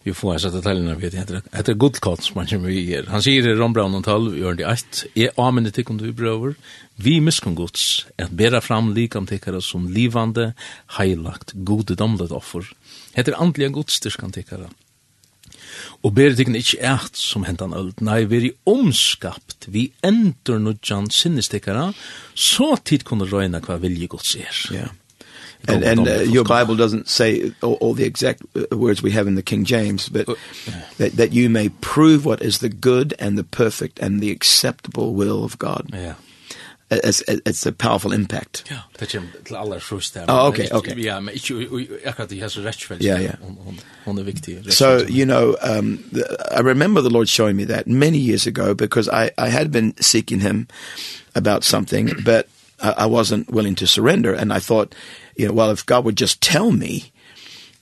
vi 0.07 0.15
får 0.15 0.37
hans 0.37 0.55
detaljerna 0.55 0.95
vi 0.95 1.11
heter 1.11 1.41
etter 1.43 1.75
guldkott 1.75 2.23
som 2.23 2.39
han 2.39 2.47
kommer 2.47 2.71
vi 2.71 2.85
her. 2.93 3.09
Han 3.11 3.23
sier 3.25 3.47
i 3.47 3.57
Rombraun 3.59 3.99
og 3.99 4.05
12, 4.07 4.31
vi 4.35 4.43
gjør 4.45 4.59
det 4.61 4.69
eit, 4.71 5.03
jeg 5.19 5.35
amener 5.39 5.75
tikk 5.75 5.91
om 5.91 5.99
du 5.99 6.07
brøver, 6.15 6.55
vi 6.97 7.19
miskunn 7.21 7.59
gods, 7.59 8.07
et 8.19 8.31
bera 8.31 8.63
fram 8.65 8.93
likam 8.95 9.27
tikkara 9.27 9.61
som 9.65 9.91
livande, 9.93 10.53
heilagt, 10.99 11.57
godedomlet 11.67 12.35
offer. 12.35 12.71
Heter 13.19 13.39
andlige 13.43 13.75
godstyrkan 13.75 14.35
tikkara. 14.35 14.71
Og 16.07 16.15
ber 16.15 16.31
det 16.31 16.47
ikke 16.47 16.79
eit 16.79 17.19
som 17.19 17.43
hentan 17.45 17.75
öld, 17.75 17.99
nei, 18.05 18.23
veri 18.31 18.53
omskapt 18.71 19.67
vi 19.67 19.89
endur 20.07 20.61
nudjan 20.63 21.11
sinnestikkara, 21.11 21.91
så 22.35 22.77
tid 22.85 23.03
kunne 23.09 23.27
røyna 23.27 23.59
hva 23.65 23.81
vilje 23.83 24.07
gods 24.07 24.37
er. 24.39 24.61
Yeah. 24.71 24.95
And, 25.67 25.83
and 25.83 26.07
uh, 26.07 26.23
your 26.23 26.45
Bible 26.45 26.77
doesn't 26.77 27.09
say 27.09 27.53
all, 27.63 27.75
all 27.81 27.95
the 27.95 28.05
exact 28.05 28.43
words 28.71 29.03
we 29.03 29.11
have 29.11 29.27
in 29.27 29.35
the 29.35 29.43
King 29.43 29.65
James, 29.65 30.09
but 30.09 30.29
uh, 30.29 30.35
yeah. 30.67 30.85
that, 30.99 31.13
that 31.17 31.33
you 31.33 31.51
may 31.51 31.69
prove 31.81 32.25
what 32.25 32.41
is 32.41 32.59
the 32.59 32.69
good 32.69 33.13
and 33.19 33.37
the 33.37 33.43
perfect 33.43 33.99
and 33.99 34.21
the 34.21 34.31
acceptable 34.31 35.15
will 35.15 35.45
of 35.45 35.59
God. 35.59 35.91
Yeah 35.93 36.15
it's 36.91 37.23
it's 37.29 37.67
a 37.67 37.73
powerful 37.73 38.13
impact. 38.13 38.65
Ja, 38.71 38.77
det 39.01 39.09
kjem 39.09 39.27
til 39.47 39.57
allar 39.57 39.79
sjøst 39.79 40.15
der. 40.15 40.25
Oh, 40.29 40.49
okay, 40.49 40.69
okay. 40.73 40.97
Ja, 40.97 41.21
men 41.21 41.35
ikke 41.35 41.89
akkurat 42.05 42.31
det 42.31 42.41
har 42.41 42.49
så 42.49 42.63
rett 42.65 42.91
vel. 42.91 43.05
Ja, 43.05 43.19
ja. 43.21 43.33
Hon 44.05 44.19
er 44.19 44.23
viktig. 44.23 44.73
So, 44.73 45.05
you 45.09 45.25
know, 45.27 45.55
um 45.63 45.99
the, 46.13 46.25
I 46.51 46.61
remember 46.61 47.03
the 47.03 47.11
Lord 47.11 47.29
showing 47.29 47.57
me 47.57 47.65
that 47.67 47.87
many 47.87 48.19
years 48.19 48.47
ago 48.47 48.75
because 48.75 49.09
I 49.09 49.31
I 49.39 49.49
had 49.51 49.71
been 49.71 49.95
seeking 50.01 50.41
him 50.41 50.67
about 51.35 51.65
something, 51.65 52.11
but 52.25 52.49
I, 52.81 53.05
I 53.05 53.07
wasn't 53.07 53.51
willing 53.51 53.75
to 53.77 53.87
surrender 53.87 54.33
and 54.33 54.53
I 54.53 54.59
thought, 54.61 54.95
you 55.37 55.47
know, 55.47 55.53
well 55.55 55.71
if 55.71 55.85
God 55.85 56.05
would 56.05 56.17
just 56.21 56.41
tell 56.41 56.73
me, 56.73 57.13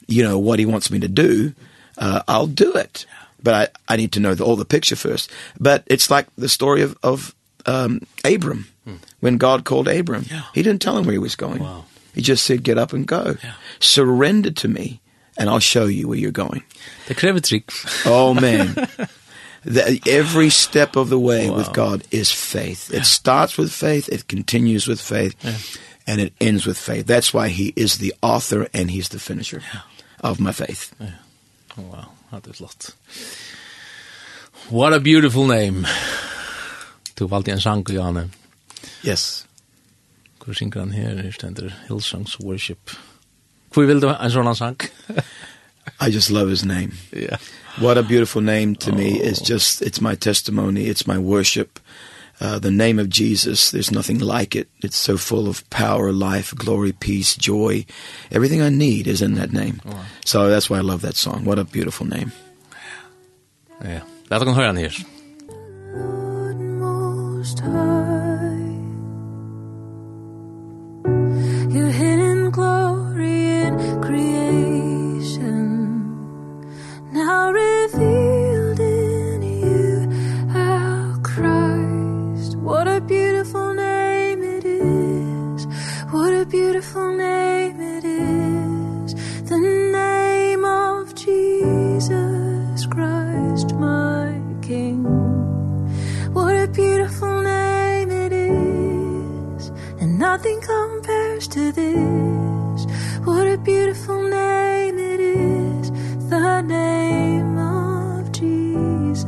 you 0.08 0.24
know, 0.24 0.38
what 0.38 0.58
he 0.58 0.66
wants 0.66 0.90
me 0.90 0.98
to 0.98 1.08
do, 1.08 1.52
uh 1.98 2.22
I'll 2.26 2.48
do 2.48 2.72
it. 2.74 3.06
But 3.42 3.54
I 3.54 3.94
I 3.94 3.96
need 3.96 4.10
to 4.12 4.20
know 4.20 4.34
the, 4.34 4.44
all 4.44 4.56
the 4.56 4.64
picture 4.64 4.96
first. 4.96 5.30
But 5.60 5.84
it's 5.86 6.10
like 6.10 6.26
the 6.36 6.48
story 6.48 6.82
of 6.82 6.96
of 7.02 7.34
um 7.66 8.00
Abram 8.24 8.66
When 9.20 9.36
God 9.36 9.64
called 9.64 9.88
Abram, 9.88 10.24
yeah. 10.30 10.42
he 10.54 10.62
didn't 10.62 10.80
tell 10.80 10.96
him 10.96 11.04
where 11.04 11.12
he 11.12 11.18
was 11.18 11.36
going. 11.36 11.62
Wow. 11.62 11.84
He 12.14 12.22
just 12.22 12.44
said, 12.44 12.62
get 12.62 12.78
up 12.78 12.92
and 12.92 13.06
go. 13.06 13.36
Yeah. 13.42 13.54
Surrender 13.78 14.50
to 14.50 14.68
me 14.68 15.00
and 15.36 15.50
I'll 15.50 15.60
show 15.60 15.86
you 15.86 16.08
where 16.08 16.18
you're 16.18 16.32
going. 16.32 16.62
Det 17.06 17.16
kräver 17.16 17.40
oh 18.06 18.34
man. 18.34 18.76
The, 19.68 20.00
every 20.06 20.50
step 20.50 20.94
of 20.94 21.08
the 21.08 21.18
way 21.18 21.50
wow. 21.50 21.56
with 21.56 21.72
God 21.72 22.04
is 22.12 22.30
faith. 22.30 22.94
It 22.94 23.04
starts 23.04 23.58
with 23.58 23.72
faith, 23.72 24.08
it 24.08 24.28
continues 24.28 24.86
with 24.86 25.00
faith, 25.00 25.34
yeah. 25.42 25.56
and 26.06 26.20
it 26.20 26.32
ends 26.40 26.66
with 26.66 26.78
faith. 26.78 27.04
That's 27.08 27.34
why 27.34 27.48
he 27.48 27.72
is 27.74 27.98
the 27.98 28.14
author 28.22 28.68
and 28.72 28.92
he's 28.92 29.08
the 29.08 29.18
finisher 29.18 29.62
yeah. 29.74 29.80
of 30.20 30.38
my 30.38 30.52
faith. 30.52 30.94
Yeah. 31.00 31.18
Wow, 31.76 32.10
that 32.30 32.46
is 32.46 32.60
lot. 32.60 32.94
What 34.70 34.92
a 34.92 35.00
beautiful 35.00 35.46
name. 35.48 35.84
Du 37.16 37.26
valgte 37.26 37.48
en 37.48 37.60
sang, 37.60 37.82
Janne. 37.82 38.28
Yes. 39.04 39.46
Hvor 40.44 40.54
synger 40.54 40.80
han 40.80 40.92
her? 40.92 41.22
Her 41.22 41.30
stender 41.30 41.70
Hillsongs 41.88 42.40
Worship. 42.40 42.90
Hvor 43.72 43.86
vil 43.86 44.00
du 44.00 44.08
en 44.08 44.30
sånn 44.30 44.54
sang? 44.56 44.80
I 46.00 46.10
just 46.10 46.30
love 46.30 46.48
his 46.48 46.64
name. 46.64 46.92
Yeah. 47.12 47.38
What 47.78 47.98
a 47.98 48.02
beautiful 48.02 48.42
name 48.42 48.74
to 48.76 48.90
oh. 48.90 48.94
me. 48.94 49.20
It's 49.20 49.40
just, 49.40 49.82
it's 49.82 50.00
my 50.00 50.14
testimony. 50.14 50.86
It's 50.86 51.06
my 51.06 51.18
worship. 51.18 51.78
Uh, 52.40 52.58
the 52.58 52.70
name 52.70 52.98
of 52.98 53.08
Jesus, 53.08 53.70
there's 53.70 53.90
nothing 53.90 54.18
like 54.18 54.54
it. 54.54 54.68
It's 54.82 54.96
so 54.96 55.16
full 55.16 55.48
of 55.48 55.68
power, 55.70 56.12
life, 56.12 56.54
glory, 56.54 56.92
peace, 56.92 57.34
joy. 57.34 57.86
Everything 58.30 58.60
I 58.60 58.68
need 58.68 59.06
is 59.06 59.22
in 59.22 59.34
that 59.34 59.52
name. 59.52 59.80
Oh. 59.86 60.04
So 60.24 60.48
that's 60.48 60.68
why 60.68 60.78
I 60.78 60.82
love 60.82 61.00
that 61.02 61.16
song. 61.16 61.44
What 61.44 61.58
a 61.58 61.64
beautiful 61.64 62.06
name. 62.06 62.32
Yeah. 63.82 64.02
Let 64.30 64.42
us 64.42 64.56
hear 64.56 64.66
it 64.66 64.76
here. 64.76 64.90
Most 66.78 67.60
high. 67.60 67.95
nothing 100.36 100.60
compares 100.60 101.48
to 101.48 101.72
this. 101.72 102.86
What 103.24 103.46
a 103.46 103.56
beautiful 103.56 104.22
name 104.28 104.98
it 104.98 105.18
is. 105.18 105.90
The 106.28 106.60
name 106.60 107.56
of 107.56 108.30
Jesus. 108.32 109.24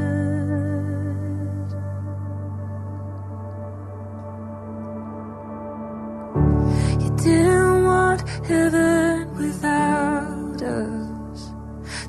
You 7.03 7.11
didn't 7.25 7.85
want 7.87 8.29
heaven 8.47 9.35
without 9.35 10.61
us. 10.61 11.53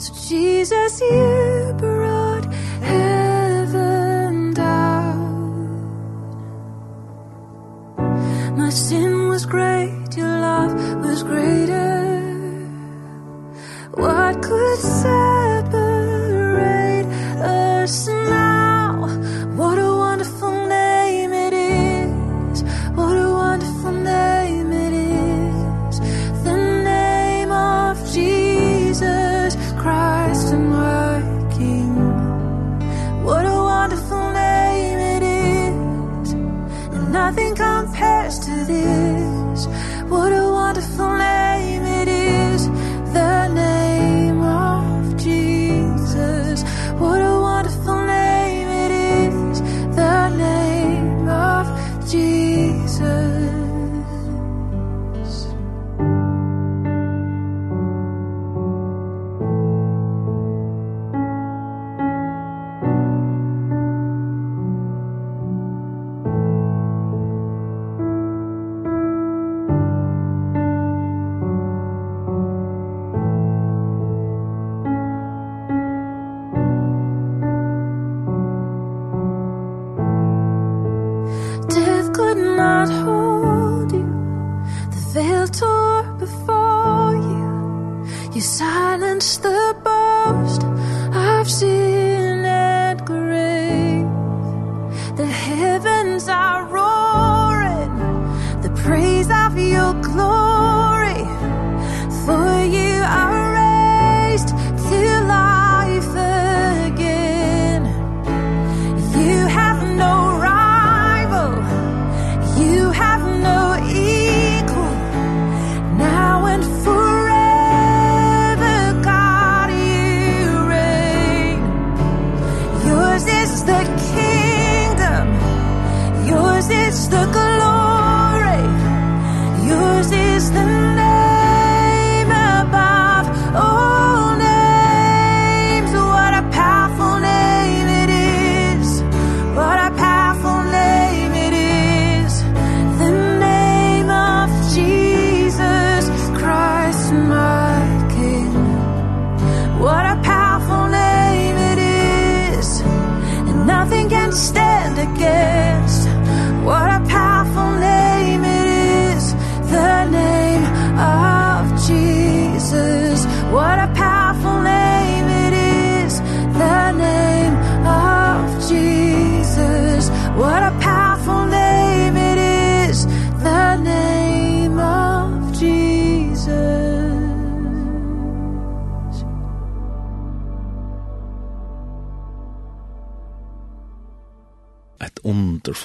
So 0.04 0.14
Jesus, 0.28 1.00
you 1.00 1.74
brought 1.78 1.99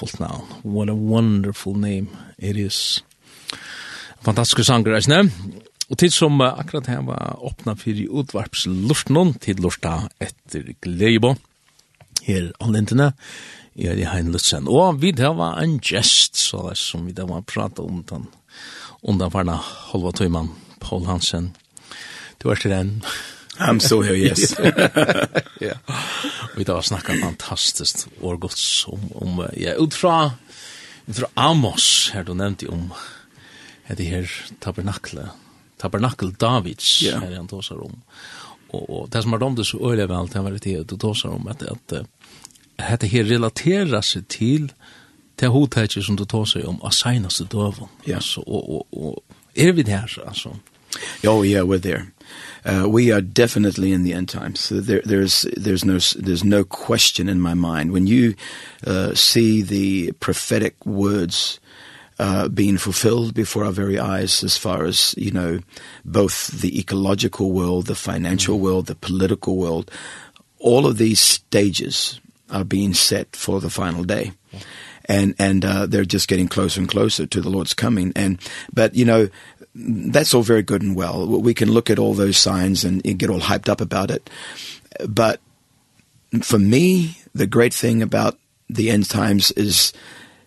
wonderful 0.01 0.27
town. 0.27 0.47
What 0.63 0.89
a 0.89 0.95
wonderful 0.95 1.73
name 1.73 2.07
it 2.37 2.57
is. 2.57 3.03
Fantastiske 4.21 4.63
sanger, 4.63 4.95
eisne. 4.95 5.31
Og 5.89 5.97
tid 5.97 6.11
som 6.11 6.41
akkurat 6.41 6.87
her 6.87 7.03
var 7.05 7.37
åpna 7.45 7.75
fyrir 7.77 8.09
utvarpsluften, 8.09 9.35
tid 9.39 9.61
lorta 9.61 10.09
etter 10.19 10.73
Gleibo, 10.81 11.35
her 12.25 12.51
anlentene, 12.59 13.13
i 13.75 13.87
er 13.87 13.99
i 13.99 14.07
Hein 14.09 14.31
Lutzen. 14.33 14.67
Og 14.67 15.01
vi 15.01 15.11
der 15.11 15.35
var 15.35 15.61
en 15.61 15.79
gest, 15.79 16.35
så 16.35 16.69
det 16.69 16.77
som 16.77 17.05
vi 17.05 17.13
da 17.13 17.27
var 17.29 17.45
prata 17.45 17.83
om 17.83 18.03
den, 18.03 18.27
om 19.03 19.19
den 19.19 19.31
varna 19.31 19.59
halva 19.91 20.11
tøyman, 20.11 20.49
Paul 20.79 21.05
Hansen. 21.05 21.53
Du 22.41 22.49
er 22.49 22.55
til 22.55 22.71
den. 22.71 23.03
I'm 23.57 23.79
so 23.79 24.01
here, 24.01 24.15
yes. 24.15 24.55
ja. 25.59 25.73
Vi 26.55 26.63
då 26.63 26.81
snackar 26.81 27.15
fantastiskt 27.15 28.07
och 28.21 28.41
gott 28.41 28.57
som 28.57 29.11
om 29.13 29.47
ja 29.57 29.73
utifrån 29.73 30.29
utifrån 31.05 31.29
Amos 31.33 32.11
här 32.13 32.23
du 32.23 32.33
nämnde 32.33 32.67
om 32.67 32.93
det 33.87 34.03
här 34.03 34.31
tabernakle, 34.59 35.29
Tabernakel 35.77 36.33
Davids 36.33 37.03
yeah. 37.03 37.21
här 37.21 37.35
han 37.35 37.47
tosar 37.47 37.83
om. 37.83 38.01
Och, 38.67 38.89
och 38.89 39.09
det 39.09 39.21
som 39.21 39.31
har 39.31 39.55
det 39.55 39.65
så 39.65 39.91
öliga 39.91 40.07
väl 40.07 40.27
det 40.27 40.39
var 40.39 40.51
det 40.51 40.87
du 40.87 40.97
tosar 40.97 41.29
om 41.29 41.47
att 41.47 41.63
att 41.63 41.87
det 41.87 42.05
här 42.77 43.23
relaterar 43.23 44.01
sig 44.01 44.23
till 44.23 44.73
det 45.35 45.47
hotet 45.47 45.91
som 45.91 46.15
du 46.15 46.25
tosar 46.25 46.65
om 46.67 46.81
av 46.81 46.89
senaste 46.89 47.43
döven. 47.43 47.87
Ja. 48.03 48.15
Alltså, 48.15 48.41
och, 48.41 48.75
och, 48.75 49.07
och 49.07 49.19
är 49.53 49.71
vi 49.71 49.83
där 49.83 50.23
alltså? 50.27 50.57
Ja, 51.21 51.45
yeah, 51.45 51.67
we're 51.67 51.81
there 51.81 52.05
uh, 52.65 52.87
we 52.89 53.11
are 53.11 53.21
definitely 53.21 53.91
in 53.93 54.03
the 54.03 54.13
end 54.13 54.27
times. 54.27 54.59
So 54.59 54.79
there, 54.79 55.01
there's, 55.05 55.45
there's, 55.55 55.85
no, 55.85 55.99
there's 56.17 56.43
no 56.43 56.63
question 56.63 57.29
in 57.29 57.39
my 57.39 57.53
mind. 57.53 57.91
When 57.91 58.07
you 58.07 58.35
uh, 58.85 59.13
see 59.13 59.61
the 59.61 60.11
prophetic 60.13 60.83
words 60.85 61.59
uh, 62.17 62.47
being 62.47 62.77
fulfilled 62.77 63.33
before 63.33 63.65
our 63.65 63.71
very 63.71 63.99
eyes 63.99 64.43
as 64.43 64.57
far 64.57 64.85
as, 64.85 65.13
you 65.17 65.31
know, 65.31 65.59
both 66.03 66.47
the 66.61 66.79
ecological 66.79 67.51
world, 67.51 67.87
the 67.87 67.95
financial 67.95 68.59
world, 68.59 68.85
the 68.85 68.95
political 68.95 69.57
world, 69.57 69.91
all 70.59 70.85
of 70.85 70.97
these 70.97 71.19
stages 71.19 72.19
are 72.49 72.63
being 72.63 72.93
set 72.93 73.35
for 73.35 73.59
the 73.59 73.69
final 73.69 74.03
day. 74.03 74.31
And 75.07 75.35
and 75.37 75.63
uh 75.63 75.85
they're 75.85 76.03
just 76.03 76.27
getting 76.27 76.47
closer 76.47 76.79
and 76.79 76.89
closer 76.89 77.27
to 77.27 77.41
the 77.41 77.49
Lord's 77.49 77.75
coming 77.75 78.11
and 78.15 78.39
but 78.73 78.95
you 78.95 79.05
know 79.05 79.29
that's 79.75 80.33
all 80.33 80.41
very 80.41 80.63
good 80.63 80.81
and 80.81 80.95
well. 80.95 81.27
We 81.27 81.53
can 81.53 81.71
look 81.71 81.89
at 81.89 81.99
all 81.99 82.13
those 82.13 82.37
signs 82.37 82.83
and, 82.85 83.05
and 83.05 83.19
get 83.19 83.29
all 83.29 83.41
hyped 83.41 83.69
up 83.69 83.81
about 83.81 84.09
it. 84.09 84.29
But 85.07 85.41
for 86.41 86.57
me, 86.57 87.17
the 87.33 87.47
great 87.47 87.73
thing 87.73 88.01
about 88.01 88.37
the 88.69 88.89
end 88.89 89.09
times 89.09 89.51
is 89.51 89.91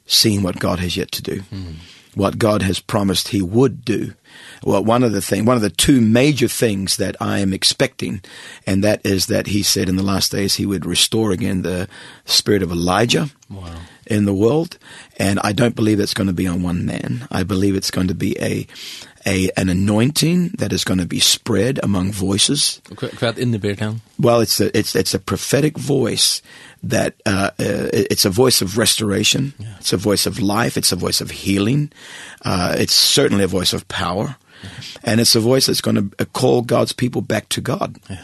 seeing 0.06 0.42
what 0.42 0.58
God 0.58 0.78
has 0.80 0.96
yet 0.96 1.12
to 1.12 1.22
do. 1.22 1.40
Mm. 1.42 1.74
What 2.14 2.38
God 2.38 2.62
has 2.62 2.80
promised 2.80 3.28
he 3.28 3.42
would 3.42 3.84
do. 3.84 4.14
Well, 4.64 4.82
one 4.82 5.04
of 5.04 5.12
the 5.12 5.22
thing, 5.22 5.44
one 5.44 5.56
of 5.56 5.62
the 5.62 5.70
two 5.70 6.00
major 6.00 6.48
things 6.48 6.96
that 6.96 7.14
I 7.20 7.38
am 7.38 7.52
expecting 7.52 8.22
and 8.66 8.82
that 8.82 9.04
is 9.04 9.26
that 9.26 9.48
he 9.48 9.62
said 9.62 9.88
in 9.88 9.96
the 9.96 10.02
last 10.02 10.32
days 10.32 10.54
he 10.54 10.66
would 10.66 10.84
restore 10.84 11.30
again 11.30 11.62
the 11.62 11.86
spirit 12.24 12.62
of 12.62 12.72
Elijah. 12.72 13.28
Wow 13.48 13.76
in 14.08 14.24
the 14.24 14.34
world 14.34 14.78
and 15.16 15.38
I 15.40 15.52
don't 15.52 15.74
believe 15.74 16.00
it's 16.00 16.14
going 16.14 16.26
to 16.26 16.32
be 16.32 16.46
on 16.46 16.62
one 16.62 16.84
man. 16.86 17.26
I 17.30 17.42
believe 17.42 17.76
it's 17.76 17.90
going 17.90 18.08
to 18.08 18.14
be 18.14 18.36
a 18.40 18.66
a 19.26 19.50
an 19.56 19.68
anointing 19.68 20.48
that 20.58 20.72
is 20.72 20.84
going 20.84 20.98
to 20.98 21.06
be 21.06 21.20
spread 21.20 21.78
among 21.82 22.12
voices. 22.12 22.80
Kvart 22.90 23.36
in 23.36 23.50
the 23.50 23.58
Bertan. 23.58 24.00
Well, 24.18 24.40
it's 24.40 24.60
a, 24.60 24.76
it's 24.76 24.94
it's 24.94 25.14
a 25.14 25.18
prophetic 25.18 25.76
voice 25.76 26.42
that 26.82 27.14
uh, 27.26 27.50
uh 27.58 27.90
it's 27.92 28.24
a 28.24 28.30
voice 28.30 28.62
of 28.62 28.78
restoration. 28.78 29.54
Yeah. 29.58 29.74
It's 29.80 29.92
a 29.92 29.96
voice 29.96 30.26
of 30.26 30.40
life, 30.40 30.76
it's 30.76 30.92
a 30.92 30.96
voice 30.96 31.20
of 31.20 31.30
healing. 31.30 31.90
Uh 32.44 32.74
it's 32.78 32.94
certainly 32.94 33.44
a 33.44 33.48
voice 33.48 33.72
of 33.72 33.86
power. 33.88 34.36
Yeah. 34.62 34.70
And 35.04 35.20
it's 35.20 35.36
a 35.36 35.40
voice 35.40 35.66
that's 35.66 35.80
going 35.80 36.10
to 36.10 36.26
call 36.26 36.62
God's 36.62 36.92
people 36.92 37.22
back 37.22 37.48
to 37.50 37.60
God. 37.60 37.96
Yeah 38.10 38.22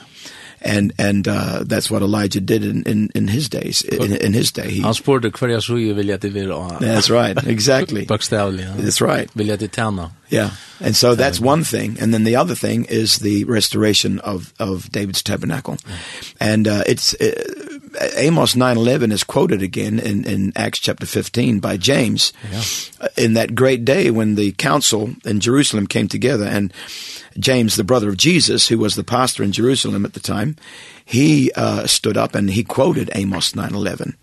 and 0.64 0.92
and 0.98 1.28
uh 1.28 1.62
that's 1.64 1.90
what 1.90 2.02
Elijah 2.02 2.40
did 2.40 2.64
in 2.64 2.82
in, 2.86 3.10
in 3.14 3.28
his 3.28 3.48
days 3.48 3.82
in, 3.82 4.16
in 4.16 4.32
his 4.32 4.52
day. 4.52 4.70
He 4.70 4.82
Han 4.82 4.94
spurte 4.94 5.30
kvar 5.30 5.48
jag 5.48 5.62
så 5.62 5.78
ju 5.78 5.94
vill 5.94 6.08
jag 6.08 6.20
det 6.20 6.28
vill 6.28 6.48
That's 6.80 7.10
right 7.10 7.46
exactly. 7.46 8.04
Bokstavligen. 8.08 8.76
That's 8.78 9.00
right. 9.00 9.30
Vill 9.32 9.48
jag 9.48 9.58
det 9.58 9.72
tärna 9.72 10.10
Yeah. 10.28 10.50
And 10.80 10.96
so 10.96 11.14
that's 11.14 11.40
one 11.40 11.64
thing. 11.64 11.98
And 12.02 12.12
then 12.12 12.24
the 12.24 12.36
other 12.36 12.54
thing 12.54 12.86
is 12.88 13.18
the 13.18 13.44
restoration 13.44 14.20
of 14.20 14.52
of 14.58 14.90
David's 14.90 15.22
tabernacle. 15.22 15.76
And 16.40 16.66
uh 16.66 16.82
it's 16.86 17.14
uh, 17.20 17.73
Amos 18.16 18.54
9:11 18.54 19.12
is 19.12 19.24
quoted 19.24 19.62
again 19.62 19.98
in 19.98 20.24
in 20.24 20.52
Acts 20.56 20.78
chapter 20.78 21.06
15 21.06 21.60
by 21.60 21.76
James 21.76 22.32
yeah. 22.50 23.08
in 23.16 23.34
that 23.34 23.54
great 23.54 23.84
day 23.84 24.10
when 24.10 24.34
the 24.34 24.52
council 24.52 25.14
in 25.24 25.40
Jerusalem 25.40 25.86
came 25.86 26.08
together 26.08 26.44
and 26.44 26.72
James 27.38 27.76
the 27.76 27.84
brother 27.84 28.08
of 28.08 28.16
Jesus 28.16 28.68
who 28.68 28.78
was 28.78 28.94
the 28.94 29.04
pastor 29.04 29.42
in 29.42 29.52
Jerusalem 29.52 30.04
at 30.04 30.14
the 30.14 30.20
time 30.20 30.56
he 31.04 31.52
uh 31.56 31.86
stood 31.86 32.16
up 32.16 32.34
and 32.34 32.50
he 32.50 32.64
quoted 32.64 33.10
Amos 33.14 33.52
9:11 33.52 34.14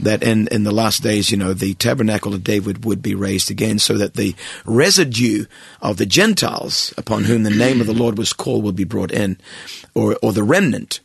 that 0.00 0.22
in 0.22 0.48
in 0.48 0.64
the 0.64 0.72
last 0.72 1.02
days 1.02 1.30
you 1.30 1.36
know 1.36 1.54
the 1.54 1.74
tabernacle 1.74 2.34
of 2.34 2.44
David 2.44 2.84
would 2.84 3.02
be 3.02 3.14
raised 3.14 3.50
again 3.50 3.78
so 3.78 3.96
that 3.96 4.14
the 4.14 4.34
residue 4.64 5.46
of 5.80 5.96
the 5.96 6.06
gentiles 6.06 6.92
upon 6.96 7.24
whom 7.24 7.42
the 7.42 7.50
name 7.50 7.80
of 7.80 7.86
the 7.86 7.94
Lord 7.94 8.18
was 8.18 8.32
called 8.32 8.64
would 8.64 8.76
be 8.76 8.84
brought 8.84 9.12
in 9.12 9.38
or 9.94 10.16
or 10.22 10.32
the 10.32 10.44
remnant 10.44 11.00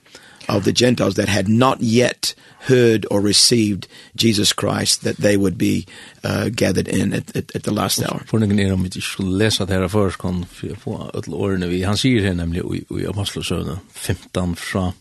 of 0.50 0.64
the 0.64 0.72
Gentiles 0.72 1.16
that 1.16 1.30
had 1.30 1.48
not 1.48 1.82
yet 1.82 2.36
heard 2.68 3.06
or 3.12 3.22
received 3.22 3.88
Jesus 4.16 4.54
Christ 4.54 5.04
that 5.04 5.18
they 5.18 5.38
would 5.38 5.58
be 5.58 5.86
uh, 6.24 6.50
gathered 6.50 6.88
in 6.88 7.14
at, 7.14 7.36
at, 7.36 7.56
at 7.56 7.64
the 7.64 7.74
last 7.74 8.02
hour. 8.02 8.24
Forningen 8.26 8.60
er 8.60 8.74
om 8.74 8.84
vi 8.84 9.02
skulle 9.02 9.38
lese 9.38 9.66
det 9.66 9.76
her 9.76 9.88
først, 9.88 10.20
kan 10.20 10.46
vi 10.62 10.76
få 10.80 11.10
alle 11.14 11.36
årene 11.36 11.68
vi. 11.68 11.84
Han 11.84 11.98
sier 11.98 12.24
her 12.24 12.34
nemlig 12.34 12.64
i 12.92 13.06
Apostlesøvne 13.10 13.80
15 13.92 14.56
fra, 14.56 14.92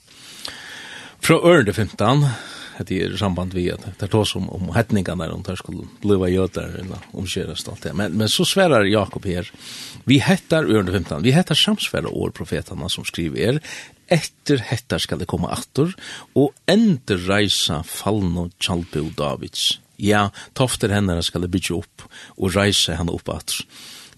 fra 1.20 1.38
ørende 1.44 1.72
15, 1.72 2.26
det 2.88 2.98
er 3.04 3.16
samband 3.16 3.52
vi 3.54 3.68
at 3.70 3.84
det 4.00 4.08
er 4.08 4.24
som 4.26 4.48
om 4.50 4.72
hetningene 4.74 5.22
der 5.22 5.34
om 5.34 5.42
det 5.46 5.58
skulle 5.60 5.86
bliva 6.02 6.26
jøder 6.26 6.78
eller 6.80 7.04
omkjøres 7.14 7.66
alt 7.68 7.84
det. 7.84 7.94
Men, 7.94 8.16
men 8.18 8.28
så 8.28 8.44
sverar 8.48 8.88
Jakob 8.88 9.24
her, 9.28 9.46
vi 10.04 10.18
hettar 10.18 10.66
ørende 10.66 10.92
15, 10.92 11.22
vi 11.22 11.34
hettar 11.36 11.54
samsvære 11.54 12.10
år 12.10 12.32
profetene 12.34 12.90
som 12.90 13.04
skriver 13.04 13.52
er, 13.52 13.60
etter 14.12 14.60
hetta 14.68 14.98
skal 15.00 15.22
det 15.22 15.28
komme 15.30 15.50
atter, 15.52 15.94
og 16.36 16.52
ender 16.70 17.22
reisa 17.28 17.80
fallno 17.86 18.50
Tjalbo 18.60 19.08
Davids. 19.16 19.78
Ja, 20.02 20.28
tofter 20.58 20.92
henne 20.92 21.18
skal 21.24 21.44
det 21.46 21.52
bygge 21.54 21.78
opp, 21.80 22.06
og 22.36 22.56
reise 22.56 22.96
henne 22.98 23.14
opp 23.14 23.30
atter. 23.32 23.62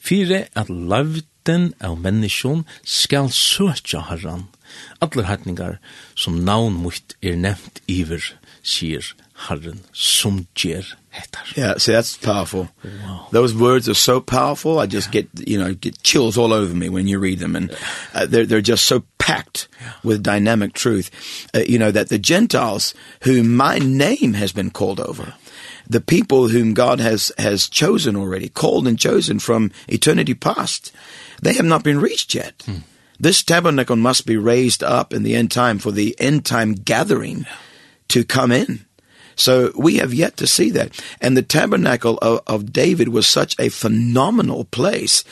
Fyre 0.05 0.45
at 0.59 0.69
lavden 0.69 1.71
av 1.85 1.97
menneskjon 2.03 2.65
skal 2.85 3.31
søtja 3.33 4.03
herran. 4.11 4.49
Atler 5.05 5.29
hetningar 5.29 5.79
som 6.19 6.43
navn 6.45 6.77
mot 6.83 7.17
er 7.23 7.39
nevnt 7.41 7.81
iver, 7.89 8.33
sier 8.65 9.15
Herren 9.49 9.81
som 9.93 10.47
ger 10.55 10.97
hettar. 11.11 11.45
Yeah, 11.57 11.79
so 11.79 11.93
that's 11.93 12.17
powerful. 12.17 12.69
Wow. 12.85 13.29
Those 13.31 13.55
words 13.55 13.89
are 13.89 13.95
so 13.95 14.21
powerful. 14.21 14.79
I 14.79 14.87
just 14.87 15.15
yeah. 15.15 15.23
get, 15.23 15.49
you 15.49 15.59
know, 15.59 15.75
get 15.75 16.03
chills 16.03 16.39
all 16.39 16.53
over 16.53 16.75
me 16.75 16.89
when 16.89 17.07
you 17.09 17.19
read 17.19 17.39
them 17.39 17.57
and 17.57 17.77
uh, 18.15 18.27
they're 18.27 18.47
they're 18.47 18.61
just 18.61 18.85
so 18.85 19.03
packed 19.19 19.69
yeah. 19.81 19.93
with 20.03 20.23
dynamic 20.23 20.73
truth. 20.73 21.11
Uh, 21.55 21.61
you 21.69 21.79
know 21.79 21.91
that 21.91 22.09
the 22.09 22.19
Gentiles 22.19 22.95
whom 23.23 23.55
my 23.55 23.79
name 23.79 24.35
has 24.35 24.53
been 24.53 24.71
called 24.71 25.01
over 25.01 25.35
the 25.89 26.01
people 26.01 26.49
whom 26.49 26.75
God 26.75 27.01
has 27.01 27.33
has 27.39 27.69
chosen 27.69 28.17
already, 28.17 28.49
called 28.49 28.89
and 28.89 28.99
chosen 28.99 29.39
from 29.39 29.71
eternity 29.89 30.35
past, 30.35 30.93
they 31.43 31.55
have 31.55 31.67
not 31.67 31.85
been 31.85 32.01
reached 32.01 32.35
yet. 32.35 32.67
This 33.21 33.43
tabernacle 33.43 33.97
must 33.97 34.27
be 34.27 34.37
raised 34.37 34.83
up 34.83 35.13
in 35.13 35.23
the 35.23 35.35
end 35.35 35.51
time 35.51 35.79
for 35.79 35.93
the 35.93 36.17
end 36.19 36.45
time 36.45 36.75
gathering 36.75 37.47
to 38.09 38.25
come 38.25 38.51
in. 38.51 38.87
So 39.37 39.73
we 39.77 39.97
have 39.97 40.15
yet 40.15 40.37
to 40.39 40.47
see 40.47 40.71
that. 40.71 41.01
And 41.21 41.37
the 41.37 41.43
tabernacle 41.43 42.19
of, 42.23 42.41
of 42.47 42.73
David 42.73 43.09
was 43.09 43.27
such 43.27 43.55
a 43.59 43.69
phenomenal 43.69 44.65
place. 44.65 45.25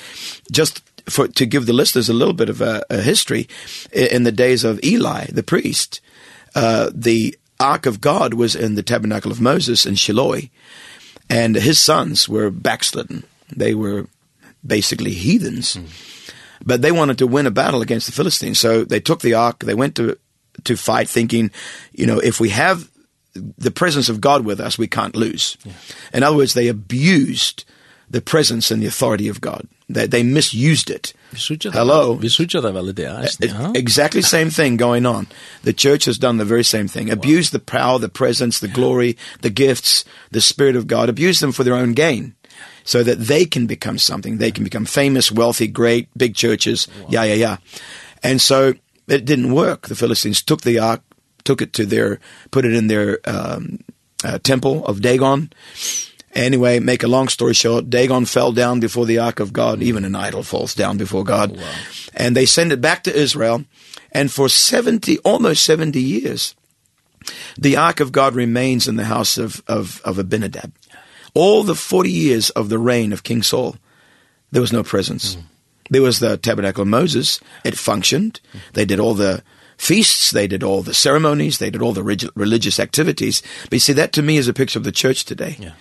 Just 0.50 0.82
for 1.06 1.28
to 1.28 1.46
give 1.46 1.66
the 1.66 1.72
listeners 1.72 2.08
a 2.08 2.14
little 2.14 2.34
bit 2.34 2.48
of 2.48 2.60
a, 2.60 2.84
a 2.90 3.00
history 3.00 3.48
in 3.92 4.22
the 4.22 4.32
days 4.32 4.64
of 4.64 4.82
Eli 4.84 5.26
the 5.26 5.42
priest 5.42 6.00
uh 6.54 6.90
the 6.94 7.36
ark 7.58 7.86
of 7.86 8.00
God 8.00 8.34
was 8.34 8.54
in 8.54 8.74
the 8.74 8.82
tabernacle 8.82 9.32
of 9.32 9.40
Moses 9.40 9.86
in 9.86 9.94
Shiloh 9.94 10.42
and 11.28 11.56
his 11.56 11.78
sons 11.78 12.28
were 12.28 12.50
backslidden 12.50 13.24
they 13.54 13.74
were 13.74 14.06
basically 14.64 15.12
heathens 15.12 15.76
mm. 15.76 16.32
but 16.64 16.82
they 16.82 16.92
wanted 16.92 17.18
to 17.18 17.26
win 17.26 17.46
a 17.46 17.50
battle 17.50 17.82
against 17.82 18.06
the 18.06 18.12
Philistines 18.12 18.58
so 18.58 18.84
they 18.84 19.00
took 19.00 19.22
the 19.22 19.34
ark 19.34 19.60
they 19.60 19.74
went 19.74 19.96
to 19.96 20.16
to 20.64 20.76
fight 20.76 21.08
thinking 21.08 21.50
you 21.92 22.06
know 22.06 22.18
if 22.18 22.38
we 22.38 22.50
have 22.50 22.88
the 23.34 23.70
presence 23.70 24.08
of 24.08 24.20
God 24.20 24.44
with 24.44 24.60
us, 24.60 24.78
we 24.78 24.86
can't 24.86 25.16
lose. 25.16 25.56
Yeah. 25.64 25.72
In 26.14 26.22
other 26.22 26.36
words, 26.36 26.54
they 26.54 26.68
abused 26.68 27.64
the 28.10 28.20
presence 28.20 28.70
and 28.70 28.82
the 28.82 28.86
authority 28.86 29.28
of 29.28 29.40
God. 29.40 29.66
They, 29.88 30.06
they 30.06 30.22
misused 30.22 30.90
it. 30.90 31.14
Hello. 31.72 32.18
exactly 33.74 34.20
same 34.22 34.50
thing 34.50 34.76
going 34.76 35.06
on. 35.06 35.28
The 35.62 35.72
church 35.72 36.04
has 36.04 36.18
done 36.18 36.36
the 36.36 36.44
very 36.44 36.64
same 36.64 36.88
thing. 36.88 37.10
Abused 37.10 37.52
wow. 37.52 37.58
the 37.58 37.64
power, 37.64 37.98
the 37.98 38.08
presence, 38.08 38.60
the 38.60 38.68
glory, 38.68 39.16
the 39.40 39.50
gifts, 39.50 40.04
the 40.30 40.42
Spirit 40.42 40.76
of 40.76 40.86
God. 40.86 41.08
Abused 41.08 41.42
them 41.42 41.52
for 41.52 41.64
their 41.64 41.74
own 41.74 41.92
gain 41.92 42.34
so 42.84 43.02
that 43.02 43.18
they 43.18 43.44
can 43.44 43.66
become 43.66 43.98
something. 43.98 44.38
They 44.38 44.50
can 44.50 44.64
become 44.64 44.84
famous, 44.84 45.32
wealthy, 45.32 45.68
great, 45.68 46.08
big 46.16 46.34
churches, 46.34 46.88
wow. 47.00 47.06
yeah, 47.08 47.24
yeah, 47.24 47.34
yeah. 47.34 47.56
And 48.22 48.40
so 48.40 48.74
it 49.08 49.24
didn't 49.24 49.52
work. 49.52 49.88
The 49.88 49.94
Philistines 49.96 50.42
took 50.42 50.62
the 50.62 50.78
ark, 50.78 51.02
took 51.44 51.62
it 51.62 51.72
to 51.74 51.86
their 51.86 52.20
put 52.50 52.64
it 52.64 52.74
in 52.74 52.86
their 52.86 53.18
um 53.24 53.80
uh, 54.24 54.38
temple 54.38 54.86
of 54.86 55.02
Dagon. 55.02 55.52
Anyway, 56.34 56.78
make 56.78 57.02
a 57.02 57.08
long 57.08 57.28
story 57.28 57.52
short, 57.52 57.90
Dagon 57.90 58.24
fell 58.24 58.52
down 58.52 58.80
before 58.80 59.04
the 59.04 59.18
ark 59.18 59.38
of 59.38 59.52
God, 59.52 59.82
even 59.82 60.04
an 60.04 60.14
idol 60.14 60.42
falls 60.42 60.74
down 60.74 60.96
before 60.96 61.24
God. 61.24 61.52
Oh, 61.54 61.60
wow. 61.60 61.74
And 62.14 62.34
they 62.34 62.46
send 62.46 62.72
it 62.72 62.80
back 62.80 63.02
to 63.04 63.14
Israel, 63.14 63.64
and 64.12 64.32
for 64.32 64.48
70 64.48 65.18
almost 65.18 65.64
70 65.64 66.00
years 66.00 66.54
the 67.58 67.76
ark 67.76 68.00
of 68.00 68.12
God 68.12 68.34
remains 68.34 68.88
in 68.88 68.96
the 68.96 69.04
house 69.04 69.38
of 69.38 69.62
of 69.66 70.00
of 70.04 70.18
Abinadab. 70.18 70.72
All 71.34 71.62
the 71.62 71.74
40 71.74 72.10
years 72.10 72.50
of 72.50 72.68
the 72.68 72.78
reign 72.78 73.12
of 73.12 73.22
King 73.22 73.42
Saul, 73.42 73.76
there 74.50 74.60
was 74.60 74.72
no 74.72 74.82
presence. 74.82 75.36
Mm. 75.36 75.42
There 75.90 76.02
was 76.02 76.18
the 76.18 76.36
tabernacle 76.36 76.82
of 76.82 76.88
Moses, 76.88 77.40
it 77.64 77.78
functioned. 77.78 78.40
Mm. 78.52 78.60
They 78.74 78.84
did 78.84 79.00
all 79.00 79.14
the 79.14 79.42
feasts, 79.82 80.30
they 80.30 80.46
did 80.46 80.62
all 80.62 80.80
the 80.82 80.94
ceremonies, 80.94 81.58
they 81.58 81.68
did 81.68 81.82
all 81.82 81.92
the 81.92 82.04
relig 82.04 82.30
religious 82.36 82.78
activities. 82.78 83.42
But 83.64 83.74
you 83.74 83.80
see, 83.80 83.92
that 83.94 84.12
to 84.12 84.22
me 84.22 84.36
is 84.36 84.46
a 84.46 84.54
picture 84.54 84.78
of 84.78 84.84
the 84.84 84.92
church 84.92 85.24
today. 85.24 85.56
Yeah. 85.58 85.72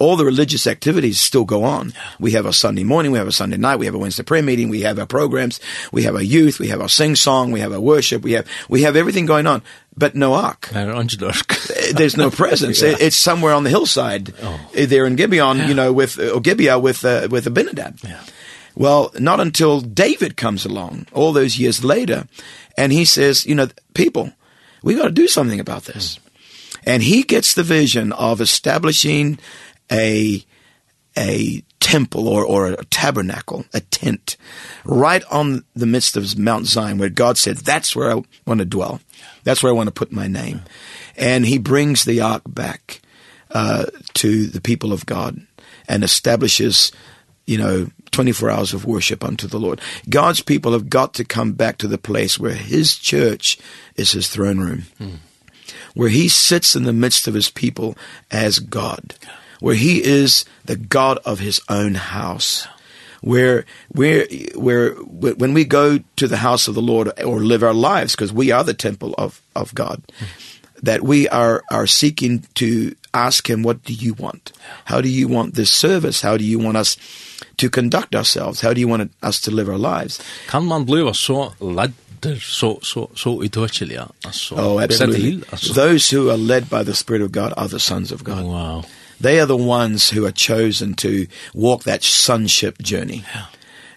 All 0.00 0.16
the 0.16 0.24
religious 0.24 0.66
activities 0.66 1.20
still 1.20 1.44
go 1.44 1.62
on. 1.62 1.90
Yeah. 1.90 2.00
We 2.18 2.32
have 2.32 2.46
our 2.46 2.52
Sunday 2.52 2.82
morning, 2.82 3.12
we 3.12 3.18
have 3.18 3.28
a 3.28 3.32
Sunday 3.32 3.56
night, 3.56 3.76
we 3.76 3.86
have 3.86 3.94
a 3.94 3.98
Wednesday 3.98 4.24
prayer 4.24 4.42
meeting, 4.42 4.70
we 4.70 4.80
have 4.80 4.98
our 4.98 5.06
programs, 5.06 5.60
we 5.92 6.02
have 6.02 6.16
our 6.16 6.22
youth, 6.22 6.58
we 6.58 6.66
have 6.66 6.80
our 6.80 6.88
sing 6.88 7.14
song, 7.14 7.52
we 7.52 7.60
have 7.60 7.72
our 7.72 7.78
worship, 7.78 8.22
we 8.22 8.32
have 8.32 8.44
we 8.68 8.82
have 8.82 8.96
everything 8.96 9.24
going 9.24 9.46
on, 9.46 9.62
but 9.96 10.16
no 10.16 10.34
ark. 10.34 10.68
There's 11.94 12.16
no 12.16 12.30
presence. 12.30 12.82
yeah. 12.82 12.96
It's 12.98 13.16
somewhere 13.16 13.54
on 13.54 13.62
the 13.62 13.70
hillside. 13.70 14.34
Oh. 14.42 14.58
There 14.74 15.06
in 15.06 15.14
Gibeon, 15.14 15.58
yeah. 15.58 15.68
you 15.68 15.74
know, 15.74 15.92
with 15.92 16.18
or 16.18 16.40
Gibeah 16.40 16.80
with 16.80 17.04
uh, 17.04 17.28
with 17.30 17.46
Abinadab. 17.46 18.00
Yeah. 18.02 18.20
Well, 18.74 19.12
not 19.18 19.40
until 19.40 19.80
David 19.80 20.36
comes 20.36 20.64
along 20.64 21.06
all 21.12 21.32
those 21.32 21.58
years 21.58 21.84
later 21.84 22.26
and 22.76 22.92
he 22.92 23.04
says, 23.04 23.46
you 23.46 23.54
know, 23.54 23.68
people, 23.94 24.32
we 24.82 24.96
got 24.96 25.04
to 25.04 25.12
do 25.12 25.28
something 25.28 25.60
about 25.60 25.84
this. 25.84 26.18
And 26.84 27.02
he 27.02 27.22
gets 27.22 27.54
the 27.54 27.62
vision 27.62 28.12
of 28.12 28.40
establishing 28.40 29.38
a 29.90 30.44
a 31.16 31.62
temple 31.78 32.28
or 32.28 32.44
or 32.44 32.66
a 32.66 32.84
tabernacle, 32.86 33.64
a 33.72 33.80
tent 33.80 34.36
right 34.84 35.22
on 35.30 35.64
the 35.74 35.86
midst 35.86 36.16
of 36.16 36.36
Mount 36.36 36.66
Zion 36.66 36.98
where 36.98 37.08
God 37.08 37.38
said, 37.38 37.58
that's 37.58 37.94
where 37.94 38.10
I 38.10 38.22
want 38.46 38.58
to 38.58 38.64
dwell. 38.64 39.00
That's 39.44 39.62
where 39.62 39.70
I 39.70 39.76
want 39.76 39.86
to 39.86 39.92
put 39.92 40.12
my 40.12 40.26
name. 40.26 40.62
And 41.16 41.46
he 41.46 41.58
brings 41.58 42.04
the 42.04 42.20
ark 42.20 42.42
back 42.46 43.00
uh 43.50 43.86
to 44.14 44.46
the 44.46 44.60
people 44.60 44.92
of 44.92 45.06
God 45.06 45.46
and 45.88 46.02
establishes 46.02 46.90
you 47.46 47.58
know 47.58 47.88
24 48.14 48.48
hours 48.48 48.72
of 48.72 48.84
worship 48.84 49.24
unto 49.24 49.46
the 49.46 49.58
Lord. 49.58 49.80
God's 50.08 50.40
people 50.40 50.72
have 50.72 50.88
got 50.88 51.14
to 51.14 51.24
come 51.24 51.52
back 51.52 51.78
to 51.78 51.88
the 51.88 51.98
place 51.98 52.38
where 52.38 52.54
his 52.54 52.96
church 52.96 53.58
is 53.96 54.12
his 54.12 54.28
throne 54.28 54.60
room. 54.60 54.84
Mm. 55.00 55.16
Where 55.94 56.08
he 56.08 56.28
sits 56.28 56.76
in 56.76 56.84
the 56.84 56.92
midst 56.92 57.26
of 57.26 57.34
his 57.34 57.50
people 57.50 57.96
as 58.30 58.60
God. 58.60 59.16
Where 59.60 59.74
he 59.74 60.02
is 60.02 60.44
the 60.64 60.76
God 60.76 61.18
of 61.24 61.40
his 61.40 61.60
own 61.68 61.94
house. 61.94 62.68
Where 63.20 63.64
where 63.88 64.26
where 64.54 64.92
when 64.92 65.54
we 65.54 65.64
go 65.64 65.98
to 66.16 66.28
the 66.28 66.36
house 66.36 66.68
of 66.68 66.74
the 66.74 66.82
Lord 66.82 67.10
or 67.20 67.40
live 67.40 67.62
our 67.62 67.74
lives 67.74 68.14
because 68.14 68.32
we 68.32 68.50
are 68.50 68.62
the 68.62 68.74
temple 68.74 69.14
of 69.18 69.42
of 69.56 69.74
God. 69.74 70.02
Mm. 70.20 70.60
That 70.82 71.02
we 71.02 71.28
are 71.28 71.62
are 71.70 71.86
seeking 71.86 72.46
to 72.54 72.94
ask 73.12 73.48
him 73.48 73.62
what 73.62 73.82
do 73.82 73.94
you 73.94 74.14
want? 74.14 74.52
How 74.84 75.00
do 75.00 75.08
you 75.08 75.26
want 75.26 75.54
this 75.54 75.72
service? 75.72 76.20
How 76.20 76.36
do 76.36 76.44
you 76.44 76.58
want 76.58 76.76
us 76.76 76.96
to 77.56 77.70
conduct 77.70 78.14
ourselves? 78.14 78.60
How 78.60 78.72
do 78.72 78.80
you 78.80 78.88
want 78.88 79.12
us 79.22 79.40
to 79.40 79.50
live 79.50 79.68
our 79.68 79.78
lives? 79.78 80.20
Kan 80.48 80.64
man 80.64 80.84
bliva 80.86 81.14
så 81.14 81.52
so 81.60 82.30
så, 82.40 82.78
så, 82.82 83.08
så 83.16 83.42
idøtjeliga? 83.42 84.04
Altså, 84.24 84.54
oh, 84.54 84.82
absolutely. 84.82 85.42
Those 85.74 86.10
who 86.10 86.30
are 86.30 86.38
led 86.38 86.62
by 86.70 86.82
the 86.82 86.94
Spirit 86.94 87.22
of 87.22 87.32
God 87.32 87.52
are 87.56 87.68
the 87.68 87.80
sons 87.80 88.12
of 88.12 88.24
God. 88.24 88.44
Wow. 88.44 88.82
They 89.20 89.38
are 89.40 89.46
the 89.46 89.56
ones 89.56 90.10
who 90.10 90.24
are 90.26 90.32
chosen 90.32 90.94
to 90.94 91.26
walk 91.54 91.84
that 91.84 92.02
sonship 92.02 92.82
journey. 92.82 93.24
Yeah. 93.34 93.46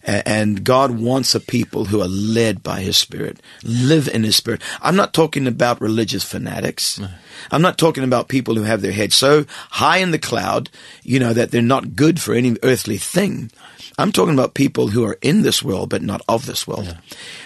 And 0.08 0.64
God 0.64 1.00
wants 1.00 1.36
a 1.36 1.40
people 1.42 1.86
who 1.86 2.02
are 2.02 2.08
led 2.08 2.64
by 2.64 2.80
his 2.80 2.96
spirit, 2.96 3.42
live 3.64 4.08
in 4.08 4.24
his 4.24 4.38
spirit. 4.38 4.62
I'm 4.82 4.96
not 4.96 5.14
talking 5.14 5.48
about 5.48 5.82
religious 5.82 6.24
fanatics. 6.24 6.98
No. 6.98 7.10
I'm 7.52 7.62
not 7.62 7.78
talking 7.78 8.06
about 8.06 8.30
people 8.30 8.56
who 8.56 8.64
have 8.64 8.82
their 8.82 8.94
head 8.94 9.12
so 9.12 9.46
high 9.70 9.98
in 9.98 10.12
the 10.12 10.20
cloud, 10.20 10.70
you 11.04 11.20
know, 11.20 11.34
that 11.34 11.52
they're 11.52 11.62
not 11.62 11.96
good 11.96 12.22
for 12.22 12.34
any 12.34 12.56
earthly 12.64 12.98
thing. 12.98 13.52
I'm 14.00 14.12
talking 14.12 14.34
about 14.34 14.54
people 14.54 14.90
who 14.90 15.04
are 15.06 15.18
in 15.22 15.42
this 15.42 15.64
world 15.64 15.90
but 15.90 16.04
not 16.04 16.22
of 16.30 16.46
this 16.46 16.68
world. 16.68 16.86
Yeah. 16.86 16.98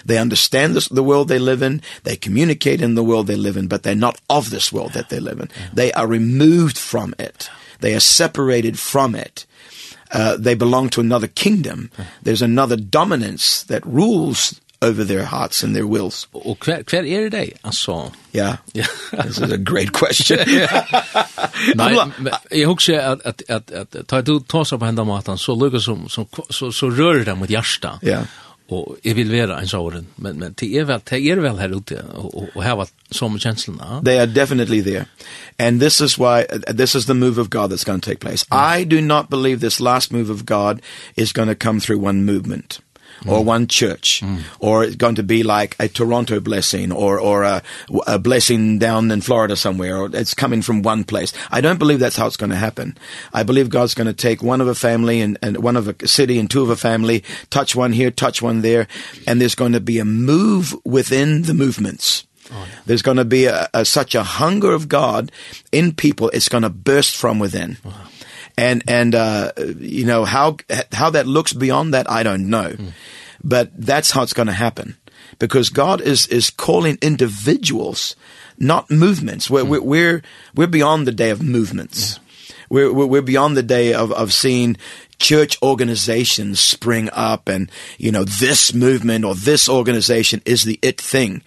They 0.05 0.18
understand 0.18 0.76
this 0.76 0.88
the 0.89 1.03
world 1.03 1.30
they 1.30 1.39
live 1.39 1.62
in, 1.62 1.82
they 2.03 2.16
communicate 2.16 2.82
in 2.82 2.95
the 2.95 3.03
world 3.03 3.28
they 3.28 3.36
live 3.36 3.57
in, 3.57 3.68
but 3.68 3.84
they're 3.84 3.95
not 3.95 4.20
of 4.30 4.49
this 4.49 4.72
world 4.72 4.91
yeah. 4.93 5.01
that 5.01 5.09
they 5.09 5.20
live 5.20 5.39
in. 5.39 5.49
Yeah. 5.49 5.70
They 5.74 5.93
are 5.93 6.07
removed 6.07 6.78
from 6.78 7.16
it. 7.18 7.49
They 7.80 7.95
are 7.95 8.01
separated 8.01 8.78
from 8.78 9.16
it 9.16 9.45
uh, 10.14 10.38
they 10.38 10.55
belong 10.55 10.89
to 10.89 11.01
another 11.01 11.28
kingdom. 11.28 11.89
There's 12.24 12.41
another 12.41 12.76
dominance 12.76 13.64
that 13.64 13.86
rules 13.86 14.62
over 14.82 15.03
their 15.03 15.26
hearts 15.26 15.64
and 15.64 15.76
their 15.76 15.86
wills. 15.86 16.28
Og 16.34 16.59
kvar 16.59 16.82
kvar 16.84 17.05
er 17.05 17.30
det 17.30 17.53
Altså. 17.64 18.12
Ja. 18.34 18.55
Yeah. 18.76 18.88
This 19.24 19.38
is 19.38 19.51
a 19.51 19.57
great 19.57 19.91
question. 19.93 20.39
Nei, 21.76 21.95
jeg 22.51 22.68
husker 22.68 22.99
at 22.99 23.20
at 23.26 23.43
at 23.49 23.72
at 23.72 24.07
ta 24.07 24.22
du 24.22 24.39
tar 24.39 24.78
på 24.78 24.86
hända 24.86 25.03
matan 25.03 25.38
så 25.38 25.55
lukar 25.55 25.80
som 25.80 26.09
som 26.09 26.26
så 26.49 26.72
så 26.72 26.89
rører 26.89 27.24
det 27.24 27.38
mot 27.38 27.49
hjärta. 27.49 27.99
Ja. 28.01 28.09
Yeah 28.09 28.26
og 28.72 28.97
jeg 29.05 29.15
vil 29.15 29.32
være 29.32 29.61
en 29.61 29.67
såren 29.67 30.07
men 30.17 30.39
men 30.39 30.53
det 30.59 30.69
er 30.80 30.86
vel, 30.88 31.01
det 31.09 31.19
er 31.32 31.41
vel 31.43 31.59
her 31.59 31.76
ute 31.76 32.01
och 32.13 32.55
och 32.55 32.63
ha 32.63 32.86
som 33.11 33.39
känslorna. 33.39 34.01
They 34.05 34.17
are 34.17 34.26
definitely 34.26 34.82
there. 34.82 35.05
And 35.59 35.82
this 35.82 36.01
is 36.01 36.17
why 36.17 36.45
uh, 36.53 36.74
this 36.78 36.95
is 36.95 37.05
the 37.05 37.13
move 37.13 37.41
of 37.41 37.49
God 37.49 37.72
that's 37.72 37.84
going 37.84 38.01
to 38.01 38.09
take 38.09 38.19
place. 38.19 38.45
Mm. 38.51 38.80
I 38.80 38.84
do 38.84 39.01
not 39.01 39.30
believe 39.30 39.59
this 39.59 39.80
last 39.80 40.11
move 40.11 40.32
of 40.32 40.45
God 40.45 40.82
is 41.15 41.34
going 41.34 41.49
to 41.49 41.55
come 41.55 41.80
through 41.80 42.07
one 42.07 42.24
movement 42.24 42.80
or 43.28 43.43
one 43.43 43.67
church 43.67 44.24
or 44.59 44.84
it's 44.84 44.95
going 44.95 45.15
to 45.15 45.24
be 45.24 45.43
like 45.43 45.76
a 45.80 45.88
Toronto 45.88 46.39
blessing 46.39 46.91
or 46.91 47.19
or 47.19 47.43
a, 47.43 47.61
a 48.07 48.17
blessing 48.17 48.80
down 48.80 49.11
in 49.11 49.22
Florida 49.22 49.55
somewhere 49.55 49.97
or 49.97 50.09
it's 50.13 50.34
coming 50.34 50.61
from 50.61 50.82
one 50.82 51.03
place. 51.03 51.34
I 51.51 51.61
don't 51.61 51.80
believe 51.80 51.99
that's 51.99 52.15
how 52.15 52.28
it's 52.28 52.38
going 52.38 52.49
to 52.49 52.55
happen. 52.55 52.97
I 53.34 53.43
believe 53.43 53.69
God's 53.69 53.93
going 53.93 54.07
to 54.07 54.13
take 54.13 54.41
one 54.41 54.61
of 54.61 54.67
a 54.67 54.76
family 54.76 55.22
and 55.22 55.38
and 55.41 55.57
one 55.63 55.78
of 55.78 55.88
a 55.88 56.07
city 56.07 56.39
and 56.39 56.49
two 56.49 56.63
of 56.63 56.69
a 56.69 56.76
family, 56.76 57.24
touch 57.49 57.76
one 57.76 57.93
here, 57.93 58.11
touch 58.11 58.41
one 58.41 58.61
there 58.61 58.88
and 59.28 59.39
there's 59.39 59.55
going 59.55 59.74
to 59.74 59.80
be 59.80 59.99
a 59.99 60.05
move 60.05 60.76
within 60.84 61.43
the 61.43 61.53
movements. 61.53 62.26
Oh, 62.51 62.67
yeah. 62.67 62.80
There's 62.86 63.01
going 63.01 63.17
to 63.17 63.26
be 63.26 63.45
a, 63.45 63.69
a 63.74 63.86
such 63.86 64.15
a 64.15 64.24
hunger 64.24 64.74
of 64.74 64.89
God 64.89 65.32
in 65.72 65.93
people 65.93 66.30
it's 66.30 66.49
going 66.49 66.63
to 66.63 66.69
burst 66.69 67.15
from 67.15 67.39
within. 67.39 67.78
Wow 67.86 67.93
and 68.62 68.84
and 68.88 69.16
uh, 69.16 69.51
you 69.80 70.05
know 70.05 70.24
how 70.24 70.57
how 70.91 71.09
that 71.09 71.28
looks 71.28 71.53
beyond 71.53 71.93
that 71.93 72.09
I 72.09 72.24
don't 72.24 72.49
know. 72.49 72.70
Mm. 72.70 72.91
But 73.43 73.72
that's 73.76 74.12
how 74.12 74.22
it's 74.22 74.34
going 74.34 74.47
to 74.47 74.53
happen 74.53 74.97
because 75.39 75.70
God 75.70 75.99
is 75.99 76.28
is 76.28 76.49
calling 76.51 76.97
individuals 77.01 78.16
not 78.59 78.91
movements. 78.91 79.49
We're 79.49 79.64
mm. 79.64 79.84
we're 79.84 80.22
we're 80.55 80.68
beyond 80.68 81.07
the 81.07 81.12
day 81.12 81.32
of 81.32 81.41
movements. 81.41 82.14
Yeah. 82.14 82.55
We're, 82.70 82.93
we're 82.93 83.07
we're 83.07 83.22
beyond 83.22 83.57
the 83.57 83.64
day 83.64 83.93
of 83.93 84.12
of 84.12 84.32
seeing 84.32 84.78
church 85.18 85.62
organizations 85.62 86.59
spring 86.59 87.07
up 87.14 87.47
and 87.47 87.70
you 87.97 88.12
know 88.12 88.24
this 88.24 88.74
movement 88.74 89.24
or 89.24 89.36
this 89.36 89.68
organization 89.70 90.41
is 90.45 90.64
the 90.64 90.80
it 90.82 91.01
thing. 91.01 91.41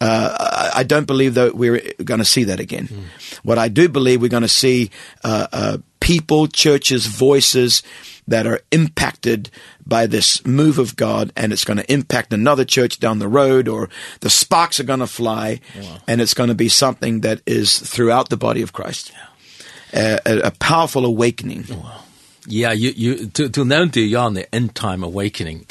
Uh 0.00 0.36
I, 0.38 0.80
I 0.80 0.82
don't 0.82 1.06
believe 1.06 1.34
that 1.34 1.54
we're 1.54 1.80
going 2.02 2.18
to 2.18 2.24
see 2.24 2.44
that 2.44 2.60
again. 2.60 2.88
Mm. 2.88 3.04
What 3.42 3.58
I 3.58 3.68
do 3.68 3.88
believe 3.88 4.20
we're 4.20 4.28
going 4.28 4.42
to 4.42 4.48
see 4.48 4.90
uh 5.22 5.46
uh 5.52 5.78
people, 6.04 6.46
churches, 6.46 7.06
voices 7.06 7.82
that 8.28 8.46
are 8.46 8.60
impacted 8.70 9.50
by 9.86 10.06
this 10.06 10.44
move 10.44 10.78
of 10.78 10.96
God 10.96 11.32
and 11.34 11.50
it's 11.50 11.64
going 11.64 11.78
to 11.78 11.92
impact 11.92 12.30
another 12.32 12.64
church 12.66 13.00
down 13.00 13.20
the 13.20 13.28
road 13.28 13.68
or 13.68 13.88
the 14.20 14.28
sparks 14.28 14.78
are 14.78 14.84
going 14.84 15.00
to 15.00 15.06
fly 15.06 15.60
wow. 15.80 15.98
and 16.06 16.20
it's 16.20 16.34
going 16.34 16.50
to 16.50 16.54
be 16.54 16.68
something 16.68 17.22
that 17.22 17.40
is 17.46 17.78
throughout 17.78 18.28
the 18.28 18.36
body 18.36 18.60
of 18.60 18.74
Christ. 18.74 19.12
Yeah. 19.12 20.18
A, 20.26 20.32
a, 20.32 20.38
a 20.48 20.50
powerful 20.50 21.06
awakening. 21.06 21.64
Wow. 21.70 22.00
Yeah, 22.46 22.72
you 22.72 22.90
you 22.90 23.26
to 23.28 23.48
to 23.48 23.64
know 23.64 23.86
the 23.86 24.16
on 24.16 24.34
the 24.34 24.54
end 24.54 24.74
time 24.74 25.02
awakening. 25.02 25.64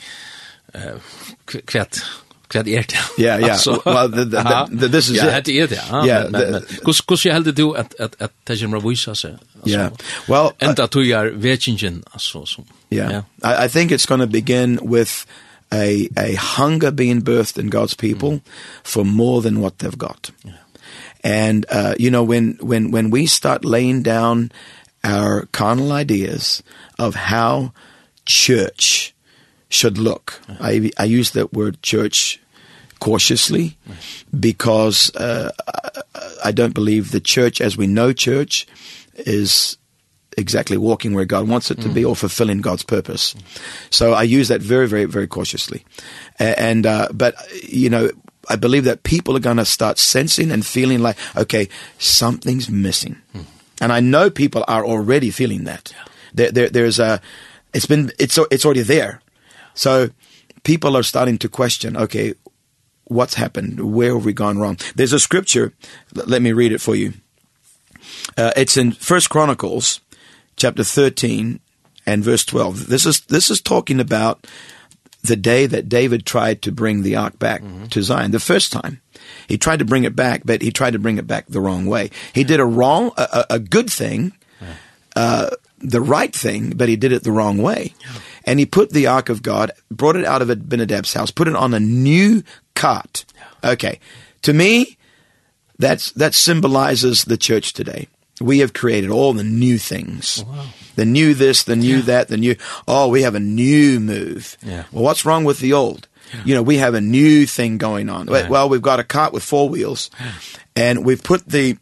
Uh 0.73 0.97
kvært 1.45 2.01
Kvad 2.53 2.67
er 2.67 2.81
det? 2.81 2.97
Ja, 3.17 3.37
ja. 3.37 3.57
Well, 3.85 4.09
the, 4.11 4.25
the, 4.25 4.77
the, 4.79 4.87
this 4.87 5.09
is 5.09 5.17
ja, 5.17 5.25
it. 5.25 5.33
Ja, 5.33 5.39
det 5.39 5.61
er 5.61 5.67
det. 5.67 5.79
Ja. 6.07 6.59
Kus 6.85 7.01
kus 7.01 7.25
jag 7.25 7.33
heldig 7.33 7.57
du 7.57 7.73
at 7.75 7.95
at 7.99 8.15
att 8.19 8.31
ta 8.45 8.53
gemra 8.53 8.79
visa 8.79 9.15
så. 9.15 9.27
Ja. 9.65 9.89
Well, 10.29 10.51
and 10.61 10.77
that 10.77 10.95
you 10.95 11.17
are 11.17 11.31
watching 11.31 11.79
so 12.17 12.45
so. 12.45 12.63
Yeah. 12.91 13.23
I 13.43 13.65
I 13.65 13.67
think 13.67 13.91
it's 13.91 14.05
going 14.05 14.21
to 14.21 14.27
begin 14.27 14.79
with 14.83 15.25
a 15.71 16.07
a 16.17 16.35
hunger 16.35 16.91
being 16.91 17.23
birthed 17.23 17.57
in 17.57 17.69
God's 17.69 17.95
people 17.95 18.29
mm. 18.29 18.41
for 18.83 19.05
more 19.05 19.41
than 19.41 19.59
what 19.61 19.79
they've 19.79 19.97
got. 19.97 20.31
Yeah. 20.43 20.53
And 21.23 21.65
uh 21.71 21.95
you 21.97 22.09
know 22.09 22.23
when 22.23 22.57
when 22.61 22.91
when 22.91 23.09
we 23.11 23.25
start 23.25 23.65
laying 23.65 24.03
down 24.03 24.51
our 25.03 25.47
carnal 25.51 25.91
ideas 25.91 26.63
of 26.99 27.15
how 27.15 27.71
church 28.25 29.13
should 29.69 29.97
look. 29.97 30.39
Yeah. 30.47 30.67
I 30.69 30.91
I 30.99 31.19
use 31.19 31.31
that 31.31 31.53
word 31.53 31.81
church 31.81 32.39
cautiously 33.03 33.75
because 34.39 35.13
uh, 35.15 35.51
I 36.43 36.51
don't 36.53 36.73
believe 36.73 37.11
the 37.11 37.19
church 37.19 37.59
as 37.59 37.75
we 37.75 37.85
know 37.85 38.13
church 38.13 38.65
is 39.15 39.77
exactly 40.37 40.77
walking 40.77 41.13
where 41.13 41.25
God 41.25 41.47
wants 41.49 41.69
it 41.69 41.81
to 41.81 41.89
be 41.89 42.05
or 42.05 42.15
fulfilling 42.15 42.61
God's 42.61 42.83
purpose. 42.83 43.35
So 43.89 44.13
I 44.13 44.23
use 44.23 44.47
that 44.47 44.61
very 44.61 44.87
very 44.87 45.03
very 45.03 45.27
cautiously. 45.27 45.83
And 46.39 46.85
uh 46.85 47.09
but 47.11 47.35
you 47.61 47.89
know 47.89 48.09
I 48.49 48.55
believe 48.55 48.85
that 48.85 49.03
people 49.03 49.35
are 49.35 49.43
going 49.43 49.59
to 49.59 49.65
start 49.65 49.99
sensing 49.99 50.51
and 50.51 50.65
feeling 50.65 51.03
like 51.03 51.17
okay, 51.35 51.67
something's 51.99 52.69
missing. 52.69 53.17
And 53.81 53.91
I 53.91 53.99
know 53.99 54.29
people 54.29 54.63
are 54.67 54.85
already 54.85 55.29
feeling 55.29 55.65
that. 55.65 55.93
There 56.33 56.51
there 56.51 56.69
there's 56.69 56.99
a 56.99 57.19
it's 57.73 57.85
been 57.85 58.11
it's 58.17 58.39
it's 58.49 58.63
already 58.65 58.83
there. 58.87 59.19
So 59.75 60.09
people 60.63 60.95
are 60.95 61.03
starting 61.03 61.37
to 61.39 61.49
question, 61.49 61.97
okay, 61.97 62.33
what's 63.13 63.35
happened? 63.35 63.93
Where 63.93 64.13
have 64.13 64.25
we 64.25 64.33
gone 64.33 64.57
wrong? 64.57 64.77
There's 64.95 65.13
a 65.13 65.19
scripture. 65.19 65.73
Let 66.13 66.41
me 66.41 66.51
read 66.51 66.71
it 66.71 66.81
for 66.81 66.95
you. 66.95 67.13
Uh, 68.37 68.51
it's 68.55 68.77
in 68.77 68.91
First 68.91 69.29
Chronicles 69.29 70.01
chapter 70.55 70.83
13 70.83 71.59
and 72.05 72.23
verse 72.23 72.45
12. 72.45 72.87
This 72.87 73.05
is 73.05 73.21
this 73.21 73.49
is 73.49 73.61
talking 73.61 73.99
about 73.99 74.45
the 75.23 75.35
day 75.35 75.65
that 75.65 75.87
David 75.87 76.25
tried 76.25 76.61
to 76.63 76.71
bring 76.71 77.01
the 77.01 77.15
ark 77.15 77.39
back 77.39 77.61
mm 77.61 77.67
-hmm. 77.67 77.89
to 77.89 78.01
Zion 78.01 78.31
the 78.31 78.39
first 78.39 78.71
time. 78.71 78.99
He 79.47 79.57
tried 79.57 79.79
to 79.79 79.85
bring 79.85 80.03
it 80.03 80.15
back, 80.15 80.41
but 80.43 80.61
he 80.61 80.71
tried 80.71 80.93
to 80.93 80.99
bring 80.99 81.17
it 81.17 81.27
back 81.27 81.45
the 81.47 81.61
wrong 81.61 81.87
way. 81.87 82.09
He 82.33 82.43
did 82.43 82.59
a 82.59 82.65
wrong 82.65 83.11
a, 83.17 83.45
a 83.49 83.59
good 83.59 83.89
thing. 83.89 84.33
Uh 85.15 85.49
the 85.83 86.01
right 86.01 86.33
thing, 86.33 86.71
but 86.75 86.87
he 86.87 86.95
did 86.95 87.11
it 87.11 87.23
the 87.23 87.31
wrong 87.31 87.57
way. 87.57 87.93
Yeah. 87.99 88.21
And 88.45 88.59
he 88.59 88.65
put 88.65 88.91
the 88.91 89.07
ark 89.07 89.29
of 89.29 89.41
God, 89.41 89.71
brought 89.91 90.15
it 90.15 90.25
out 90.25 90.41
of 90.41 90.49
Abinadab's 90.49 91.13
house, 91.13 91.31
put 91.31 91.47
it 91.47 91.55
on 91.55 91.73
a 91.73 91.79
new 91.79 92.43
cart. 92.75 93.25
Okay. 93.63 93.99
To 94.43 94.53
me, 94.53 94.97
that's 95.79 96.11
that 96.13 96.33
symbolizes 96.33 97.25
the 97.25 97.37
church 97.37 97.73
today. 97.73 98.07
We 98.41 98.59
have 98.59 98.73
created 98.73 99.09
all 99.09 99.33
the 99.33 99.43
new 99.43 99.77
things. 99.77 100.43
Wow. 100.45 100.65
The 100.95 101.05
new 101.05 101.33
this, 101.33 101.63
the 101.63 101.75
new 101.75 101.97
yeah. 101.97 102.05
that, 102.05 102.27
the 102.27 102.37
new 102.37 102.55
oh, 102.87 103.07
we 103.07 103.21
have 103.23 103.35
a 103.35 103.39
new 103.39 103.99
move. 103.99 104.57
Yeah. 104.61 104.83
Well, 104.91 105.03
what's 105.03 105.25
wrong 105.25 105.43
with 105.43 105.59
the 105.59 105.73
old? 105.73 106.07
Yeah. 106.33 106.41
You 106.45 106.55
know, 106.55 106.63
we 106.63 106.77
have 106.77 106.93
a 106.93 107.01
new 107.01 107.45
thing 107.45 107.77
going 107.77 108.09
on. 108.09 108.27
Right. 108.27 108.49
Well, 108.49 108.69
we've 108.69 108.81
got 108.81 108.99
a 108.99 109.03
cart 109.03 109.33
with 109.33 109.43
four 109.43 109.69
wheels 109.69 110.09
and 110.75 111.05
we've 111.05 111.23
put 111.23 111.45
the 111.45 111.77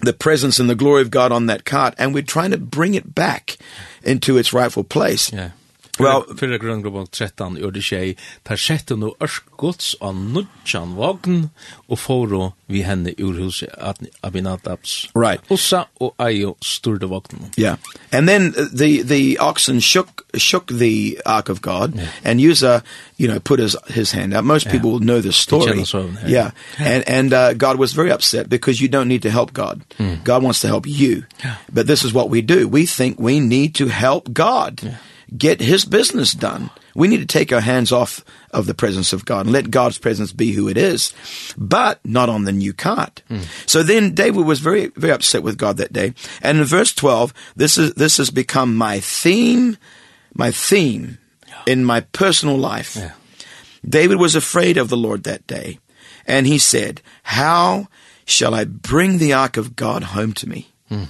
the 0.00 0.12
presence 0.12 0.58
and 0.58 0.70
the 0.70 0.74
glory 0.74 1.02
of 1.02 1.10
God 1.10 1.30
on 1.30 1.46
that 1.46 1.64
cart 1.64 1.94
and 1.98 2.14
we're 2.14 2.22
trying 2.22 2.52
to 2.52 2.58
bring 2.58 2.94
it 2.94 3.14
back 3.14 3.58
into 4.02 4.38
its 4.38 4.52
rightful 4.52 4.84
place. 4.84 5.32
Yeah. 5.32 5.50
Well, 6.00 6.24
fyrir 6.36 6.60
grunn 6.62 6.82
gruppen 6.84 7.06
13 7.10 7.58
gjør 7.60 7.74
det 7.74 7.84
tjei, 7.84 8.14
tar 8.46 8.60
sjette 8.60 8.96
no 8.98 9.12
ørskots 9.22 9.94
av 10.00 10.16
nudjan 10.16 10.96
vagn 10.98 11.50
og 11.88 11.98
foro 11.98 12.52
vi 12.70 12.84
henne 12.86 13.14
ur 13.18 13.34
huset 13.34 13.70
Abinadabs. 14.22 15.10
Right. 15.14 15.42
Ossa 15.50 15.84
og 16.00 16.14
Ayo 16.18 16.54
sturde 16.62 17.10
vagn. 17.10 17.50
Yeah. 17.58 17.76
And 18.12 18.28
then 18.28 18.52
the, 18.52 19.02
the 19.02 19.38
oxen 19.38 19.80
shook, 19.80 20.24
shook 20.36 20.66
the 20.68 21.20
ark 21.26 21.48
of 21.48 21.60
God 21.60 21.96
yeah. 21.96 22.08
and 22.24 22.40
Uzzah, 22.40 22.82
you 23.16 23.28
know, 23.28 23.40
put 23.40 23.58
his, 23.58 23.76
his 23.88 24.12
hand 24.12 24.34
out. 24.34 24.44
Most 24.44 24.66
yeah. 24.66 24.72
people 24.72 24.92
will 24.92 25.00
know 25.00 25.20
the 25.20 25.32
story. 25.32 25.78
Yeah. 25.78 26.10
yeah. 26.26 26.26
yeah. 26.26 26.50
And, 26.78 27.08
and 27.08 27.32
uh, 27.32 27.54
God 27.54 27.78
was 27.78 27.92
very 27.92 28.10
upset 28.10 28.48
because 28.48 28.80
you 28.80 28.88
don't 28.88 29.08
need 29.08 29.22
to 29.22 29.30
help 29.30 29.52
God. 29.52 29.82
Mm. 29.98 30.22
God 30.24 30.42
wants 30.42 30.60
to 30.60 30.68
help 30.68 30.86
you. 30.86 31.24
Yeah. 31.44 31.56
But 31.72 31.86
this 31.86 32.04
is 32.04 32.12
what 32.12 32.30
we 32.30 32.42
do. 32.42 32.68
We 32.68 32.86
think 32.86 33.18
we 33.18 33.40
need 33.40 33.74
to 33.76 33.88
help 33.88 34.32
God. 34.32 34.82
Yeah 34.82 34.96
get 35.36 35.60
his 35.60 35.84
business 35.84 36.32
done. 36.32 36.70
We 36.94 37.08
need 37.08 37.20
to 37.20 37.26
take 37.26 37.52
our 37.52 37.60
hands 37.60 37.92
off 37.92 38.24
of 38.50 38.66
the 38.66 38.74
presence 38.74 39.12
of 39.12 39.24
God 39.24 39.46
and 39.46 39.52
let 39.52 39.70
God's 39.70 39.98
presence 39.98 40.32
be 40.32 40.52
who 40.52 40.68
it 40.68 40.76
is, 40.76 41.12
but 41.56 42.00
not 42.04 42.28
on 42.28 42.44
the 42.44 42.52
new 42.52 42.72
cart. 42.72 43.22
Mm. 43.30 43.46
So 43.68 43.82
then 43.82 44.14
David 44.14 44.44
was 44.44 44.60
very, 44.60 44.86
very 44.96 45.12
upset 45.12 45.42
with 45.42 45.58
God 45.58 45.76
that 45.76 45.92
day. 45.92 46.14
And 46.42 46.58
in 46.58 46.64
verse 46.64 46.92
12, 46.92 47.32
this 47.56 47.78
is, 47.78 47.94
this 47.94 48.16
has 48.16 48.30
become 48.30 48.76
my 48.76 49.00
theme, 49.00 49.76
my 50.34 50.50
theme 50.50 51.18
in 51.66 51.84
my 51.84 52.00
personal 52.00 52.56
life. 52.56 52.96
Yeah. 52.96 53.12
David 53.88 54.18
was 54.18 54.34
afraid 54.34 54.76
of 54.76 54.88
the 54.88 54.96
Lord 54.96 55.24
that 55.24 55.46
day. 55.46 55.78
And 56.26 56.46
he 56.46 56.58
said, 56.58 57.02
how 57.22 57.88
shall 58.24 58.54
I 58.54 58.64
bring 58.64 59.18
the 59.18 59.32
ark 59.32 59.56
of 59.56 59.76
God 59.76 60.02
home 60.02 60.32
to 60.34 60.48
me? 60.48 60.72
Mm. 60.90 61.08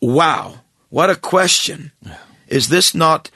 Wow. 0.00 0.60
What 0.90 1.10
a 1.10 1.16
question. 1.16 1.92
Yeah. 2.02 2.18
Is 2.54 2.68
this 2.68 2.94
not 2.94 3.30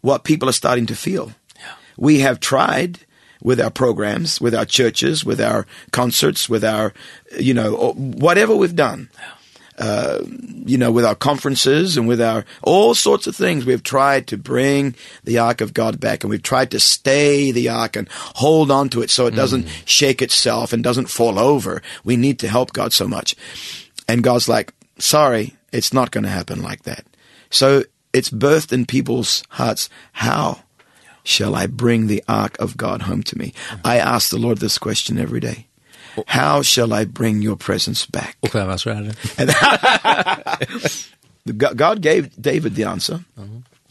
what 0.00 0.24
people 0.24 0.48
are 0.48 0.52
starting 0.52 0.86
to 0.86 0.96
feel? 0.96 1.32
Yeah. 1.56 1.74
We 1.98 2.20
have 2.20 2.40
tried 2.40 3.00
with 3.42 3.60
our 3.60 3.70
programs, 3.70 4.40
with 4.40 4.54
our 4.54 4.64
churches, 4.64 5.26
with 5.26 5.42
our 5.42 5.66
concerts, 5.90 6.48
with 6.48 6.64
our 6.64 6.94
you 7.38 7.52
know 7.52 7.92
whatever 7.92 8.56
we've 8.56 8.74
done. 8.74 9.10
Yeah. 9.18 9.34
Uh, 9.78 10.18
you 10.66 10.76
know 10.76 10.92
with 10.92 11.04
our 11.04 11.14
conferences 11.14 11.96
and 11.96 12.06
with 12.06 12.20
our 12.20 12.44
all 12.62 12.94
sorts 12.94 13.26
of 13.26 13.34
things 13.34 13.64
we've 13.64 13.82
tried 13.82 14.26
to 14.26 14.36
bring 14.36 14.94
the 15.24 15.38
ark 15.38 15.62
of 15.62 15.72
God 15.72 15.98
back 15.98 16.22
and 16.22 16.30
we've 16.30 16.42
tried 16.42 16.70
to 16.72 16.78
stay 16.78 17.50
the 17.52 17.70
ark 17.70 17.96
and 17.96 18.06
hold 18.12 18.70
on 18.70 18.90
to 18.90 19.00
it 19.00 19.08
so 19.10 19.26
it 19.26 19.34
doesn't 19.34 19.66
shake 19.86 20.20
itself 20.20 20.74
and 20.74 20.84
doesn't 20.84 21.08
fall 21.08 21.38
over 21.38 21.82
we 22.04 22.18
need 22.18 22.38
to 22.40 22.48
help 22.48 22.74
God 22.74 22.92
so 22.92 23.08
much 23.08 23.34
and 24.06 24.22
God's 24.22 24.46
like 24.46 24.74
sorry 24.98 25.56
it's 25.72 25.92
not 25.92 26.10
going 26.10 26.24
to 26.24 26.30
happen 26.30 26.62
like 26.62 26.82
that 26.82 27.06
so 27.48 27.82
It's 28.12 28.30
birthed 28.30 28.72
in 28.72 28.86
people's 28.86 29.42
hearts. 29.48 29.88
How 30.12 30.62
shall 31.24 31.54
I 31.54 31.66
bring 31.66 32.08
the 32.08 32.22
ark 32.28 32.56
of 32.58 32.76
God 32.76 33.02
home 33.02 33.22
to 33.22 33.38
me? 33.38 33.52
I 33.84 33.98
ask 33.98 34.30
the 34.30 34.38
Lord 34.38 34.58
this 34.58 34.78
question 34.78 35.18
every 35.18 35.40
day. 35.40 35.66
How 36.26 36.62
shall 36.62 36.92
I 36.92 37.04
bring 37.06 37.40
your 37.42 37.56
presence 37.56 38.06
back? 38.06 38.36
Och 38.40 38.54
vad 38.54 38.80
så? 38.80 38.90
God 41.76 42.02
gave 42.02 42.30
David 42.40 42.74
the 42.74 42.84
answer. 42.84 43.24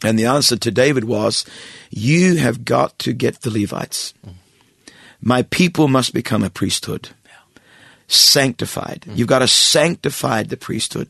And 0.04 0.18
the 0.18 0.26
answer 0.26 0.56
to 0.56 0.70
David 0.70 1.04
was, 1.04 1.44
you 1.90 2.36
have 2.36 2.64
got 2.64 2.98
to 2.98 3.12
get 3.12 3.42
the 3.42 3.50
Levites. 3.50 4.14
My 5.20 5.42
people 5.42 5.88
must 5.88 6.12
become 6.12 6.42
a 6.42 6.50
priesthood. 6.50 7.10
Sanctified. 8.08 9.04
You've 9.14 9.28
got 9.28 9.38
to 9.40 9.48
sanctify 9.48 10.42
the 10.42 10.56
priesthood. 10.56 11.08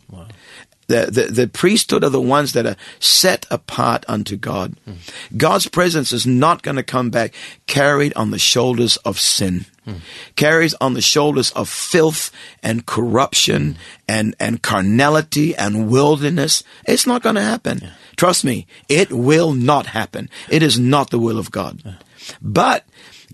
The, 0.92 1.10
the, 1.10 1.22
the 1.32 1.48
priesthood 1.48 2.04
are 2.04 2.10
the 2.10 2.20
ones 2.20 2.52
that 2.52 2.66
are 2.66 2.76
set 3.00 3.46
apart 3.50 4.04
unto 4.08 4.36
God. 4.36 4.76
Mm. 4.86 4.96
God's 5.38 5.66
presence 5.66 6.12
is 6.12 6.26
not 6.26 6.62
going 6.62 6.76
to 6.76 6.82
come 6.82 7.08
back 7.08 7.32
carried 7.66 8.12
on 8.12 8.30
the 8.30 8.38
shoulders 8.38 8.98
of 8.98 9.18
sin. 9.18 9.64
Mm. 9.88 10.00
Carries 10.36 10.74
on 10.82 10.92
the 10.92 11.00
shoulders 11.00 11.50
of 11.52 11.70
filth 11.70 12.30
and 12.62 12.84
corruption 12.84 13.72
mm. 13.72 13.76
and, 14.06 14.36
and 14.38 14.60
carnality 14.60 15.56
and 15.56 15.88
wilderness. 15.88 16.62
It's 16.86 17.06
not 17.06 17.22
going 17.22 17.36
to 17.36 17.42
happen. 17.42 17.78
Yeah. 17.80 17.92
Trust 18.16 18.44
me, 18.44 18.66
it 18.86 19.10
will 19.10 19.54
not 19.54 19.86
happen. 19.86 20.28
It 20.50 20.62
is 20.62 20.78
not 20.78 21.08
the 21.08 21.18
will 21.18 21.38
of 21.38 21.50
God. 21.50 21.80
Yeah. 21.82 21.94
But 22.42 22.84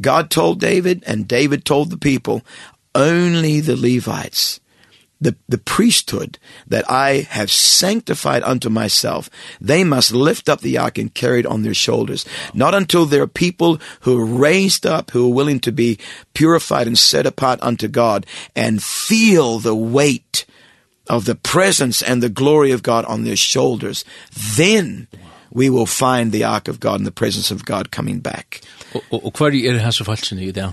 God 0.01 0.31
told 0.31 0.61
David 0.61 1.03
and 1.09 1.27
David 1.27 1.65
told 1.65 1.91
the 1.91 1.99
people, 1.99 2.43
only 2.95 3.59
the 3.61 3.77
Levites 3.77 4.61
the, 5.21 5.37
the 5.49 5.59
priesthood 5.59 6.39
that 6.67 6.89
I 6.91 7.27
have 7.31 7.51
sanctified 7.51 8.43
unto 8.43 8.69
myself, 8.69 9.29
they 9.61 9.85
must 9.85 10.13
lift 10.13 10.49
up 10.49 10.61
the 10.61 10.79
ark 10.79 10.99
and 10.99 11.13
carry 11.13 11.41
it 11.41 11.47
on 11.47 11.63
their 11.63 11.75
shoulders. 11.75 12.25
Not 12.55 12.75
until 12.75 13.05
there 13.05 13.23
are 13.23 13.27
people 13.27 13.81
who 14.01 14.19
are 14.19 14.25
raised 14.25 14.87
up, 14.87 15.11
who 15.11 15.27
are 15.27 15.35
willing 15.35 15.61
to 15.61 15.73
be 15.73 15.99
purified 16.35 16.87
and 16.87 16.99
set 16.99 17.27
apart 17.27 17.59
unto 17.63 17.89
God 17.89 18.27
and 18.55 18.83
feel 18.83 19.59
the 19.59 19.75
weight 19.75 20.47
of 21.09 21.25
the 21.25 21.35
presence 21.35 22.03
and 22.03 22.23
the 22.23 22.29
glory 22.29 22.71
of 22.71 22.83
God 22.83 23.05
on 23.07 23.25
their 23.25 23.37
shoulders. 23.37 24.05
Then 24.57 25.09
we 25.51 25.71
will 25.71 25.87
find 25.87 26.31
the 26.31 26.45
ark 26.45 26.69
of 26.69 26.79
God 26.79 27.01
and 27.01 27.07
the 27.07 27.11
presence 27.11 27.51
of 27.51 27.65
God 27.65 27.91
coming 27.91 28.21
back. 28.21 28.61
Og, 28.95 29.03
og, 29.11 29.25
og 29.41 29.55
er 29.55 29.79
hans 29.79 30.03
falskene 30.03 30.45
i 30.45 30.51
det? 30.51 30.73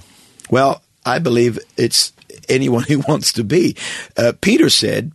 Well, 0.51 0.81
I 1.05 1.19
believe 1.19 1.59
it's 1.77 2.14
anyone 2.49 2.83
he 2.87 2.95
wants 2.95 3.33
to 3.33 3.43
be. 3.43 3.75
Uh, 4.17 4.33
Peter 4.41 4.69
said 4.69 5.11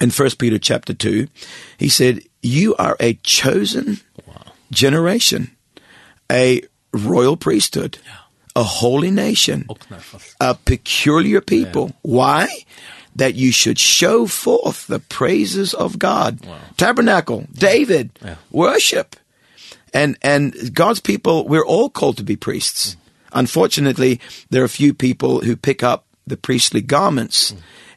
in 0.00 0.10
1 0.10 0.30
Peter 0.38 0.58
chapter 0.58 0.94
2, 0.94 1.28
he 1.78 1.88
said, 1.88 2.22
you 2.42 2.74
are 2.76 2.96
a 2.98 3.14
chosen 3.22 4.00
generation, 4.70 5.56
a 6.30 6.62
royal 6.92 7.36
priesthood, 7.36 7.98
a 8.56 8.62
holy 8.64 9.10
nation, 9.10 9.66
a 10.40 10.54
peculiar 10.54 11.40
people. 11.40 11.92
Why? 12.02 12.48
That 13.14 13.34
you 13.34 13.52
should 13.52 13.78
show 13.78 14.26
forth 14.26 14.86
the 14.86 14.98
praises 14.98 15.74
of 15.74 15.98
God. 15.98 16.40
Tabernacle, 16.76 17.46
David, 17.52 18.10
yeah. 18.24 18.36
worship. 18.50 19.16
And 19.94 20.16
and 20.22 20.74
God's 20.74 21.00
people, 21.00 21.46
we're 21.46 21.64
all 21.64 21.90
called 21.90 22.16
to 22.16 22.24
be 22.24 22.36
priests. 22.36 22.96
Unfortunately, 23.34 24.20
there 24.50 24.64
are 24.64 24.68
few 24.68 24.94
people 24.94 25.40
who 25.40 25.56
pick 25.56 25.82
up 25.82 26.06
the 26.26 26.36
priestly 26.36 26.80
garments 26.80 27.54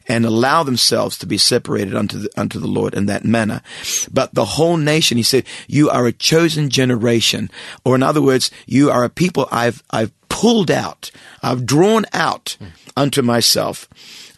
and 0.08 0.24
allow 0.24 0.62
themselves 0.62 1.18
to 1.18 1.26
be 1.26 1.38
separated 1.38 1.94
unto 1.94 2.18
the, 2.18 2.30
unto 2.36 2.60
the 2.60 2.66
Lord 2.66 2.94
in 2.94 3.06
that 3.06 3.24
manner. 3.24 3.60
But 4.12 4.34
the 4.34 4.44
whole 4.44 4.76
nation, 4.76 5.16
he 5.16 5.22
said, 5.22 5.44
you 5.66 5.90
are 5.90 6.06
a 6.06 6.12
chosen 6.12 6.70
generation. 6.70 7.50
Or 7.84 7.96
in 7.96 8.02
other 8.02 8.22
words, 8.22 8.50
you 8.66 8.90
are 8.90 9.04
a 9.04 9.10
people 9.10 9.48
I've, 9.50 9.82
I've 9.90 10.12
pulled 10.28 10.70
out. 10.70 11.10
I've 11.42 11.66
drawn 11.66 12.04
out 12.12 12.56
unto 12.96 13.22
myself. 13.22 13.88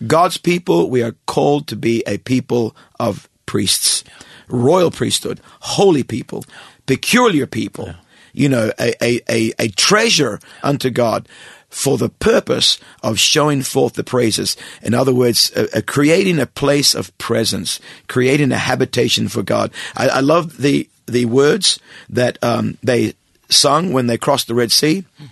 God's 0.07 0.39
people, 0.39 0.89
we 0.89 1.03
are 1.03 1.17
called 1.27 1.67
to 1.69 1.77
be 1.77 2.03
a 2.07 2.19
people 2.19 2.75
of 2.99 3.29
priests, 3.45 4.05
royal 4.49 4.91
priesthood, 4.91 5.41
holy 5.61 6.03
people, 6.03 6.45
peculiar 6.87 7.47
people, 7.47 7.95
you 8.33 8.49
know, 8.49 8.73
a, 8.79 8.95
a, 9.03 9.21
a, 9.29 9.53
a 9.59 9.69
treasure 9.69 10.39
unto 10.63 10.91
God 10.91 11.29
for 11.69 11.99
the 11.99 12.09
purpose 12.09 12.79
of 13.03 13.19
showing 13.19 13.63
forth 13.63 13.95
the 13.95 14.05
praises. 14.05 14.57
In 14.83 14.95
other 14.95 15.15
words, 15.15 15.53
uh, 15.55 15.67
uh, 15.75 15.81
creating 15.87 16.39
a 16.39 16.47
place 16.47 16.95
of 16.95 17.17
presence, 17.19 17.81
creating 18.07 18.53
a 18.53 18.59
habitation 18.59 19.29
for 19.29 19.43
God. 19.43 19.71
I, 19.97 20.09
I 20.09 20.21
love 20.21 20.59
the, 20.59 20.89
the 21.07 21.27
words 21.27 21.79
that 22.09 22.39
um, 22.43 22.79
they 22.83 23.15
sung 23.51 23.93
when 23.93 24.07
they 24.07 24.19
crossed 24.19 24.49
the 24.49 24.55
Red 24.55 24.73
Sea. 24.73 25.05
Mm 25.21 25.29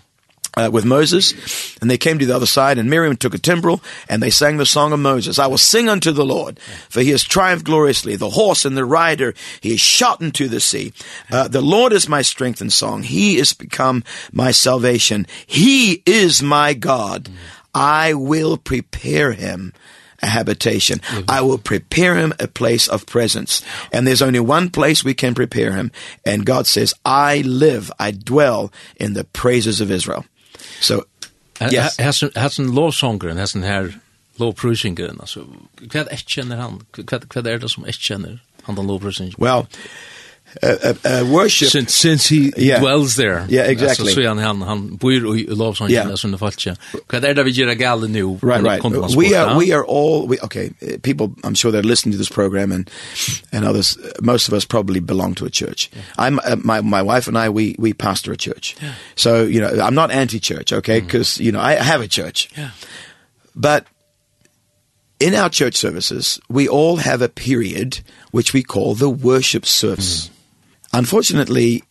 uh, 0.57 0.70
with 0.73 0.85
Moses, 0.85 1.77
and 1.81 1.91
they 1.91 1.99
came 1.99 2.19
to 2.19 2.27
the 2.27 2.35
other 2.35 2.47
side, 2.47 2.78
and 2.78 2.89
Miriam 2.89 3.16
took 3.16 3.35
a 3.35 3.39
timbrel, 3.39 3.83
and 4.09 4.23
they 4.23 4.31
sang 4.31 4.57
the 4.57 4.66
song 4.66 4.93
of 4.93 5.01
Moses. 5.01 5.39
I 5.39 5.47
will 5.47 5.59
sing 5.59 5.89
unto 5.89 6.12
the 6.12 6.24
Lord, 6.24 6.59
for 6.89 7.01
he 7.01 7.11
has 7.11 7.23
triumphed 7.23 7.65
gloriously. 7.65 8.16
The 8.16 8.31
horse 8.31 8.65
and 8.65 8.77
the 8.77 8.85
rider, 8.85 9.35
he 9.61 9.74
is 9.74 9.81
shot 9.81 10.20
into 10.20 10.49
the 10.49 10.61
sea. 10.61 10.93
Uh, 11.31 11.49
the 11.49 11.61
Lord 11.61 11.93
is 11.93 12.09
my 12.09 12.23
strength 12.23 12.61
and 12.61 12.73
song. 12.73 13.03
He 13.03 13.37
is 13.37 13.53
become 13.53 14.03
my 14.33 14.51
salvation. 14.51 15.27
He 15.47 16.03
is 16.07 16.43
my 16.43 16.73
God. 16.74 17.28
I 17.74 18.15
will 18.15 18.57
prepare 18.57 19.33
him 19.33 19.74
a 20.23 20.27
habitation. 20.27 21.03
I 21.28 21.43
will 21.43 21.59
prepare 21.59 22.16
him 22.16 22.33
a 22.41 22.49
place 22.49 22.89
of 22.89 23.05
presence. 23.05 23.62
And 23.93 24.07
there's 24.07 24.23
only 24.23 24.41
one 24.41 24.70
place 24.70 25.05
we 25.05 25.12
can 25.12 25.35
prepare 25.35 25.73
him. 25.73 25.93
And 26.24 26.47
God 26.47 26.66
says, 26.66 26.95
I 27.05 27.43
live, 27.43 27.93
I 27.99 28.12
dwell 28.12 28.73
in 28.97 29.12
the 29.12 29.24
praises 29.24 29.83
of 29.83 29.91
Israel. 29.91 30.24
So, 30.81 31.05
yes. 31.61 31.97
Hessen 31.98 32.74
lovsongren, 32.74 33.39
hessen 33.40 33.65
her 33.66 33.94
lovprusingen, 34.40 35.20
altså, 35.20 35.47
hva 35.81 36.03
er 36.03 36.11
det 36.11 36.19
kjenner 36.28 36.61
han? 36.61 36.81
Hva 36.97 37.43
er 37.43 37.62
det 37.62 37.70
som 37.73 37.86
ikke 37.89 38.11
kjenner 38.11 38.40
han 38.66 38.77
den 38.77 38.90
lovprusingen? 38.90 39.36
Well, 39.40 39.66
uh, 40.62 40.95
uh, 41.05 41.24
worship 41.24 41.69
since 41.69 41.95
since 41.95 42.28
he 42.28 42.53
yeah. 42.57 42.81
dwells 42.81 43.16
there. 43.16 43.47
Yeah, 43.49 43.70
exactly. 43.70 44.15
Så 44.15 44.28
han 44.28 44.39
han 44.39 44.62
han 44.62 44.97
bor 44.97 45.12
i 45.12 45.47
lovsång 45.49 45.91
yeah. 45.91 46.09
där 46.09 46.16
som 46.16 46.33
det 46.33 46.39
fallet. 46.39 46.78
Vad 47.12 47.24
är 47.24 47.35
det 47.35 47.43
vi 47.43 47.51
gör 47.51 47.74
gal 47.74 48.11
nu? 48.11 48.39
Right, 48.43 48.62
right. 48.62 49.16
We 49.16 49.35
are 49.35 49.59
we 49.59 49.73
are 49.73 49.85
all 49.85 50.28
we 50.28 50.39
okay, 50.43 50.70
people 51.03 51.27
I'm 51.43 51.55
sure 51.55 51.73
they're 51.73 51.83
listening 51.83 52.12
to 52.12 52.19
this 52.19 52.31
program 52.31 52.73
and 52.73 52.91
and 53.53 53.65
others 53.65 53.99
most 54.20 54.49
of 54.49 54.55
us 54.55 54.65
probably 54.65 55.01
belong 55.01 55.35
to 55.35 55.47
a 55.47 55.51
church. 55.51 55.91
Yeah. 55.93 56.27
I'm 56.27 56.39
uh, 56.39 56.57
my 56.57 56.81
my 56.81 57.03
wife 57.03 57.28
and 57.28 57.37
I 57.39 57.49
we 57.49 57.77
we 57.78 57.93
pastor 57.93 58.33
a 58.33 58.37
church. 58.37 58.77
Yeah. 58.83 58.95
So, 59.15 59.43
you 59.43 59.61
know, 59.61 59.87
I'm 59.87 59.95
not 59.95 60.11
anti-church, 60.11 60.73
okay? 60.73 61.01
Mm. 61.01 61.09
Cuz 61.09 61.39
you 61.39 61.53
know, 61.53 61.61
I 61.61 61.74
have 61.74 62.01
a 62.01 62.09
church. 62.09 62.49
Yeah. 62.57 62.70
But 63.55 63.87
in 65.19 65.35
our 65.35 65.49
church 65.49 65.77
services, 65.77 66.41
we 66.49 66.69
all 66.69 66.97
have 66.97 67.23
a 67.23 67.28
period 67.28 68.01
which 68.33 68.53
we 68.53 68.62
call 68.62 68.95
the 68.95 69.09
worship 69.09 69.65
service. 69.65 70.27
Mm. 70.27 70.31
Unfortunately, 70.92 71.82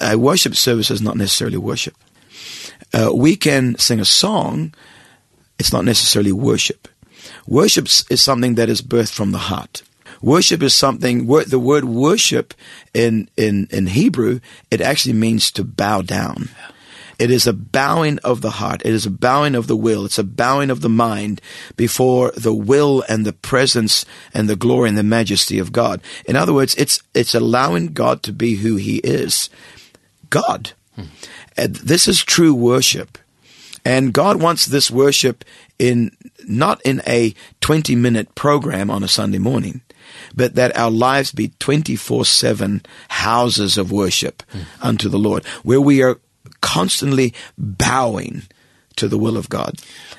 a 0.00 0.16
worship 0.16 0.54
service 0.54 0.90
is 0.90 1.02
not 1.02 1.16
necessarily 1.16 1.58
worship. 1.58 1.94
Uh, 2.92 3.10
we 3.14 3.36
can 3.36 3.76
sing 3.78 4.00
a 4.00 4.04
song, 4.04 4.74
it's 5.58 5.72
not 5.72 5.84
necessarily 5.84 6.32
worship. 6.32 6.88
Worship 7.46 7.86
is 8.10 8.22
something 8.22 8.54
that 8.54 8.68
is 8.68 8.82
birthed 8.82 9.12
from 9.12 9.32
the 9.32 9.38
heart. 9.38 9.82
Worship 10.22 10.62
is 10.62 10.74
something 10.74 11.26
the 11.26 11.58
word 11.58 11.84
worship 11.84 12.52
in 12.92 13.28
in 13.36 13.68
in 13.70 13.86
Hebrew 13.86 14.40
it 14.70 14.80
actually 14.80 15.14
means 15.14 15.50
to 15.52 15.64
bow 15.64 16.02
down. 16.02 16.50
Yeah. 16.52 16.70
It 17.20 17.30
is 17.30 17.46
a 17.46 17.52
bowing 17.52 18.18
of 18.20 18.40
the 18.40 18.52
heart. 18.52 18.80
It 18.82 18.94
is 18.94 19.04
a 19.04 19.10
bowing 19.10 19.54
of 19.54 19.66
the 19.66 19.76
will. 19.76 20.06
It's 20.06 20.18
a 20.18 20.24
bowing 20.24 20.70
of 20.70 20.80
the 20.80 20.88
mind 20.88 21.42
before 21.76 22.32
the 22.34 22.54
will 22.54 23.04
and 23.10 23.26
the 23.26 23.34
presence 23.34 24.06
and 24.32 24.48
the 24.48 24.56
glory 24.56 24.88
and 24.88 24.96
the 24.96 25.02
majesty 25.02 25.58
of 25.58 25.70
God. 25.70 26.00
In 26.24 26.34
other 26.34 26.54
words, 26.54 26.74
it's, 26.76 27.02
it's 27.12 27.34
allowing 27.34 27.88
God 27.88 28.22
to 28.22 28.32
be 28.32 28.54
who 28.54 28.76
he 28.76 28.96
is. 28.98 29.50
God. 30.30 30.72
Hmm. 30.96 31.02
And 31.58 31.74
this 31.76 32.08
is 32.08 32.24
true 32.24 32.54
worship. 32.54 33.18
And 33.84 34.14
God 34.14 34.40
wants 34.40 34.64
this 34.64 34.90
worship 34.90 35.44
in 35.78 36.16
not 36.48 36.80
in 36.86 37.02
a 37.06 37.34
20 37.60 37.96
minute 37.96 38.34
program 38.34 38.90
on 38.90 39.04
a 39.04 39.08
Sunday 39.08 39.38
morning 39.38 39.82
but 40.34 40.54
that 40.54 40.76
our 40.76 40.90
lives 40.90 41.32
be 41.32 41.48
24/7 41.60 42.84
houses 43.08 43.78
of 43.78 43.92
worship 43.92 44.42
unto 44.82 45.08
the 45.08 45.18
Lord 45.18 45.44
where 45.62 45.80
we 45.80 46.02
are 46.02 46.18
constantly 46.60 47.32
bowing 47.56 48.42
to 48.96 49.08
the 49.08 49.18
will 49.18 49.36
of 49.36 49.48
God. 49.48 49.72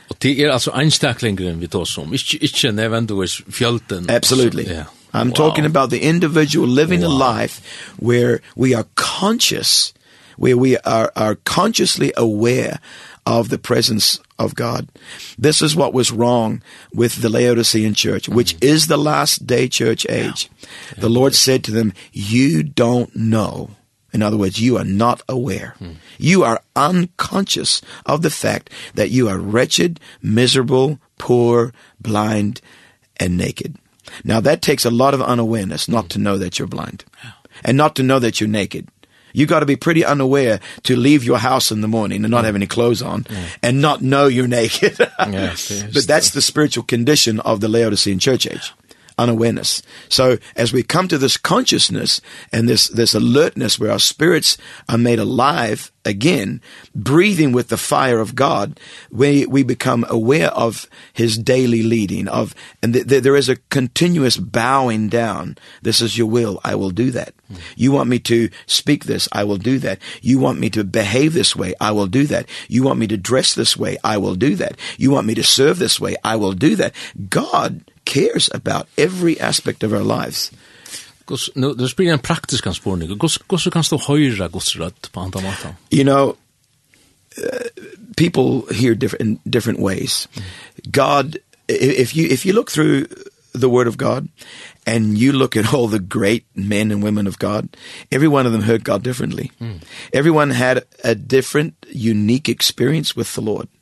Og 0.10 0.16
det 0.22 0.42
er 0.42 0.52
altså 0.52 0.72
einstaklingren 0.72 1.62
vi 1.62 1.68
tar 1.68 1.84
som, 1.84 2.14
ikke, 2.14 2.38
ikke 2.42 2.72
nødvendigvis 2.72 3.42
fjølten. 3.50 4.10
Absolutely. 4.10 4.64
Yeah. 4.64 4.86
I'm 5.14 5.28
wow. 5.28 5.34
talking 5.34 5.66
about 5.66 5.90
the 5.90 6.00
individual 6.00 6.70
living 6.70 7.02
wow. 7.02 7.10
a 7.10 7.42
life 7.42 7.62
where 7.98 8.40
we 8.56 8.74
are 8.74 8.86
conscious, 8.96 9.94
where 10.38 10.58
we 10.58 10.78
are, 10.86 11.12
are 11.16 11.36
consciously 11.36 12.12
aware 12.18 12.80
of 13.26 13.50
the 13.50 13.58
presence 13.58 14.20
of 14.40 14.56
God. 14.56 14.88
This 15.38 15.62
is 15.62 15.76
what 15.76 15.94
was 15.94 16.12
wrong 16.12 16.62
with 16.94 17.22
the 17.22 17.30
Laodicean 17.30 17.94
church, 17.94 18.30
which 18.30 18.54
mm 18.54 18.60
-hmm. 18.60 18.76
is 18.76 18.88
the 18.88 18.98
last 18.98 19.46
day 19.46 19.68
church 19.68 20.06
age. 20.10 20.42
Yeah. 20.42 21.00
The 21.00 21.08
yeah. 21.08 21.14
Lord 21.14 21.36
said 21.36 21.64
to 21.64 21.72
them, 21.72 21.92
you 22.14 22.64
don't 22.64 23.12
know 23.14 23.70
In 24.14 24.22
other 24.22 24.38
words, 24.38 24.60
you 24.60 24.78
are 24.78 24.84
not 24.84 25.22
aware. 25.30 25.76
Mm. 25.80 25.96
You 26.18 26.44
are 26.44 26.62
unconscious 26.76 27.82
of 28.06 28.22
the 28.22 28.30
fact 28.30 28.70
that 28.94 29.10
you 29.10 29.30
are 29.30 29.38
wretched, 29.38 30.00
miserable, 30.22 31.00
poor, 31.18 31.74
blind, 32.00 32.62
and 33.18 33.38
naked. 33.38 33.78
Now 34.24 34.42
that 34.42 34.62
takes 34.62 34.86
a 34.86 34.92
lot 34.92 35.14
of 35.14 35.22
unawareness 35.22 35.88
not 35.88 36.06
mm. 36.06 36.10
to 36.10 36.20
know 36.20 36.38
that 36.38 36.60
you're 36.60 36.68
blind 36.68 37.06
yeah. 37.24 37.32
and 37.64 37.78
not 37.78 37.96
to 37.96 38.04
know 38.04 38.20
that 38.20 38.42
you're 38.42 38.50
naked. 38.50 38.90
You 39.34 39.46
got 39.46 39.62
to 39.62 39.66
be 39.66 39.76
pretty 39.76 40.04
unaware 40.04 40.60
to 40.84 40.96
leave 40.96 41.24
your 41.24 41.38
house 41.38 41.72
in 41.72 41.80
the 41.80 41.88
morning 41.88 42.24
and 42.24 42.32
not 42.32 42.44
have 42.44 42.56
any 42.56 42.68
clothes 42.68 43.02
on 43.02 43.26
yeah. 43.30 43.46
and 43.64 43.82
not 43.82 44.02
know 44.02 44.28
you're 44.28 44.48
naked. 44.48 44.98
yes, 45.00 45.10
yes, 45.72 45.94
but 45.94 46.06
that's 46.06 46.32
the 46.32 46.42
spiritual 46.42 46.84
condition 46.84 47.40
of 47.40 47.62
the 47.62 47.70
Laodicean 47.70 48.20
church 48.20 48.46
age 48.46 48.74
unawareness. 49.18 49.82
So 50.10 50.38
as 50.56 50.74
we 50.74 50.84
come 50.84 51.08
to 51.08 51.18
this 51.18 51.38
consciousness 51.38 52.22
and 52.52 52.68
this, 52.68 52.88
this 52.88 53.14
alertness 53.14 53.80
where 53.80 53.92
our 53.92 54.00
spirits 54.00 54.58
are 54.90 54.98
made 54.98 55.20
alive 55.20 55.92
again, 56.06 56.62
breathing 56.96 57.52
with 57.52 57.68
the 57.70 57.78
fire 57.78 58.20
of 58.20 58.36
God, 58.36 58.80
we, 59.12 59.46
we 59.46 59.64
become 59.64 60.06
aware 60.10 60.50
of 60.50 60.88
his 61.14 61.38
daily 61.38 61.84
leading 61.84 62.28
of, 62.28 62.56
and 62.82 62.94
th 62.94 63.08
th 63.08 63.24
there 63.24 63.36
is 63.36 63.50
a 63.50 63.62
continuous 63.70 64.38
bowing 64.38 65.10
down. 65.10 65.58
This 65.82 66.02
is 66.02 66.18
your 66.18 66.28
will. 66.28 66.60
I 66.64 66.76
will 66.76 66.90
do 66.90 67.12
that. 67.12 67.34
You 67.76 67.92
want 67.92 68.10
me 68.10 68.20
to 68.20 68.50
speak 68.66 69.06
this. 69.06 69.28
I 69.32 69.44
will 69.44 69.58
do 69.58 69.78
that. 69.80 70.00
You 70.22 70.40
want 70.40 70.60
me 70.60 70.70
to 70.72 70.84
behave 70.84 71.34
this 71.34 71.56
way. 71.56 71.74
I 71.80 71.92
will 71.92 72.08
do 72.08 72.26
that. 72.28 72.48
You 72.68 72.84
want 72.84 73.00
me 73.00 73.08
to 73.08 73.18
dress 73.18 73.54
this 73.54 73.78
way. 73.78 73.98
I 74.04 74.18
will 74.18 74.36
do 74.36 74.56
that. 74.56 74.78
You 74.98 75.12
want 75.12 75.28
me 75.28 75.36
to 75.36 75.44
serve 75.44 75.78
this 75.78 76.00
way. 76.00 76.16
I 76.24 76.36
will 76.36 76.54
do 76.54 76.76
that. 76.78 76.96
God 77.30 77.91
cares 78.06 78.50
about 78.54 78.88
every 78.98 79.40
aspect 79.40 79.84
of 79.84 79.94
our 79.94 80.04
lives. 80.04 80.52
Gus, 81.26 81.50
nu, 81.56 81.74
det 81.74 81.96
blir 81.96 82.14
en 82.14 82.20
praktisk 82.20 82.66
anspårning. 82.68 83.20
Gus, 83.20 83.38
gus, 83.48 83.68
kan 83.72 83.84
stå 83.84 83.98
høyra 83.98 84.48
Guds 84.48 84.80
rødt 84.80 85.10
på 85.14 85.20
andre 85.20 85.42
måter? 85.42 85.74
You 85.94 86.04
know, 86.04 86.36
uh, 87.38 87.94
people 88.18 88.76
hear 88.76 88.96
different, 88.96 89.22
in 89.22 89.52
different 89.52 89.80
ways. 89.80 90.28
God, 90.92 91.38
if 91.70 92.16
you, 92.16 92.28
if 92.30 92.46
you 92.46 92.54
look 92.54 92.72
through 92.72 93.06
the 93.54 93.70
word 93.70 93.88
of 93.88 93.98
God 93.98 94.28
and 94.86 95.18
you 95.18 95.32
look 95.32 95.56
at 95.56 95.74
all 95.74 95.88
the 95.88 96.00
great 96.00 96.46
men 96.56 96.92
and 96.92 97.04
women 97.04 97.28
of 97.28 97.40
God, 97.40 97.70
every 98.12 98.28
one 98.28 98.46
of 98.46 98.52
them 98.52 98.62
heard 98.62 98.84
God 98.84 99.04
differently. 99.04 99.52
Mm. 99.62 99.82
Everyone 100.14 100.50
had 100.50 100.84
a 101.04 101.16
different, 101.16 101.74
unique 101.90 102.50
experience 102.50 103.16
with 103.16 103.34
the 103.36 103.42
Lord. 103.42 103.68
Mm. 103.68 103.81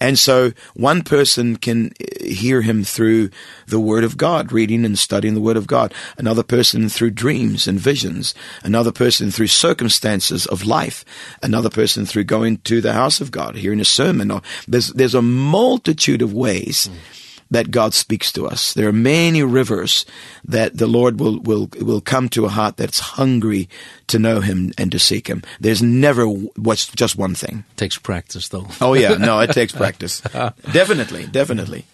And 0.00 0.18
so 0.18 0.52
one 0.74 1.02
person 1.02 1.56
can 1.56 1.92
hear 2.20 2.62
him 2.62 2.84
through 2.84 3.30
the 3.66 3.80
word 3.80 4.04
of 4.04 4.16
God, 4.16 4.52
reading 4.52 4.84
and 4.84 4.98
studying 4.98 5.34
the 5.34 5.40
word 5.40 5.56
of 5.56 5.66
God. 5.66 5.94
Another 6.18 6.42
person 6.42 6.88
through 6.88 7.10
dreams 7.10 7.66
and 7.66 7.78
visions. 7.78 8.34
Another 8.62 8.92
person 8.92 9.30
through 9.30 9.48
circumstances 9.48 10.46
of 10.46 10.66
life. 10.66 11.04
Another 11.42 11.70
person 11.70 12.06
through 12.06 12.24
going 12.24 12.58
to 12.58 12.80
the 12.80 12.92
house 12.92 13.20
of 13.20 13.30
God, 13.30 13.56
hearing 13.56 13.80
a 13.80 13.84
sermon. 13.84 14.30
Or 14.30 14.42
there's, 14.66 14.88
there's 14.92 15.14
a 15.14 15.22
multitude 15.22 16.22
of 16.22 16.32
ways 16.32 16.88
mm 16.88 17.21
that 17.52 17.70
God 17.70 17.94
speaks 17.94 18.32
to 18.32 18.46
us. 18.46 18.74
There 18.74 18.88
are 18.88 18.92
many 18.92 19.42
rivers 19.42 20.06
that 20.44 20.78
the 20.78 20.86
Lord 20.86 21.20
will, 21.20 21.38
will, 21.40 21.68
will 21.80 22.00
come 22.00 22.28
to 22.30 22.46
a 22.46 22.48
heart 22.48 22.76
that's 22.76 22.98
hungry 22.98 23.68
to 24.06 24.18
know 24.18 24.40
him 24.40 24.72
and 24.78 24.90
to 24.92 24.98
seek 24.98 25.28
him. 25.28 25.42
There's 25.60 25.82
never 25.82 26.24
what's 26.26 26.88
just 26.88 27.16
one 27.16 27.34
thing. 27.34 27.64
It 27.72 27.76
takes 27.76 27.98
practice 27.98 28.48
though. 28.48 28.66
oh 28.80 28.94
yeah, 28.94 29.16
no, 29.16 29.40
it 29.40 29.52
takes 29.52 29.72
practice. 29.72 30.20
definitely, 30.72 31.26
definitely. 31.26 31.84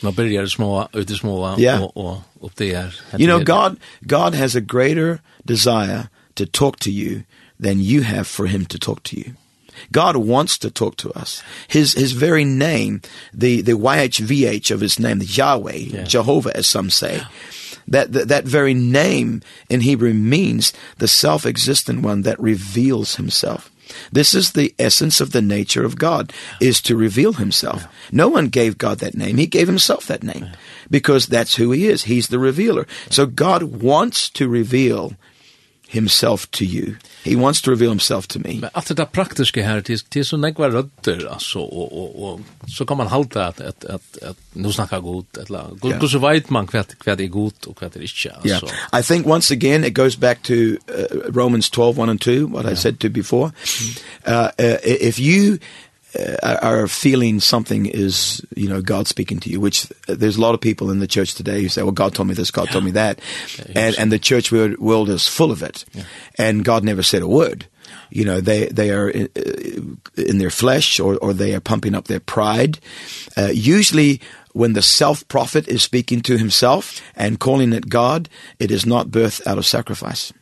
Man 0.00 0.14
börjar 0.14 0.46
små, 0.46 0.88
ute 0.92 1.14
små 1.14 1.56
yeah. 1.58 1.82
och, 1.82 1.96
och 1.96 2.22
upp 2.40 2.56
det 2.56 2.72
är. 2.72 2.94
You 3.18 3.26
know, 3.26 3.44
God, 3.44 3.80
God 4.00 4.34
has 4.34 4.54
a 4.54 4.60
greater 4.60 5.18
desire 5.44 6.08
to 6.34 6.46
talk 6.46 6.78
to 6.78 6.90
you 6.90 7.22
than 7.62 7.80
you 7.80 8.02
have 8.02 8.24
for 8.24 8.46
him 8.46 8.66
to 8.66 8.78
talk 8.78 9.02
to 9.02 9.16
you. 9.16 9.34
God 9.92 10.16
wants 10.16 10.58
to 10.58 10.70
talk 10.70 10.96
to 10.98 11.12
us. 11.12 11.42
His 11.68 11.92
his 11.92 12.12
very 12.12 12.44
name, 12.44 13.02
the 13.32 13.62
the 13.62 13.72
YHVH 13.72 14.70
of 14.70 14.80
his 14.80 14.98
name, 14.98 15.18
the 15.18 15.24
Yahweh, 15.24 15.72
yeah. 15.72 16.04
Jehovah 16.04 16.56
as 16.56 16.66
some 16.66 16.90
say. 16.90 17.18
Yeah. 17.18 17.26
That, 17.90 18.12
that 18.12 18.28
that 18.28 18.44
very 18.44 18.74
name 18.74 19.40
in 19.70 19.80
Hebrew 19.80 20.12
means 20.12 20.74
the 20.98 21.08
self-existent 21.08 22.02
one 22.02 22.20
that 22.22 22.38
reveals 22.38 23.16
himself. 23.16 23.70
This 24.12 24.34
is 24.34 24.52
the 24.52 24.74
essence 24.78 25.20
of 25.20 25.32
the 25.32 25.42
nature 25.42 25.84
of 25.84 25.96
God 25.96 26.32
is 26.60 26.80
to 26.82 26.96
reveal 26.96 27.34
himself. 27.34 27.82
Yeah. 27.82 27.88
No 28.12 28.28
one 28.28 28.48
gave 28.48 28.78
God 28.78 28.98
that 28.98 29.14
name. 29.16 29.38
He 29.38 29.46
gave 29.46 29.66
himself 29.66 30.06
that 30.06 30.22
name 30.22 30.44
yeah. 30.44 30.54
because 30.90 31.26
that's 31.26 31.56
who 31.56 31.70
he 31.70 31.88
is. 31.88 32.04
He's 32.04 32.28
the 32.28 32.38
revealer. 32.38 32.86
So 33.10 33.26
God 33.26 33.62
wants 33.62 34.28
to 34.30 34.48
reveal 34.48 35.14
himself 35.88 36.50
to 36.52 36.66
you. 36.66 36.96
He 37.28 37.36
wants 37.36 37.62
to 37.62 37.70
reveal 37.70 37.90
himself 37.90 38.26
to 38.26 38.38
me. 38.38 38.54
Men 38.60 38.70
allt 38.72 38.96
det 38.96 39.06
praktiska 39.06 39.62
här 39.62 39.80
till 39.80 40.00
till 40.00 40.24
så 40.24 40.36
några 40.36 40.70
rötter 40.70 41.28
alltså 41.32 41.58
och 41.58 41.98
och 41.98 42.32
och 42.32 42.40
så 42.68 42.86
kan 42.86 42.96
man 42.96 43.06
hålla 43.06 43.46
att 43.46 43.60
att 43.60 43.84
att 43.84 44.22
att 44.22 44.36
nu 44.52 44.72
snacka 44.72 45.00
gott 45.00 45.36
eller 45.36 45.64
gott 45.78 46.02
och 46.02 46.10
så 46.10 46.18
vet 46.18 46.50
man 46.50 46.66
kvärt 46.66 46.98
kvärt 46.98 47.20
är 47.20 47.26
gott 47.26 47.64
och 47.64 47.78
kvärt 47.78 47.96
är 47.96 48.00
inte 48.00 48.54
alltså. 48.54 48.66
I 49.00 49.02
think 49.02 49.26
once 49.26 49.54
again 49.54 49.84
it 49.84 49.94
goes 49.94 50.16
back 50.16 50.42
to 50.42 50.52
uh, 50.52 50.76
Romans 51.28 51.72
12:1 51.72 52.10
and 52.10 52.20
2 52.20 52.46
what 52.46 52.64
yeah. 52.64 52.72
I 52.72 52.76
said 52.76 52.98
to 52.98 53.08
before. 53.08 53.52
Uh, 54.28 54.48
uh 54.58 54.76
if 54.84 55.18
you 55.18 55.58
are 56.42 56.88
feeling 56.88 57.38
something 57.38 57.86
is 57.86 58.44
you 58.56 58.68
know 58.68 58.80
God 58.80 59.06
speaking 59.06 59.40
to 59.40 59.50
you 59.50 59.60
which 59.60 59.86
there's 60.06 60.36
a 60.36 60.40
lot 60.40 60.54
of 60.54 60.60
people 60.60 60.90
in 60.90 61.00
the 61.00 61.06
church 61.06 61.34
today 61.34 61.62
who 61.62 61.68
say 61.68 61.82
well 61.82 61.92
God 61.92 62.14
told 62.14 62.28
me 62.28 62.34
this 62.34 62.50
God 62.50 62.66
yeah. 62.66 62.72
told 62.72 62.84
me 62.84 62.90
that. 62.92 63.20
Yeah, 63.58 63.64
and 63.74 63.98
and 63.98 64.12
the 64.12 64.18
church 64.18 64.50
world 64.50 65.08
is 65.08 65.28
full 65.28 65.52
of 65.52 65.62
it. 65.62 65.84
Yeah. 65.92 66.04
and 66.38 66.64
God 66.64 66.84
never 66.84 67.02
said 67.02 67.22
a 67.22 67.28
word. 67.28 67.66
You 68.10 68.24
know 68.24 68.40
they 68.40 68.66
they 68.66 68.90
are 68.90 69.08
in, 69.10 69.28
in 70.16 70.38
their 70.38 70.50
flesh 70.50 70.98
or 70.98 71.18
or 71.18 71.34
they 71.34 71.54
are 71.54 71.60
pumping 71.60 71.94
up 71.94 72.06
their 72.06 72.20
pride. 72.20 72.78
Uh, 73.36 73.50
usually 73.52 74.20
when 74.52 74.72
the 74.72 74.82
self 74.82 75.26
prophet 75.28 75.68
is 75.68 75.82
speaking 75.82 76.22
to 76.22 76.38
himself 76.38 77.02
and 77.14 77.38
calling 77.38 77.72
it 77.72 77.88
God 77.88 78.28
it 78.58 78.70
is 78.70 78.86
not 78.86 79.10
birth 79.10 79.46
out 79.46 79.58
of 79.58 79.66
sacrifice. 79.66 80.32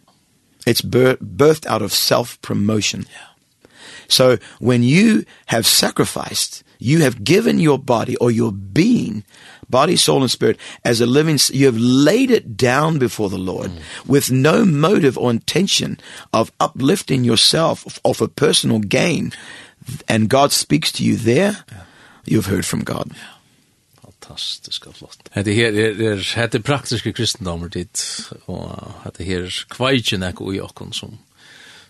It's 0.64 0.80
birth, 0.80 1.20
birthed 1.20 1.66
out 1.66 1.82
of 1.82 1.92
self 1.92 2.40
promotion 2.40 3.06
yeah. 3.10 3.35
So 4.08 4.38
when 4.58 4.82
you 4.82 5.24
have 5.46 5.66
sacrificed, 5.66 6.62
you 6.78 7.00
have 7.00 7.24
given 7.24 7.58
your 7.58 7.78
body 7.78 8.16
or 8.16 8.30
your 8.30 8.52
being, 8.52 9.24
body, 9.68 9.96
soul 9.96 10.22
and 10.22 10.30
spirit 10.30 10.58
as 10.84 11.00
a 11.00 11.06
living 11.06 11.38
you 11.52 11.66
have 11.66 11.78
laid 11.78 12.30
it 12.30 12.56
down 12.56 12.98
before 12.98 13.30
the 13.30 13.38
Lord 13.38 13.70
mm. 13.70 14.06
with 14.06 14.30
no 14.30 14.64
motive 14.64 15.18
or 15.18 15.30
intention 15.30 15.98
of 16.32 16.52
uplifting 16.60 17.24
yourself 17.24 17.86
of, 17.86 18.00
of 18.04 18.20
a 18.20 18.28
personal 18.28 18.78
gain 18.78 19.32
and 20.08 20.28
God 20.28 20.52
speaks 20.52 20.92
to 20.92 21.04
you 21.04 21.16
there. 21.16 21.64
Yeah. 21.70 21.82
You've 22.24 22.46
heard 22.46 22.66
from 22.66 22.80
God. 22.84 23.12
Yeah 23.14 23.36
og 24.86 24.94
flott. 24.94 25.30
Det 25.34 25.54
här 25.54 25.62
är 25.62 26.00
er, 26.00 26.46
det 26.46 26.54
är 26.54 26.58
praktiska 26.58 27.12
kristendomar 27.12 27.68
dit 27.68 28.30
och 28.44 29.12
det 29.18 29.24
här 29.24 29.64
kvajen 29.68 30.22
är 30.22 30.54
i 30.54 30.60
och 30.60 30.82
som 30.92 31.18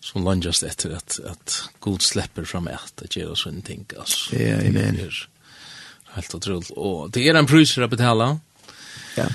som 0.07 0.25
langas 0.25 0.63
etter 0.63 0.95
at, 0.97 1.19
at 1.27 1.63
Gud 1.81 2.03
släpper 2.03 2.45
fram 2.45 2.69
ett 2.69 3.03
att 3.03 3.17
göra 3.17 3.35
sån 3.37 3.63
ting 3.63 3.85
alltså. 3.99 4.37
Ja, 4.37 4.55
amen. 4.55 5.11
Helt 6.07 6.35
otroligt. 6.35 6.71
Och 6.71 7.11
det 7.11 7.29
är 7.29 7.35
en 7.35 7.47
pris 7.47 7.79
att 7.79 7.91
betala. 7.91 8.39
Ja. 9.17 9.27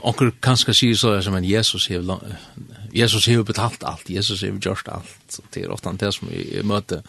Onkel 0.00 0.30
kanske 0.40 0.74
säger 0.74 0.94
så 0.94 1.22
som 1.22 1.34
en 1.34 1.44
Jesus 1.44 1.88
har 1.88 2.20
Jesus 2.92 3.26
har 3.26 3.42
betalt 3.42 3.84
allt. 3.84 4.10
Jesus 4.10 4.42
har 4.42 4.48
gjort 4.48 4.88
allt. 4.88 5.40
Det 5.50 5.62
är 5.62 5.70
ofta 5.70 5.92
det 5.92 6.12
som 6.12 6.28
vi 6.28 6.62
möter. 6.62 7.02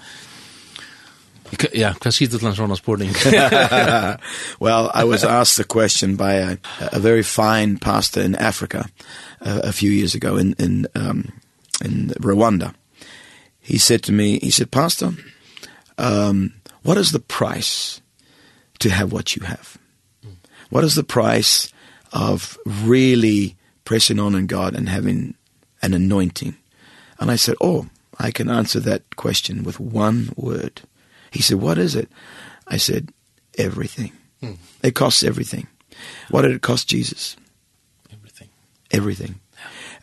Ja, 1.73 1.93
hva 1.95 2.11
sier 2.11 2.27
du 2.27 2.37
til 2.37 2.49
en 2.49 2.55
sånn 2.55 2.75
spørning? 2.75 3.13
Well, 4.59 4.89
I 4.93 5.05
was 5.07 5.23
asked 5.23 5.55
the 5.55 5.63
question 5.63 6.17
by 6.17 6.33
a, 6.43 6.57
a 6.91 6.99
very 6.99 7.23
fine 7.23 7.77
pastor 7.77 8.21
in 8.21 8.35
Africa 8.35 8.89
a, 9.39 9.69
a 9.69 9.71
few 9.71 9.91
years 9.91 10.15
ago 10.15 10.35
in, 10.35 10.55
in 10.59 10.87
um, 10.93 11.31
in 11.83 12.09
Rwanda. 12.19 12.73
He 13.59 13.77
said 13.77 14.01
to 14.03 14.11
me, 14.11 14.39
he 14.39 14.49
said, 14.49 14.71
Pastor, 14.71 15.11
um, 15.97 16.53
what 16.83 16.97
is 16.97 17.11
the 17.11 17.19
price 17.19 18.01
to 18.79 18.89
have 18.89 19.11
what 19.11 19.35
you 19.35 19.45
have? 19.45 19.77
What 20.69 20.83
is 20.83 20.95
the 20.95 21.03
price 21.03 21.71
of 22.13 22.57
really 22.65 23.55
pressing 23.85 24.19
on 24.19 24.35
in 24.35 24.47
God 24.47 24.75
and 24.75 24.89
having 24.89 25.35
an 25.81 25.93
anointing? 25.93 26.55
And 27.19 27.31
I 27.31 27.35
said, 27.35 27.55
oh, 27.61 27.87
I 28.19 28.31
can 28.31 28.49
answer 28.49 28.79
that 28.81 29.15
question 29.15 29.63
with 29.63 29.79
one 29.79 30.31
word. 30.35 30.81
He 31.31 31.41
said, 31.41 31.61
what 31.61 31.77
is 31.77 31.95
it? 31.95 32.09
I 32.67 32.77
said, 32.77 33.11
everything. 33.57 34.11
Mm. 34.41 34.57
It 34.83 34.95
costs 34.95 35.23
everything. 35.23 35.67
What 36.29 36.43
did 36.43 36.51
it 36.51 36.61
cost 36.61 36.87
Jesus? 36.87 37.37
Everything. 38.11 38.49
Everything 38.91 39.39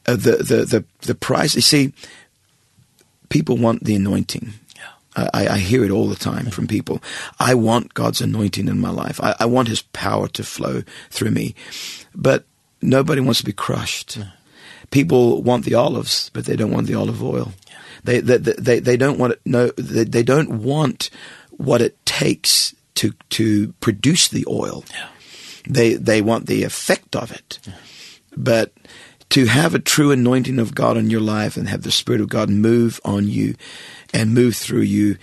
uh, 0.06 0.16
the, 0.16 0.36
the, 0.36 0.64
the, 0.64 0.84
the 1.02 1.14
price, 1.14 1.54
you 1.54 1.60
see, 1.60 1.92
people 3.28 3.56
want 3.56 3.84
the 3.84 3.94
anointing. 3.94 4.54
Yeah. 4.76 5.28
I, 5.32 5.48
I 5.48 5.58
hear 5.58 5.84
it 5.84 5.90
all 5.90 6.08
the 6.08 6.14
time 6.16 6.50
from 6.50 6.66
people. 6.66 7.02
I 7.38 7.54
want 7.54 7.94
God's 7.94 8.20
anointing 8.20 8.68
in 8.68 8.80
my 8.80 8.90
life. 8.90 9.20
I, 9.20 9.34
I 9.40 9.46
want 9.46 9.68
his 9.68 9.82
power 9.82 10.28
to 10.28 10.44
flow 10.44 10.82
through 11.10 11.30
me. 11.30 11.54
But 12.14 12.44
nobody 12.82 13.20
wants 13.20 13.40
to 13.40 13.46
be 13.46 13.52
crushed. 13.52 14.18
People 14.90 15.42
want 15.42 15.64
the 15.64 15.74
olives, 15.74 16.30
but 16.32 16.44
they 16.44 16.56
don't 16.56 16.70
want 16.70 16.86
the 16.86 16.94
olive 16.94 17.22
oil. 17.22 17.52
Yeah. 17.68 17.78
They, 18.04 18.20
they, 18.20 18.36
they, 18.38 18.78
they 18.80 18.96
don't 18.96 19.18
want 19.18 19.32
it, 19.32 19.40
no, 19.44 19.68
they, 19.76 20.04
they 20.04 20.22
don't 20.22 20.62
want 20.62 21.10
what 21.50 21.80
it 21.80 22.04
takes 22.04 22.74
to, 22.96 23.12
to 23.30 23.72
produce 23.80 24.28
the 24.28 24.44
oil. 24.46 24.84
Yeah. 24.92 25.08
They, 25.66 25.94
they 25.94 26.20
want 26.20 26.46
the 26.46 26.62
effect 26.62 27.16
of 27.16 27.32
it. 27.32 27.58
Yeah. 27.64 27.72
But 28.36 28.72
to 29.30 29.46
have 29.46 29.74
a 29.74 29.78
true 29.78 30.10
anointing 30.10 30.58
of 30.58 30.74
God 30.74 30.96
on 30.96 31.10
your 31.10 31.20
life 31.20 31.56
and 31.56 31.68
have 31.68 31.82
the 31.82 31.90
Spirit 31.90 32.20
of 32.20 32.28
God 32.28 32.48
move 32.48 33.00
on 33.04 33.28
you 33.28 33.54
and 34.12 34.34
move 34.34 34.56
through 34.56 34.82
you, 34.82 35.16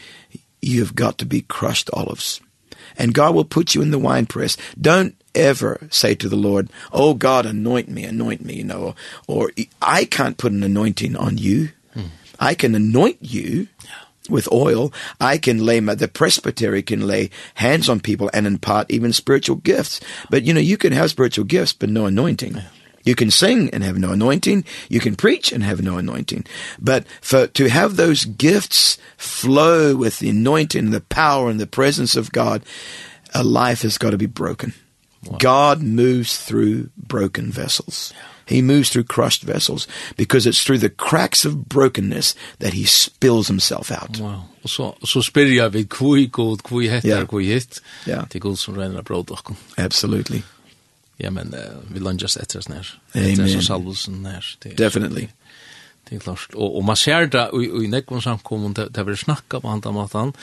you 0.61 0.81
have 0.81 0.95
got 0.95 1.17
to 1.19 1.25
be 1.25 1.41
crushed 1.41 1.89
olives. 1.93 2.41
And 2.97 3.13
God 3.13 3.33
will 3.33 3.45
put 3.45 3.73
you 3.73 3.81
in 3.81 3.91
the 3.91 3.99
winepress. 3.99 4.57
Don't 4.79 5.15
ever 5.33 5.87
say 5.89 6.13
to 6.15 6.27
the 6.27 6.35
Lord, 6.35 6.69
oh 6.91 7.13
God, 7.13 7.45
anoint 7.45 7.87
me, 7.87 8.03
anoint 8.03 8.43
me, 8.43 8.55
you 8.55 8.63
know, 8.63 8.95
or, 9.27 9.45
or 9.45 9.51
I 9.81 10.05
can't 10.05 10.37
put 10.37 10.51
an 10.51 10.63
anointing 10.63 11.15
on 11.15 11.37
you. 11.37 11.69
I 12.39 12.53
can 12.53 12.75
anoint 12.75 13.17
you. 13.21 13.67
Yeah 13.85 13.91
with 14.29 14.51
oil 14.51 14.93
i 15.19 15.37
can 15.37 15.65
lay 15.65 15.79
my, 15.79 15.95
the 15.95 16.07
presbytery 16.07 16.83
can 16.83 17.07
lay 17.07 17.29
hands 17.55 17.89
on 17.89 17.99
people 17.99 18.29
and 18.33 18.45
impart 18.45 18.89
even 18.89 19.11
spiritual 19.11 19.55
gifts 19.55 19.99
but 20.29 20.43
you 20.43 20.53
know 20.53 20.59
you 20.59 20.77
can 20.77 20.93
have 20.93 21.09
spiritual 21.09 21.43
gifts 21.43 21.73
but 21.73 21.89
no 21.89 22.05
anointing 22.05 22.53
yeah. 22.53 22.63
You 23.03 23.15
can 23.15 23.31
sing 23.31 23.69
and 23.71 23.83
have 23.83 23.97
no 23.97 24.11
anointing. 24.11 24.65
You 24.89 24.99
can 24.99 25.15
preach 25.15 25.51
and 25.51 25.63
have 25.63 25.81
no 25.81 25.97
anointing. 25.97 26.45
But 26.79 27.05
for, 27.21 27.47
to 27.47 27.69
have 27.69 27.95
those 27.95 28.25
gifts 28.25 28.97
flow 29.17 29.95
with 29.95 30.19
the 30.19 30.29
anointing, 30.29 30.91
the 30.91 31.01
power 31.01 31.49
and 31.49 31.59
the 31.59 31.67
presence 31.67 32.15
of 32.15 32.31
God, 32.31 32.63
a 33.33 33.43
life 33.43 33.81
has 33.81 33.97
got 33.97 34.11
to 34.11 34.17
be 34.17 34.27
broken. 34.27 34.73
Wow. 35.25 35.37
God 35.39 35.81
moves 35.81 36.37
through 36.37 36.89
broken 36.97 37.51
vessels. 37.51 38.13
He 38.45 38.61
moves 38.61 38.89
through 38.89 39.05
crushed 39.05 39.43
vessels 39.43 39.87
because 40.17 40.45
it's 40.45 40.63
through 40.63 40.79
the 40.79 40.89
cracks 40.89 41.45
of 41.45 41.69
brokenness 41.69 42.35
that 42.59 42.73
he 42.73 42.85
spills 42.85 43.47
himself 43.47 43.91
out. 43.91 44.19
Wow. 44.19 44.41
Og 44.63 44.69
så 44.69 44.93
så 45.05 45.21
spyr 45.21 45.55
jeg 45.55 45.73
vid 45.73 45.85
kvui 45.89 46.27
god, 46.27 46.57
kvui 46.57 46.87
hettar, 46.87 47.09
yeah. 47.09 47.27
kvui 47.27 47.45
hit. 47.45 47.81
Ja. 48.07 48.21
Det 48.21 48.35
er 48.35 48.39
god 48.39 48.57
som 48.57 48.77
renner 48.77 48.97
av 48.97 49.03
bråd 49.03 49.31
Absolutely 49.77 50.41
ja, 51.21 51.31
men 51.33 51.53
uh, 51.53 51.77
vi 51.91 52.01
lunges 52.01 52.37
etter 52.41 52.61
oss 52.61 52.69
nær. 52.71 52.89
Etter 53.13 53.45
oss 53.45 53.69
salvelsen 53.69 54.21
nær. 54.25 54.47
Definitely. 54.79 55.29
Det 56.07 56.17
er 56.17 56.25
klart. 56.25 56.53
Og, 56.57 56.77
og 56.79 56.85
man 56.85 56.99
ser 56.99 57.29
det, 57.31 57.47
og, 57.53 57.61
og 57.61 57.85
i 57.85 57.89
nekvann 57.91 58.23
samkommun, 58.23 58.75
det, 58.77 58.89
det 58.95 59.05
vil 59.07 59.19
snakka 59.19 59.61
på 59.63 59.71
andre 59.71 59.93
måten, 59.95 60.33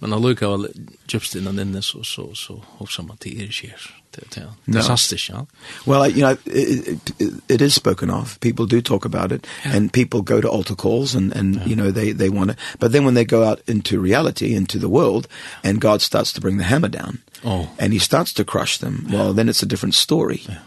Men 0.00 0.12
han 0.12 0.22
lukar 0.22 0.50
väl 0.50 0.68
just 1.08 1.36
innan 1.36 1.58
inne 1.58 1.82
så 1.82 2.02
så 2.02 2.34
så 2.34 2.64
också 2.78 3.02
man 3.02 3.16
till 3.16 3.42
er 3.42 3.50
sker. 3.50 4.00
Det 4.10 4.36
är 4.36 4.80
fantastiskt, 4.80 5.28
ja. 5.28 5.46
Well, 5.86 6.10
you 6.10 6.20
know, 6.20 6.36
it, 6.44 6.88
it, 7.18 7.32
it 7.48 7.60
is 7.60 7.74
spoken 7.74 8.10
of. 8.10 8.40
People 8.40 8.66
do 8.66 8.80
talk 8.80 9.04
about 9.04 9.32
it 9.32 9.46
yeah. 9.64 9.76
and 9.76 9.92
people 9.92 10.20
go 10.20 10.40
to 10.40 10.48
altar 10.48 10.74
calls 10.74 11.14
and 11.14 11.36
and 11.36 11.54
yeah. 11.54 11.68
you 11.68 11.76
know 11.76 11.92
they 11.92 12.12
they 12.12 12.28
want 12.28 12.50
it. 12.50 12.56
But 12.78 12.92
then 12.92 13.04
when 13.04 13.14
they 13.14 13.24
go 13.24 13.44
out 13.44 13.60
into 13.68 14.00
reality, 14.00 14.54
into 14.54 14.78
the 14.78 14.88
world 14.88 15.28
and 15.62 15.80
God 15.80 16.02
starts 16.02 16.32
to 16.32 16.40
bring 16.40 16.58
the 16.58 16.64
hammer 16.64 16.90
down. 16.90 17.18
Oh. 17.44 17.68
And 17.78 17.92
he 17.92 17.98
starts 17.98 18.32
to 18.34 18.44
crush 18.44 18.78
them. 18.78 19.06
Yeah. 19.08 19.18
Well, 19.18 19.34
then 19.34 19.48
it's 19.48 19.62
a 19.62 19.66
different 19.66 19.94
story. 19.94 20.42
Yeah. 20.48 20.58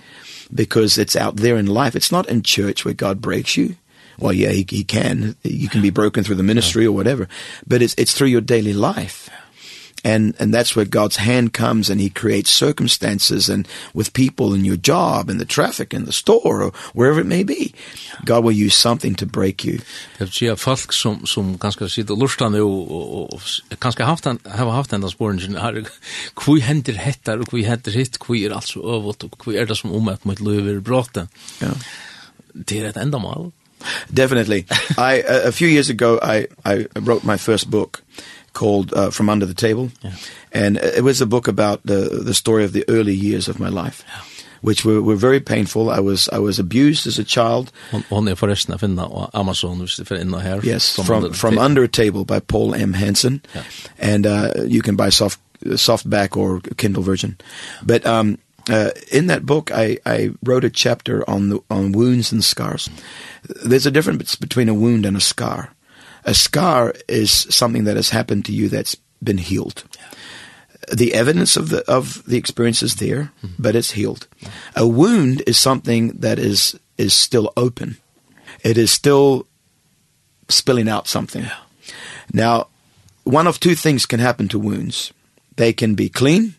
Because 0.53 1.01
it's 1.01 1.15
out 1.15 1.35
there 1.35 1.57
in 1.57 1.65
life. 1.65 1.95
It's 1.95 2.11
not 2.11 2.29
in 2.29 2.43
church 2.43 2.85
where 2.85 2.95
God 2.95 3.21
breaks 3.21 3.57
you 3.57 3.75
well, 4.19 4.33
yeah, 4.33 4.49
he, 4.49 4.65
he 4.69 4.83
can. 4.83 5.35
You 5.43 5.69
can 5.69 5.81
be 5.81 5.89
broken 5.89 6.23
through 6.23 6.35
the 6.35 6.43
ministry 6.43 6.85
or 6.85 6.91
whatever. 6.91 7.27
But 7.65 7.81
it's, 7.81 7.95
it's 7.97 8.13
through 8.13 8.27
your 8.27 8.41
daily 8.41 8.73
life. 8.73 9.29
And, 10.03 10.35
and 10.37 10.53
that's 10.53 10.75
where 10.75 10.85
God's 10.85 11.15
hand 11.15 11.53
comes 11.53 11.89
and 11.89 12.01
he 12.01 12.09
creates 12.09 12.51
circumstances 12.51 13.49
and 13.49 13.67
with 13.93 14.11
people 14.11 14.53
in 14.53 14.65
your 14.65 14.75
job 14.75 15.29
and 15.29 15.39
the 15.39 15.45
traffic 15.45 15.93
in 15.93 16.05
the 16.05 16.11
store 16.11 16.61
or 16.61 16.73
wherever 16.93 17.21
it 17.21 17.25
may 17.25 17.43
be. 17.43 17.73
God 18.25 18.43
will 18.43 18.51
use 18.51 18.75
something 18.75 19.15
to 19.15 19.25
break 19.25 19.63
you. 19.63 19.79
Jag 20.17 20.33
ser 20.33 20.55
folk 20.55 20.93
som, 20.93 21.25
som 21.25 21.57
ganska 21.57 21.89
sitter 21.89 22.13
och 22.13 22.19
lustar 22.19 22.49
nu 22.49 22.61
och, 22.61 23.33
och, 23.33 23.41
ganska 23.79 24.05
haft 24.05 24.25
en, 24.25 24.39
har 24.45 24.71
haft 24.71 24.91
den 24.91 25.01
där 25.01 25.09
spåren 25.09 25.55
har 25.55 25.85
kvui 26.35 26.59
händer 26.59 26.93
hettar 26.93 27.37
och 27.37 27.47
kvui 27.47 27.63
händer 27.63 27.91
hitt, 27.91 28.17
kvui 28.17 28.45
är 28.45 28.51
alltså 28.51 28.79
övåt 28.79 29.23
och 29.23 29.39
kvui 29.39 29.57
är 29.57 29.65
det 29.65 29.75
som 29.75 29.91
omöjt 29.91 30.25
mot 30.25 30.39
löver 30.39 30.73
i. 30.73 31.27
Ja. 31.59 31.67
Det 32.53 32.79
är 32.79 32.85
ett 32.85 32.97
ändamål. 32.97 33.51
Definitely. 34.13 34.65
I 34.97 35.23
a, 35.27 35.47
a 35.47 35.51
few 35.51 35.67
years 35.67 35.89
ago 35.89 36.19
I 36.21 36.47
I 36.65 36.87
wrote 36.99 37.23
my 37.23 37.37
first 37.37 37.69
book 37.69 38.03
called 38.53 38.93
uh, 38.93 39.09
From 39.09 39.29
Under 39.29 39.47
the 39.47 39.53
Table. 39.53 39.89
Yeah. 40.01 40.11
And 40.51 40.77
it 40.77 41.03
was 41.03 41.21
a 41.21 41.25
book 41.25 41.47
about 41.47 41.81
the 41.83 42.23
the 42.25 42.33
story 42.33 42.65
of 42.65 42.71
the 42.71 42.83
early 42.87 43.15
years 43.15 43.47
of 43.47 43.59
my 43.59 43.69
life. 43.69 44.03
Yeah 44.07 44.23
which 44.63 44.85
were 44.85 45.01
were 45.01 45.15
very 45.15 45.39
painful. 45.39 45.89
I 45.89 45.99
was 45.99 46.29
I 46.29 46.39
was 46.39 46.59
abused 46.59 47.05
as 47.07 47.19
a 47.19 47.23
child. 47.23 47.71
Hon 48.09 48.27
är 48.27 48.35
förresten 48.35 48.73
att 48.73 48.79
finna 48.79 49.07
på 49.07 49.29
Amazon 49.33 49.79
hvis 49.79 49.95
du 49.95 50.15
in 50.15 50.33
här. 50.33 50.65
Yes, 50.65 50.95
from 50.95 51.05
from, 51.05 51.33
from 51.33 51.57
under 51.57 51.83
a 51.83 51.87
table 51.87 52.23
by 52.23 52.39
Paul 52.39 52.73
M 52.75 52.93
Hansen. 52.93 53.41
Yeah. 53.53 54.13
And 54.13 54.25
uh 54.25 54.63
you 54.65 54.81
can 54.81 54.95
buy 54.95 55.11
soft 55.11 55.39
softback 55.65 56.37
or 56.37 56.61
Kindle 56.77 57.03
version. 57.03 57.35
But 57.81 58.05
um 58.05 58.37
Uh, 58.69 58.91
in 59.11 59.27
that 59.27 59.45
book, 59.45 59.71
I, 59.71 59.97
I 60.05 60.31
wrote 60.43 60.63
a 60.63 60.69
chapter 60.69 61.29
on, 61.29 61.49
the, 61.49 61.59
on 61.69 61.91
wounds 61.91 62.31
and 62.31 62.43
scars. 62.43 62.89
There's 63.43 63.85
a 63.85 63.91
difference 63.91 64.35
between 64.35 64.69
a 64.69 64.73
wound 64.73 65.05
and 65.05 65.17
a 65.17 65.21
scar. 65.21 65.73
A 66.23 66.33
scar 66.33 66.93
is 67.09 67.31
something 67.31 67.83
that 67.83 67.97
has 67.97 68.09
happened 68.09 68.45
to 68.45 68.53
you 68.53 68.69
that's 68.69 68.95
been 69.21 69.37
healed. 69.37 69.83
Yeah. 69.97 70.95
The 70.95 71.13
evidence 71.13 71.57
of 71.57 71.69
the, 71.69 71.83
of 71.91 72.23
the 72.25 72.37
experience 72.37 72.83
is 72.83 72.95
there, 72.95 73.31
mm 73.41 73.49
-hmm. 73.49 73.55
but 73.57 73.75
it's 73.75 73.91
healed. 73.91 74.27
Yeah. 74.39 74.51
A 74.75 74.85
wound 74.85 75.41
is 75.45 75.61
something 75.61 76.19
that 76.21 76.39
is, 76.39 76.75
is 76.97 77.13
still 77.13 77.51
open. 77.55 77.97
It 78.63 78.77
is 78.77 78.91
still 78.91 79.45
spilling 80.47 80.89
out 80.89 81.07
something. 81.07 81.43
Yeah. 81.43 81.59
Now, 82.31 82.67
one 83.23 83.49
of 83.49 83.59
two 83.59 83.75
things 83.75 84.05
can 84.05 84.19
happen 84.19 84.47
to 84.47 84.59
wounds. 84.59 85.13
They 85.55 85.73
can 85.73 85.95
be 85.95 86.09
clean 86.09 86.55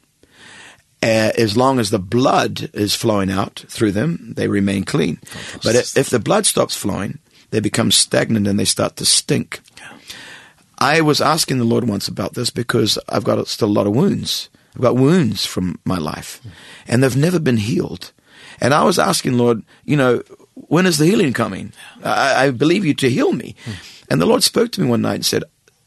uh, 1.05 1.33
as 1.37 1.55
long 1.55 1.79
as 1.79 1.91
the 1.91 1.99
blood 1.99 2.71
is 2.73 2.95
flowing 2.95 3.31
out 3.31 3.63
through 3.69 3.93
them, 3.93 4.33
they 4.37 4.49
remain 4.49 4.85
clean. 4.85 5.21
But 5.63 5.77
if, 5.77 5.97
if 5.99 6.09
the 6.09 6.19
blood 6.19 6.47
stops 6.47 6.75
flowing, 6.75 7.19
they 7.51 7.61
become 7.61 7.91
stagnant 7.91 8.47
and 8.47 8.59
they 8.59 8.65
start 8.65 8.97
to 8.97 9.05
stink. 9.05 9.61
Yeah. 9.77 9.99
I 10.79 11.03
was 11.03 11.21
asking 11.21 11.59
the 11.59 11.65
Lord 11.65 11.87
once 11.87 12.09
about 12.09 12.33
this 12.33 12.49
because 12.49 12.99
I've 13.07 13.23
got 13.23 13.47
still 13.49 13.69
a 13.69 13.71
lot 13.71 13.87
of 13.87 13.95
wounds. 13.95 14.49
I've 14.75 14.81
got 14.81 14.97
wounds 14.97 15.45
from 15.45 15.79
my 15.85 15.99
life 15.99 16.41
yeah. 16.43 16.51
and 16.89 17.03
they've 17.03 17.15
never 17.17 17.39
been 17.39 17.59
healed. 17.59 18.13
And 18.59 18.73
I 18.73 18.83
was 18.85 18.99
asking 18.99 19.37
Lord, 19.37 19.63
you 19.85 19.99
know, 19.99 20.23
when 20.55 20.87
is 20.87 20.97
the 20.97 21.05
healing 21.05 21.35
coming? 21.35 21.75
I, 22.03 22.47
I 22.47 22.51
believe 22.51 22.87
you 22.87 22.95
to 22.95 23.11
heal 23.11 23.33
me. 23.33 23.57
Yeah. 23.67 23.75
And 24.11 24.23
the 24.23 24.27
Lord 24.27 24.43
spoke 24.43 24.73
to 24.73 24.81
me 24.81 24.89
one 24.89 25.03
night 25.03 25.17
and 25.17 25.27
said, 25.27 25.45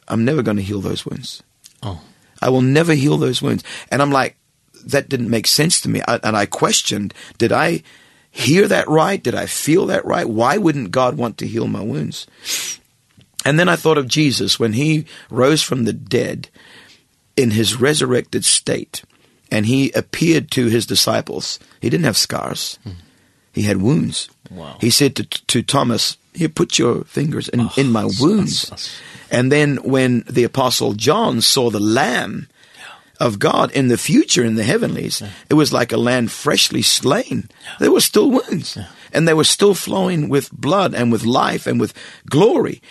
I'm 0.08 0.24
never 0.24 0.44
going 0.44 0.58
to 0.58 0.64
heal 0.64 0.80
those 0.80 1.08
wounds. 1.08 1.42
Oh. 1.82 2.02
I 2.40 2.50
will 2.50 2.62
never 2.62 2.94
heal 2.94 3.18
those 3.18 3.42
wounds. 3.42 3.64
And 3.92 4.00
I'm 4.00 4.12
like, 4.12 4.38
that 4.92 5.10
didn't 5.10 5.30
make 5.30 5.48
sense 5.48 5.80
to 5.82 5.90
me. 5.90 6.02
I, 6.08 6.20
and 6.24 6.36
I 6.36 6.46
questioned 6.46 7.14
did 7.38 7.52
I 7.52 7.84
hear 8.30 8.68
that 8.68 8.88
right? 8.88 9.22
Did 9.22 9.36
I 9.36 9.46
feel 9.46 9.86
that 9.88 10.06
right? 10.06 10.28
Why 10.28 10.58
wouldn't 10.58 10.92
God 10.92 11.18
want 11.18 11.38
to 11.40 11.48
heal 11.48 11.68
my 11.68 11.82
wounds? 11.82 12.28
And 13.46 13.60
then 13.60 13.70
I 13.70 13.76
thought 13.76 13.98
of 13.98 14.08
Jesus 14.08 14.60
when 14.60 14.74
he 14.74 15.06
rose 15.30 15.64
from 15.64 15.86
the 15.86 15.94
dead 15.94 16.50
in 17.36 17.52
his 17.52 17.80
resurrected 17.80 18.44
state 18.44 19.04
and 19.50 19.66
he 19.66 19.92
appeared 19.92 20.52
to 20.52 20.68
his 20.68 20.86
disciples. 20.86 21.60
He 21.82 21.90
didn't 21.90 22.06
have 22.06 22.18
scars. 22.18 22.78
He 23.54 23.64
had 23.64 23.82
wounds. 23.82 24.30
Wow. 24.52 24.78
he 24.80 24.90
said 24.90 25.16
to 25.18 25.24
to 25.24 25.62
Thomas 25.62 26.18
here 26.34 26.50
put 26.50 26.80
your 26.80 27.04
fingers 27.04 27.50
in 27.50 27.62
oh, 27.62 27.74
in 27.76 27.92
my 27.92 28.06
wounds 28.20 28.70
that's, 28.70 28.70
that's... 28.70 29.02
and 29.30 29.52
then 29.52 29.78
when 29.78 30.24
the 30.30 30.46
apostle 30.46 30.94
John 30.94 31.42
saw 31.42 31.70
the 31.70 31.80
lamb 31.80 32.48
of 33.20 33.40
God 33.40 33.72
in 33.72 33.88
the 33.88 33.98
future 33.98 34.44
in 34.44 34.56
the 34.56 34.64
heavenlies. 34.64 35.22
Yeah. 35.22 35.30
It 35.50 35.54
was 35.56 35.74
like 35.74 35.92
a 35.92 35.98
land 35.98 36.32
freshly 36.32 36.82
slain. 36.82 37.50
Yeah. 37.64 37.76
There 37.80 37.92
were 37.92 38.02
still 38.02 38.30
wounds 38.32 38.76
yeah. 38.76 38.88
and 39.14 39.28
they 39.28 39.34
were 39.34 39.44
still 39.44 39.74
flowing 39.74 40.30
with 40.30 40.52
blood 40.52 40.94
and 40.94 41.12
with 41.12 41.26
life 41.26 41.68
and 41.68 41.80
with 41.80 41.94
glory. 42.30 42.82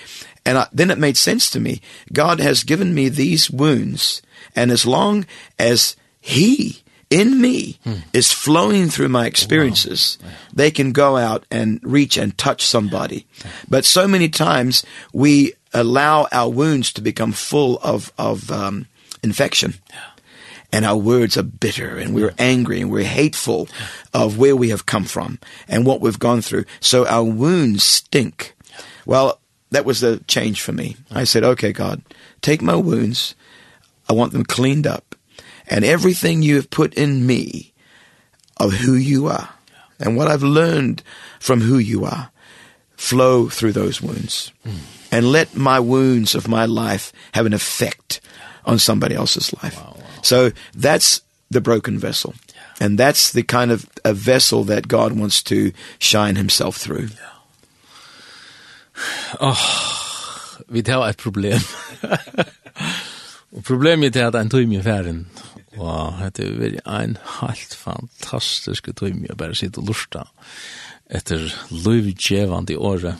And 0.44 0.58
I, 0.58 0.68
then 0.72 0.90
it 0.90 0.98
made 0.98 1.16
sense 1.16 1.50
to 1.50 1.60
me. 1.60 1.80
God 2.12 2.40
has 2.40 2.64
given 2.64 2.94
me 2.94 3.08
these 3.08 3.50
wounds 3.50 4.22
and 4.54 4.70
as 4.70 4.86
long 4.86 5.26
as 5.58 5.96
he 6.20 6.82
in 7.08 7.40
me 7.40 7.78
hmm. 7.84 7.94
is 8.12 8.32
flowing 8.32 8.88
through 8.88 9.08
my 9.08 9.26
experiences 9.26 10.18
wow. 10.20 10.30
They 10.52 10.70
can 10.72 10.90
go 10.90 11.16
out 11.16 11.44
and 11.52 11.78
reach 11.82 12.16
and 12.16 12.36
touch 12.36 12.64
somebody 12.66 13.26
yeah. 13.44 13.50
but 13.68 13.84
so 13.84 14.08
many 14.08 14.28
times 14.28 14.84
we 15.12 15.52
allow 15.72 16.26
our 16.32 16.50
wounds 16.50 16.92
to 16.94 17.00
become 17.00 17.30
full 17.30 17.78
of 17.78 18.12
of 18.18 18.50
um 18.50 18.86
infection 19.22 19.74
yeah 19.90 20.15
and 20.76 20.84
our 20.84 20.98
words 20.98 21.38
are 21.38 21.42
bitter 21.42 21.96
and 21.96 22.14
we're 22.14 22.34
angry 22.38 22.82
and 22.82 22.90
we're 22.90 23.02
hateful 23.02 23.66
of 24.12 24.36
where 24.36 24.54
we 24.54 24.68
have 24.68 24.84
come 24.84 25.04
from 25.04 25.38
and 25.68 25.86
what 25.86 26.02
we've 26.02 26.18
gone 26.18 26.42
through. 26.42 26.66
So 26.80 27.06
our 27.06 27.24
wounds 27.24 27.82
stink. 27.82 28.54
Well, 29.06 29.40
that 29.70 29.86
was 29.86 30.00
the 30.00 30.22
change 30.28 30.60
for 30.60 30.72
me. 30.72 30.96
I 31.10 31.24
said, 31.24 31.44
okay, 31.44 31.72
God, 31.72 32.02
take 32.42 32.60
my 32.60 32.76
wounds. 32.76 33.34
I 34.06 34.12
want 34.12 34.34
them 34.34 34.44
cleaned 34.44 34.86
up. 34.86 35.14
And 35.66 35.82
everything 35.82 36.42
you 36.42 36.56
have 36.56 36.68
put 36.68 36.92
in 36.92 37.26
me 37.26 37.72
of 38.58 38.74
who 38.74 38.92
you 38.92 39.28
are 39.28 39.48
and 39.98 40.14
what 40.14 40.28
I've 40.28 40.42
learned 40.42 41.02
from 41.40 41.62
who 41.62 41.78
you 41.78 42.04
are 42.04 42.30
flow 42.98 43.48
through 43.48 43.72
those 43.72 44.02
wounds. 44.02 44.52
And 45.10 45.32
let 45.32 45.56
my 45.56 45.80
wounds 45.80 46.34
of 46.34 46.48
my 46.48 46.66
life 46.66 47.14
have 47.32 47.46
an 47.46 47.54
effect 47.54 48.20
on 48.66 48.78
somebody 48.78 49.14
else's 49.14 49.54
life. 49.62 49.74
Wow. 49.76 49.96
So 50.26 50.50
that's 50.74 51.20
the 51.50 51.60
broken 51.60 51.98
vessel. 51.98 52.34
Yeah. 52.34 52.86
And 52.86 52.98
that's 52.98 53.32
the 53.32 53.42
kind 53.42 53.70
of 53.70 53.86
a 54.04 54.12
vessel 54.12 54.64
that 54.64 54.88
God 54.88 55.12
wants 55.12 55.42
to 55.44 55.72
shine 55.98 56.36
himself 56.36 56.76
through. 56.76 57.08
Yeah. 57.14 57.36
Oh, 59.40 60.62
vi 60.68 60.82
tar 60.82 61.08
et 61.08 61.16
problem. 61.16 61.60
og 63.54 63.64
problemet 63.64 64.16
er 64.16 64.26
at 64.26 64.34
en 64.40 64.50
tøym 64.50 64.72
i 64.72 64.82
færen. 64.82 65.26
Og 65.76 66.18
det 66.36 66.46
er 66.46 66.58
veldig 66.58 66.82
en 66.88 67.16
helt 67.40 67.74
fantastisk 67.74 68.88
tøym 68.96 69.24
i 69.24 69.36
bare 69.38 69.54
sitte 69.54 69.78
og 69.78 69.92
lusta 69.92 70.24
etter 71.06 71.52
løyvdjevand 71.70 72.72
året 72.74 73.14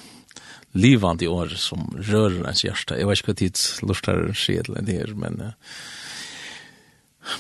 livande 0.76 1.24
i 1.24 1.28
år 1.28 1.54
som 1.60 1.86
rører 2.08 2.48
ens 2.48 2.64
hjärsta. 2.64 2.98
Jag 2.98 3.08
vet 3.08 3.18
inte 3.18 3.30
vad 3.30 3.36
tid 3.36 3.58
lustar 3.82 4.32
sig 4.32 4.58
eller 4.58 4.82
det 4.82 4.92
här, 4.92 5.14
men 5.14 5.40
uh, 5.40 5.52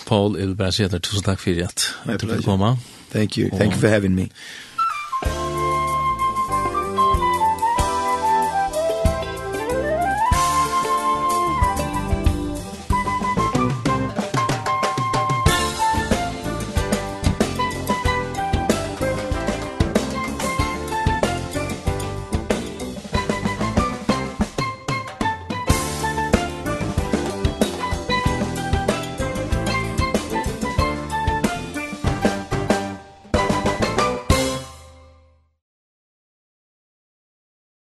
Paul, 0.06 0.38
jeg 0.38 0.48
vil 0.48 0.56
bare 0.56 0.72
si 0.72 0.84
at 0.84 0.94
tusen 1.02 1.22
takk 1.22 1.40
for 1.40 1.64
at 1.64 2.20
du 2.20 2.26
fikk 2.26 2.44
komme. 2.44 2.76
Thank 3.12 3.38
you. 3.38 3.48
Thank 3.50 3.72
you 3.74 3.80
for 3.80 3.88
having 3.88 4.14
me. 4.14 4.28